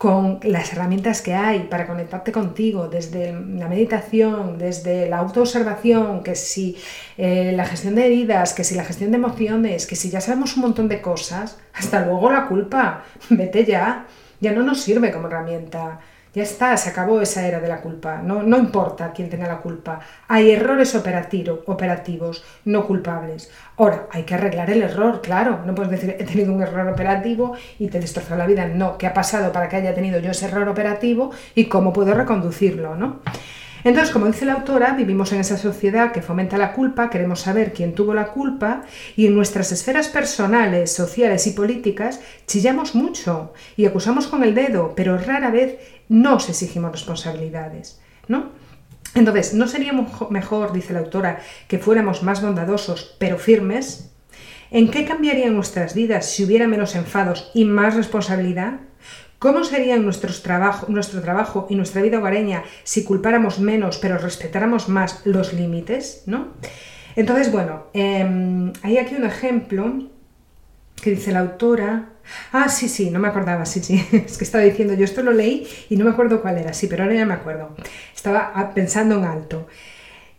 con 0.00 0.40
las 0.44 0.72
herramientas 0.72 1.20
que 1.20 1.34
hay 1.34 1.64
para 1.64 1.86
conectarte 1.86 2.32
contigo, 2.32 2.88
desde 2.88 3.34
la 3.34 3.68
meditación, 3.68 4.56
desde 4.56 5.06
la 5.10 5.18
autoobservación, 5.18 6.22
que 6.22 6.36
si 6.36 6.78
eh, 7.18 7.52
la 7.54 7.66
gestión 7.66 7.96
de 7.96 8.06
heridas, 8.06 8.54
que 8.54 8.64
si 8.64 8.76
la 8.76 8.84
gestión 8.84 9.10
de 9.10 9.18
emociones, 9.18 9.86
que 9.86 9.96
si 9.96 10.08
ya 10.08 10.22
sabemos 10.22 10.56
un 10.56 10.62
montón 10.62 10.88
de 10.88 11.02
cosas, 11.02 11.58
hasta 11.74 12.06
luego 12.06 12.32
la 12.32 12.48
culpa, 12.48 13.04
vete 13.28 13.66
ya, 13.66 14.06
ya 14.40 14.52
no 14.52 14.62
nos 14.62 14.80
sirve 14.80 15.12
como 15.12 15.26
herramienta. 15.26 16.00
Ya 16.32 16.44
está, 16.44 16.76
se 16.76 16.90
acabó 16.90 17.20
esa 17.20 17.46
era 17.46 17.58
de 17.58 17.66
la 17.66 17.80
culpa. 17.80 18.22
No, 18.22 18.44
no 18.44 18.56
importa 18.56 19.12
quién 19.12 19.28
tenga 19.28 19.48
la 19.48 19.58
culpa. 19.58 19.98
Hay 20.28 20.52
errores 20.52 20.94
operativos, 20.94 22.44
no 22.64 22.86
culpables. 22.86 23.50
Ahora, 23.76 24.06
hay 24.12 24.22
que 24.22 24.34
arreglar 24.34 24.70
el 24.70 24.82
error, 24.82 25.22
claro. 25.22 25.60
No 25.66 25.74
puedes 25.74 25.90
decir, 25.90 26.16
he 26.18 26.24
tenido 26.24 26.52
un 26.52 26.62
error 26.62 26.86
operativo 26.86 27.56
y 27.80 27.88
te 27.88 27.98
destrozó 27.98 28.36
la 28.36 28.46
vida. 28.46 28.66
No, 28.66 28.96
¿qué 28.96 29.08
ha 29.08 29.14
pasado 29.14 29.50
para 29.50 29.68
que 29.68 29.76
haya 29.76 29.92
tenido 29.92 30.20
yo 30.20 30.30
ese 30.30 30.46
error 30.46 30.68
operativo 30.68 31.32
y 31.56 31.64
cómo 31.64 31.92
puedo 31.92 32.14
reconducirlo? 32.14 32.94
¿no? 32.94 33.20
Entonces, 33.82 34.12
como 34.12 34.26
dice 34.26 34.44
la 34.44 34.52
autora, 34.52 34.92
vivimos 34.92 35.32
en 35.32 35.40
esa 35.40 35.56
sociedad 35.56 36.12
que 36.12 36.20
fomenta 36.20 36.58
la 36.58 36.74
culpa, 36.74 37.08
queremos 37.08 37.40
saber 37.40 37.72
quién 37.72 37.94
tuvo 37.94 38.12
la 38.12 38.28
culpa 38.28 38.82
y 39.16 39.26
en 39.26 39.34
nuestras 39.34 39.72
esferas 39.72 40.08
personales, 40.08 40.92
sociales 40.92 41.46
y 41.46 41.52
políticas 41.52 42.20
chillamos 42.46 42.94
mucho 42.94 43.54
y 43.76 43.86
acusamos 43.86 44.26
con 44.26 44.44
el 44.44 44.54
dedo, 44.54 44.92
pero 44.94 45.16
rara 45.16 45.50
vez 45.50 45.78
nos 46.10 46.48
exigimos 46.48 46.92
responsabilidades, 46.92 48.00
¿no? 48.28 48.50
Entonces, 49.14 49.54
¿no 49.54 49.66
sería 49.66 49.92
mejor, 49.92 50.72
dice 50.72 50.92
la 50.92 50.98
autora, 50.98 51.40
que 51.68 51.78
fuéramos 51.78 52.22
más 52.22 52.42
bondadosos, 52.42 53.16
pero 53.18 53.38
firmes? 53.38 54.12
¿En 54.70 54.90
qué 54.90 55.04
cambiarían 55.04 55.54
nuestras 55.54 55.94
vidas 55.94 56.26
si 56.26 56.44
hubiera 56.44 56.68
menos 56.68 56.94
enfados 56.94 57.50
y 57.54 57.64
más 57.64 57.94
responsabilidad? 57.94 58.80
¿Cómo 59.38 59.64
sería 59.64 59.96
nuestro 59.96 60.32
trabajo 60.32 61.66
y 61.70 61.74
nuestra 61.74 62.02
vida 62.02 62.18
hogareña 62.18 62.64
si 62.84 63.04
culpáramos 63.04 63.58
menos 63.58 63.98
pero 63.98 64.18
respetáramos 64.18 64.88
más 64.88 65.22
los 65.24 65.52
límites? 65.52 66.24
¿no? 66.26 66.48
Entonces, 67.16 67.50
bueno, 67.50 67.86
em, 67.92 68.72
hay 68.82 68.98
aquí 68.98 69.14
un 69.14 69.24
ejemplo 69.24 70.10
que 71.00 71.10
dice 71.10 71.32
la 71.32 71.40
autora. 71.40 72.10
Ah, 72.52 72.68
sí, 72.68 72.88
sí, 72.88 73.10
no 73.10 73.18
me 73.18 73.28
acordaba, 73.28 73.64
sí, 73.64 73.80
sí. 73.82 74.04
Es 74.12 74.38
que 74.38 74.44
estaba 74.44 74.64
diciendo, 74.64 74.94
yo 74.94 75.04
esto 75.04 75.22
lo 75.22 75.32
leí 75.32 75.66
y 75.88 75.96
no 75.96 76.04
me 76.04 76.10
acuerdo 76.10 76.42
cuál 76.42 76.58
era, 76.58 76.72
sí, 76.72 76.86
pero 76.86 77.02
ahora 77.02 77.14
ya 77.14 77.26
me 77.26 77.34
acuerdo. 77.34 77.74
Estaba 78.14 78.52
ah, 78.54 78.72
pensando 78.74 79.16
en 79.18 79.24
alto. 79.24 79.66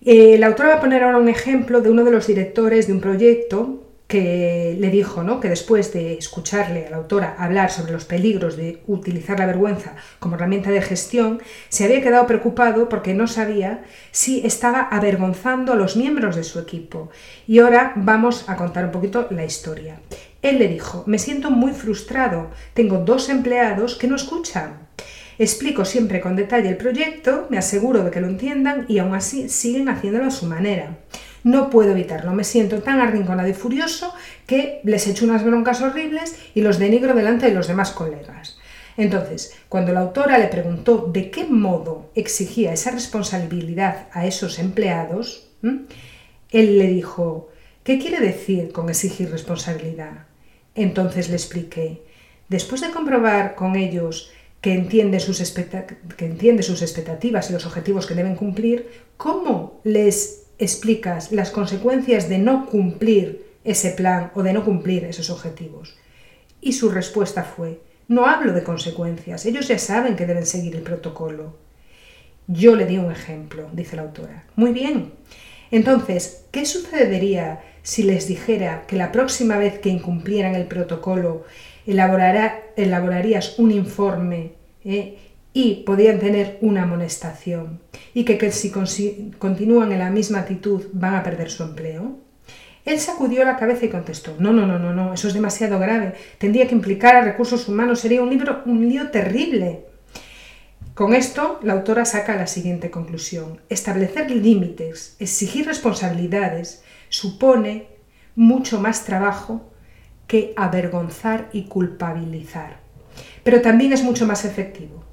Eh, 0.04 0.38
la 0.40 0.48
autora 0.48 0.70
va 0.70 0.76
a 0.76 0.82
poner 0.82 1.04
ahora 1.04 1.18
un 1.18 1.30
ejemplo 1.30 1.82
de 1.82 1.92
uno 1.92 2.04
de 2.04 2.12
los 2.12 2.28
directores 2.28 2.88
de 2.88 2.94
un 2.94 3.02
proyecto 3.02 3.82
que 4.12 4.76
le 4.78 4.90
dijo 4.90 5.24
¿no? 5.24 5.40
que 5.40 5.48
después 5.48 5.94
de 5.94 6.16
escucharle 6.16 6.86
a 6.86 6.90
la 6.90 6.98
autora 6.98 7.34
hablar 7.38 7.72
sobre 7.72 7.94
los 7.94 8.04
peligros 8.04 8.58
de 8.58 8.84
utilizar 8.88 9.40
la 9.40 9.46
vergüenza 9.46 9.96
como 10.20 10.36
herramienta 10.36 10.70
de 10.70 10.82
gestión, 10.82 11.42
se 11.70 11.86
había 11.86 12.02
quedado 12.02 12.28
preocupado 12.28 12.90
porque 12.90 13.14
no 13.14 13.26
sabía 13.28 13.86
si 14.12 14.46
estaba 14.46 14.82
avergonzando 14.82 15.72
a 15.72 15.78
los 15.78 15.96
miembros 15.96 16.36
de 16.36 16.44
su 16.44 16.60
equipo. 16.60 17.10
Y 17.48 17.60
ahora 17.60 17.94
vamos 17.96 18.50
a 18.50 18.58
contar 18.58 18.84
un 18.84 18.92
poquito 18.92 19.28
la 19.30 19.46
historia. 19.46 20.02
Él 20.42 20.60
le 20.60 20.68
dijo, 20.68 21.04
me 21.06 21.20
siento 21.20 21.52
muy 21.52 21.72
frustrado, 21.72 22.50
tengo 22.74 22.98
dos 22.98 23.30
empleados 23.30 23.96
que 23.96 24.08
no 24.08 24.16
escuchan. 24.16 24.88
Explico 25.38 25.86
siempre 25.86 26.22
con 26.22 26.36
detalle 26.36 26.70
el 26.70 26.78
proyecto, 26.78 27.48
me 27.50 27.58
aseguro 27.58 28.04
de 28.04 28.12
que 28.12 28.22
lo 28.22 28.28
entiendan 28.28 28.86
y 28.88 29.00
aún 29.00 29.16
así 29.16 29.50
siguen 29.50 29.90
haciéndolo 29.90 30.26
a 30.26 30.32
su 30.32 30.46
manera. 30.46 30.98
No 31.44 31.70
puedo 31.70 31.92
evitarlo, 31.92 32.34
me 32.34 32.44
siento 32.44 32.84
tan 32.84 33.00
arrinconado 33.00 33.50
y 33.50 33.54
furioso 33.54 34.14
que 34.46 34.82
les 34.84 35.08
echo 35.08 35.26
unas 35.26 35.44
broncas 35.44 35.82
horribles 35.82 36.36
y 36.54 36.62
los 36.62 36.78
denigro 36.78 37.16
delante 37.16 37.48
de 37.48 37.56
los 37.56 37.68
demás 37.68 37.92
colegas. 37.92 38.60
Entonces, 38.98 39.56
cuando 39.70 39.94
la 39.94 40.02
autora 40.02 40.38
le 40.38 40.48
preguntó 40.48 41.10
de 41.12 41.32
qué 41.32 41.46
modo 41.46 42.12
exigía 42.14 42.74
esa 42.74 42.92
responsabilidad 42.92 44.08
a 44.12 44.28
esos 44.28 44.60
empleados, 44.60 45.48
él 45.64 46.78
le 46.78 46.88
dijo, 46.88 47.50
¿qué 47.84 47.98
quiere 47.98 48.20
decir 48.20 48.72
con 48.72 48.90
exigir 48.90 49.32
responsabilidad? 49.32 50.26
Entonces 50.76 51.30
le 51.30 51.36
expliqué, 51.36 52.02
después 52.50 52.82
de 52.82 52.92
comprobar 52.92 53.56
con 53.56 53.76
ellos 53.76 54.32
que 54.62 54.74
entiende, 54.74 55.20
sus 55.20 55.40
que 56.18 56.26
entiende 56.26 56.64
sus 56.64 56.82
expectativas 56.82 57.50
y 57.50 57.54
los 57.54 57.66
objetivos 57.66 58.06
que 58.06 58.14
deben 58.14 58.36
cumplir, 58.36 58.90
¿cómo 59.18 59.82
les 59.84 60.44
explicas 60.60 61.32
las 61.32 61.50
consecuencias 61.50 62.30
de 62.30 62.38
no 62.38 62.68
cumplir 62.68 63.46
ese 63.64 63.92
plan 63.92 64.32
o 64.36 64.44
de 64.44 64.54
no 64.54 64.64
cumplir 64.64 65.06
esos 65.06 65.30
objetivos? 65.32 65.96
Y 66.62 66.74
su 66.74 66.90
respuesta 66.90 67.44
fue, 67.44 67.82
no 68.08 68.28
hablo 68.28 68.54
de 68.54 68.64
consecuencias, 68.64 69.46
ellos 69.46 69.68
ya 69.68 69.80
saben 69.80 70.16
que 70.16 70.28
deben 70.28 70.46
seguir 70.46 70.76
el 70.76 70.84
protocolo. 70.84 71.56
Yo 72.48 72.76
le 72.76 72.86
di 72.86 72.98
un 72.98 73.12
ejemplo, 73.12 73.70
dice 73.74 73.96
la 73.96 74.04
autora. 74.04 74.46
Muy 74.56 74.74
bien. 74.74 75.14
Entonces, 75.72 76.46
¿qué 76.52 76.66
sucedería 76.66 77.62
si 77.84 78.04
les 78.04 78.28
dijera 78.28 78.84
que 78.88 78.96
la 78.96 79.12
próxima 79.12 79.58
vez 79.58 79.80
que 79.80 79.90
incumplieran 79.90 80.56
el 80.56 80.66
protocolo 80.66 81.46
elaborarías 81.86 83.58
un 83.58 83.72
informe 83.72 84.54
eh, 84.84 85.18
y 85.54 85.84
podían 85.84 86.20
tener 86.20 86.58
una 86.62 86.84
amonestación 86.84 87.82
y 88.14 88.24
que, 88.24 88.52
si 88.52 88.72
continúan 89.38 89.92
en 89.92 90.00
la 90.00 90.10
misma 90.10 90.40
actitud 90.40 90.86
van 90.94 91.16
a 91.16 91.24
perder 91.24 91.50
su 91.50 91.64
empleo? 91.64 92.18
Él 92.84 93.00
sacudió 93.00 93.44
la 93.44 93.58
cabeza 93.58 93.86
y 93.86 93.90
contestó, 93.90 94.36
no, 94.40 94.52
no, 94.54 94.66
no, 94.66 94.80
no, 94.80 94.94
no, 94.94 95.14
eso 95.14 95.28
es 95.28 95.36
demasiado 95.36 95.78
grave, 95.78 96.16
tendría 96.40 96.68
que 96.68 96.74
implicar 96.74 97.16
a 97.16 97.22
recursos 97.22 97.68
humanos, 97.68 98.00
sería 98.00 98.24
un, 98.24 98.30
libro, 98.30 98.64
un 98.66 98.90
lío 98.90 99.12
terrible. 99.12 99.86
Con 100.96 101.14
esto, 101.14 101.60
la 101.64 101.74
autora 101.74 102.06
saca 102.06 102.36
la 102.36 102.48
siguiente 102.48 102.90
conclusión. 102.92 103.62
Establecer 103.70 104.30
límites, 104.30 105.16
exigir 105.20 105.66
responsabilidades, 105.66 106.84
supone 107.12 107.88
mucho 108.36 108.80
más 108.80 109.06
trabajo 109.06 109.70
que 110.28 110.54
avergonzar 110.56 111.50
y 111.52 111.66
culpabilizar. 111.66 112.78
Pero 113.44 113.62
también 113.62 113.92
es 113.92 114.02
mucho 114.02 114.26
más 114.26 114.46
efectivo. 114.46 115.04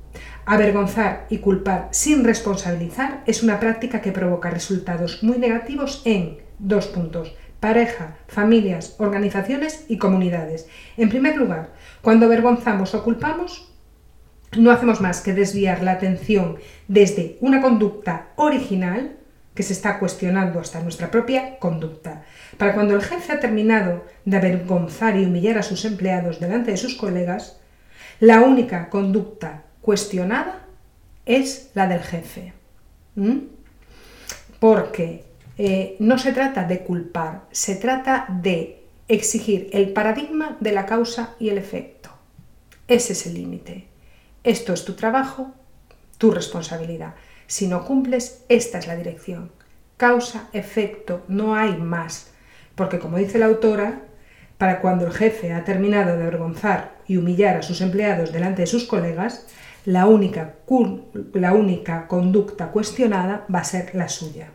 Avergonzar 0.47 1.27
y 1.29 1.39
culpar 1.39 1.89
sin 1.91 2.25
responsabilizar 2.25 3.23
es 3.27 3.43
una 3.43 3.61
práctica 3.61 4.01
que 4.01 4.13
provoca 4.13 4.49
resultados 4.49 5.23
muy 5.23 5.39
negativos 5.39 6.01
en 6.05 6.39
dos 6.59 6.87
puntos, 6.87 7.35
pareja, 7.61 8.17
familias, 8.29 8.95
organizaciones 8.99 9.85
y 9.89 9.99
comunidades. 9.99 10.69
En 10.97 11.09
primer 11.09 11.37
lugar, 11.37 11.73
cuando 12.01 12.27
avergonzamos 12.27 12.95
o 12.95 13.03
culpamos, 13.03 13.73
no 14.57 14.71
hacemos 14.71 15.01
más 15.01 15.21
que 15.21 15.35
desviar 15.35 15.83
la 15.83 15.93
atención 15.93 16.57
desde 16.87 17.37
una 17.41 17.61
conducta 17.61 18.29
original, 18.37 19.18
que 19.59 19.65
se 19.65 19.73
está 19.73 19.99
cuestionando 19.99 20.61
hasta 20.61 20.79
nuestra 20.79 21.11
propia 21.11 21.59
conducta. 21.59 22.23
Para 22.59 22.75
cuando 22.75 22.95
el 22.95 23.03
jefe 23.03 23.33
ha 23.33 23.41
terminado 23.41 24.05
de 24.25 24.37
avergonzar 24.37 25.17
y 25.17 25.25
humillar 25.25 25.59
a 25.59 25.65
sus 25.65 25.85
empleados 25.85 26.39
delante 26.39 26.71
de 26.71 26.77
sus 26.77 26.95
colegas, 26.95 27.59
la 28.21 28.43
única 28.43 28.89
conducta 28.89 29.65
cuestionada 29.83 30.65
es 31.27 31.73
la 31.75 31.89
del 31.89 31.99
jefe. 31.99 32.53
Porque 34.61 35.25
eh, 35.59 35.97
no 35.99 36.19
se 36.19 36.31
trata 36.31 36.63
de 36.63 36.85
culpar, 36.85 37.43
se 37.51 37.75
trata 37.75 38.27
de 38.29 38.85
exigir 39.09 39.71
el 39.73 39.93
paradigma 39.93 40.57
de 40.61 40.71
la 40.71 40.87
causa 40.87 41.35
y 41.41 41.49
el 41.49 41.59
efecto. 41.59 42.11
Ese 42.87 43.13
es 43.13 43.27
el 43.27 43.35
límite. 43.35 43.89
Esto 44.45 44.73
es 44.73 44.85
tu 44.85 44.93
trabajo, 44.93 45.53
tu 46.17 46.31
responsabilidad. 46.31 47.17
Si 47.49 47.67
no 47.67 47.87
cumples, 47.87 48.45
esta 48.51 48.79
es 48.79 48.87
la 48.87 48.95
dirección. 48.95 49.51
Causa, 49.97 50.51
efecto, 50.53 51.25
no 51.29 51.55
hay 51.55 51.79
más. 51.79 52.31
Porque 52.75 52.99
como 52.99 53.17
dice 53.17 53.39
la 53.39 53.47
autora, 53.47 54.03
para 54.59 54.83
cuando 54.83 55.07
el 55.07 55.13
jefe 55.13 55.55
ha 55.55 55.65
terminado 55.65 56.15
de 56.15 56.23
avergonzar 56.23 56.99
y 57.07 57.17
humillar 57.17 57.57
a 57.57 57.63
sus 57.63 57.81
empleados 57.81 58.33
delante 58.33 58.63
de 58.63 58.67
sus 58.67 58.85
colegas, 58.85 59.47
la 59.87 60.07
única, 60.07 60.57
la 61.33 61.55
única 61.55 62.07
conducta 62.07 62.71
cuestionada 62.71 63.47
va 63.53 63.61
a 63.61 63.65
ser 63.65 63.95
la 63.95 64.11
suya. 64.11 64.51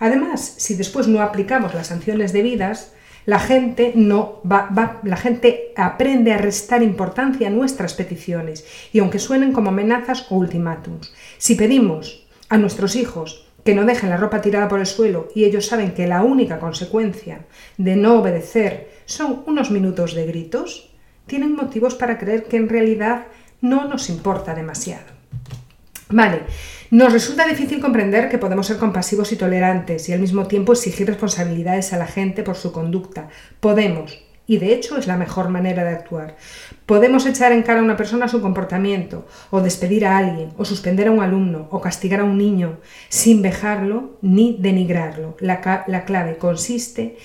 Además, 0.00 0.40
si 0.58 0.74
después 0.74 1.06
no 1.06 1.22
aplicamos 1.22 1.72
las 1.72 1.86
sanciones 1.86 2.32
debidas, 2.32 2.94
la 3.26 3.38
gente, 3.38 3.92
no 3.94 4.42
va, 4.44 5.00
la 5.02 5.16
gente 5.16 5.72
aprende 5.76 6.32
a 6.32 6.38
restar 6.38 6.82
importancia 6.82 7.46
a 7.46 7.50
nuestras 7.50 7.94
peticiones, 7.94 8.66
y 8.92 8.98
aunque 8.98 9.18
suenen 9.18 9.52
como 9.52 9.70
amenazas 9.70 10.26
o 10.30 10.36
ultimátums. 10.36 11.14
Si 11.38 11.54
pedimos 11.54 12.23
a 12.54 12.58
nuestros 12.58 12.94
hijos 12.94 13.44
que 13.64 13.74
no 13.74 13.84
dejen 13.84 14.10
la 14.10 14.16
ropa 14.16 14.40
tirada 14.40 14.68
por 14.68 14.78
el 14.78 14.86
suelo 14.86 15.28
y 15.34 15.44
ellos 15.44 15.66
saben 15.66 15.92
que 15.92 16.06
la 16.06 16.22
única 16.22 16.60
consecuencia 16.60 17.40
de 17.78 17.96
no 17.96 18.20
obedecer 18.20 18.90
son 19.06 19.42
unos 19.46 19.72
minutos 19.72 20.14
de 20.14 20.24
gritos, 20.24 20.94
tienen 21.26 21.56
motivos 21.56 21.96
para 21.96 22.16
creer 22.16 22.44
que 22.44 22.56
en 22.56 22.68
realidad 22.68 23.26
no 23.60 23.88
nos 23.88 24.08
importa 24.08 24.54
demasiado. 24.54 25.06
Vale, 26.10 26.42
nos 26.92 27.12
resulta 27.12 27.44
difícil 27.44 27.80
comprender 27.80 28.28
que 28.28 28.38
podemos 28.38 28.68
ser 28.68 28.76
compasivos 28.76 29.32
y 29.32 29.36
tolerantes 29.36 30.08
y 30.08 30.12
al 30.12 30.20
mismo 30.20 30.46
tiempo 30.46 30.74
exigir 30.74 31.08
responsabilidades 31.08 31.92
a 31.92 31.98
la 31.98 32.06
gente 32.06 32.44
por 32.44 32.54
su 32.54 32.70
conducta. 32.70 33.30
Podemos, 33.58 34.22
y 34.46 34.58
de 34.58 34.74
hecho 34.74 34.96
es 34.96 35.08
la 35.08 35.16
mejor 35.16 35.48
manera 35.48 35.82
de 35.82 35.90
actuar. 35.90 36.36
Podemos 36.86 37.24
echar 37.24 37.52
en 37.52 37.62
cara 37.62 37.80
a 37.80 37.82
una 37.82 37.96
persona 37.96 38.28
su 38.28 38.42
comportamiento, 38.42 39.26
o 39.50 39.62
despedir 39.62 40.04
a 40.04 40.18
alguien, 40.18 40.50
o 40.58 40.66
suspender 40.66 41.08
a 41.08 41.12
un 41.12 41.22
alumno, 41.22 41.66
o 41.70 41.80
castigar 41.80 42.20
a 42.20 42.24
un 42.24 42.36
niño, 42.36 42.78
sin 43.08 43.40
vejarlo 43.40 44.18
ni 44.20 44.58
denigrarlo. 44.60 45.34
La, 45.40 45.84
la 45.86 46.04
clave 46.04 46.36
consiste, 46.36 47.16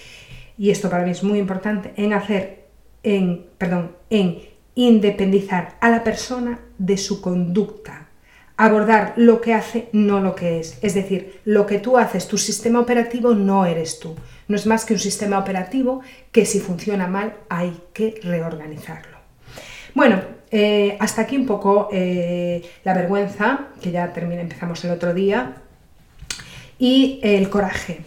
y 0.57 0.69
esto 0.69 0.89
para 0.89 1.03
mí 1.03 1.11
es 1.11 1.23
muy 1.23 1.39
importante, 1.39 1.91
en 1.97 2.13
hacer, 2.13 2.67
en, 3.03 3.47
perdón, 3.57 3.97
en 4.09 4.39
independizar 4.75 5.75
a 5.81 5.89
la 5.89 6.05
persona 6.05 6.61
de 6.77 6.97
su 6.97 7.19
conducta, 7.19 8.07
abordar 8.55 9.13
lo 9.17 9.41
que 9.41 9.53
hace, 9.53 9.89
no 9.91 10.21
lo 10.21 10.35
que 10.35 10.61
es. 10.61 10.79
Es 10.81 10.93
decir, 10.93 11.41
lo 11.43 11.65
que 11.65 11.79
tú 11.79 11.97
haces, 11.97 12.29
tu 12.29 12.37
sistema 12.37 12.79
operativo 12.79 13.35
no 13.35 13.65
eres 13.65 13.99
tú. 13.99 14.15
No 14.47 14.55
es 14.55 14.65
más 14.65 14.85
que 14.85 14.93
un 14.93 14.99
sistema 14.99 15.37
operativo 15.37 16.01
que 16.31 16.45
si 16.45 16.61
funciona 16.61 17.07
mal 17.07 17.35
hay 17.49 17.77
que 17.93 18.19
reorganizarlo. 18.23 19.18
Bueno, 19.99 20.21
eh, 20.49 20.95
hasta 21.01 21.23
aquí 21.23 21.35
un 21.35 21.45
poco 21.45 21.89
eh, 21.91 22.63
la 22.85 22.93
vergüenza, 22.93 23.67
que 23.81 23.91
ya 23.91 24.13
termina, 24.13 24.39
empezamos 24.39 24.81
el 24.85 24.91
otro 24.91 25.13
día, 25.13 25.55
y 26.77 27.19
el 27.21 27.49
coraje. 27.49 27.99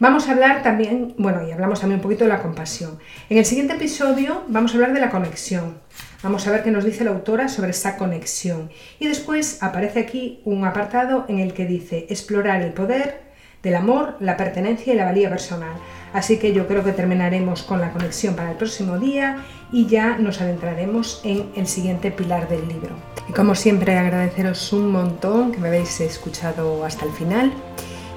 Vamos 0.00 0.26
a 0.26 0.32
hablar 0.32 0.64
también, 0.64 1.14
bueno, 1.18 1.46
y 1.46 1.52
hablamos 1.52 1.78
también 1.78 2.00
un 2.00 2.02
poquito 2.02 2.24
de 2.24 2.30
la 2.30 2.42
compasión. 2.42 2.98
En 3.30 3.38
el 3.38 3.44
siguiente 3.44 3.74
episodio 3.74 4.42
vamos 4.48 4.72
a 4.72 4.74
hablar 4.74 4.92
de 4.92 4.98
la 4.98 5.10
conexión. 5.10 5.78
Vamos 6.20 6.44
a 6.48 6.50
ver 6.50 6.64
qué 6.64 6.72
nos 6.72 6.84
dice 6.84 7.04
la 7.04 7.12
autora 7.12 7.46
sobre 7.48 7.70
esa 7.70 7.96
conexión. 7.96 8.68
Y 8.98 9.06
después 9.06 9.62
aparece 9.62 10.00
aquí 10.00 10.40
un 10.44 10.64
apartado 10.64 11.26
en 11.28 11.38
el 11.38 11.54
que 11.54 11.66
dice 11.66 12.08
explorar 12.10 12.60
el 12.60 12.72
poder 12.72 13.20
del 13.62 13.76
amor, 13.76 14.16
la 14.18 14.36
pertenencia 14.36 14.92
y 14.92 14.96
la 14.96 15.04
valía 15.04 15.30
personal. 15.30 15.74
Así 16.16 16.38
que 16.38 16.54
yo 16.54 16.66
creo 16.66 16.82
que 16.82 16.92
terminaremos 16.92 17.62
con 17.62 17.78
la 17.78 17.92
conexión 17.92 18.36
para 18.36 18.52
el 18.52 18.56
próximo 18.56 18.98
día 18.98 19.44
y 19.70 19.84
ya 19.84 20.16
nos 20.16 20.40
adentraremos 20.40 21.20
en 21.24 21.50
el 21.54 21.66
siguiente 21.66 22.10
pilar 22.10 22.48
del 22.48 22.66
libro. 22.66 22.96
Y 23.28 23.34
como 23.34 23.54
siempre 23.54 23.98
agradeceros 23.98 24.72
un 24.72 24.90
montón 24.90 25.52
que 25.52 25.58
me 25.58 25.68
habéis 25.68 26.00
escuchado 26.00 26.86
hasta 26.86 27.04
el 27.04 27.12
final. 27.12 27.52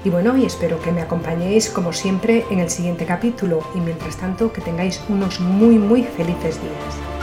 Y 0.02 0.08
bueno, 0.08 0.34
y 0.38 0.46
espero 0.46 0.80
que 0.80 0.92
me 0.92 1.02
acompañéis 1.02 1.68
como 1.68 1.92
siempre 1.92 2.46
en 2.50 2.60
el 2.60 2.70
siguiente 2.70 3.04
capítulo 3.04 3.60
y 3.74 3.80
mientras 3.80 4.16
tanto 4.16 4.50
que 4.50 4.62
tengáis 4.62 4.98
unos 5.10 5.38
muy 5.38 5.76
muy 5.76 6.02
felices 6.02 6.58
días. 6.62 7.19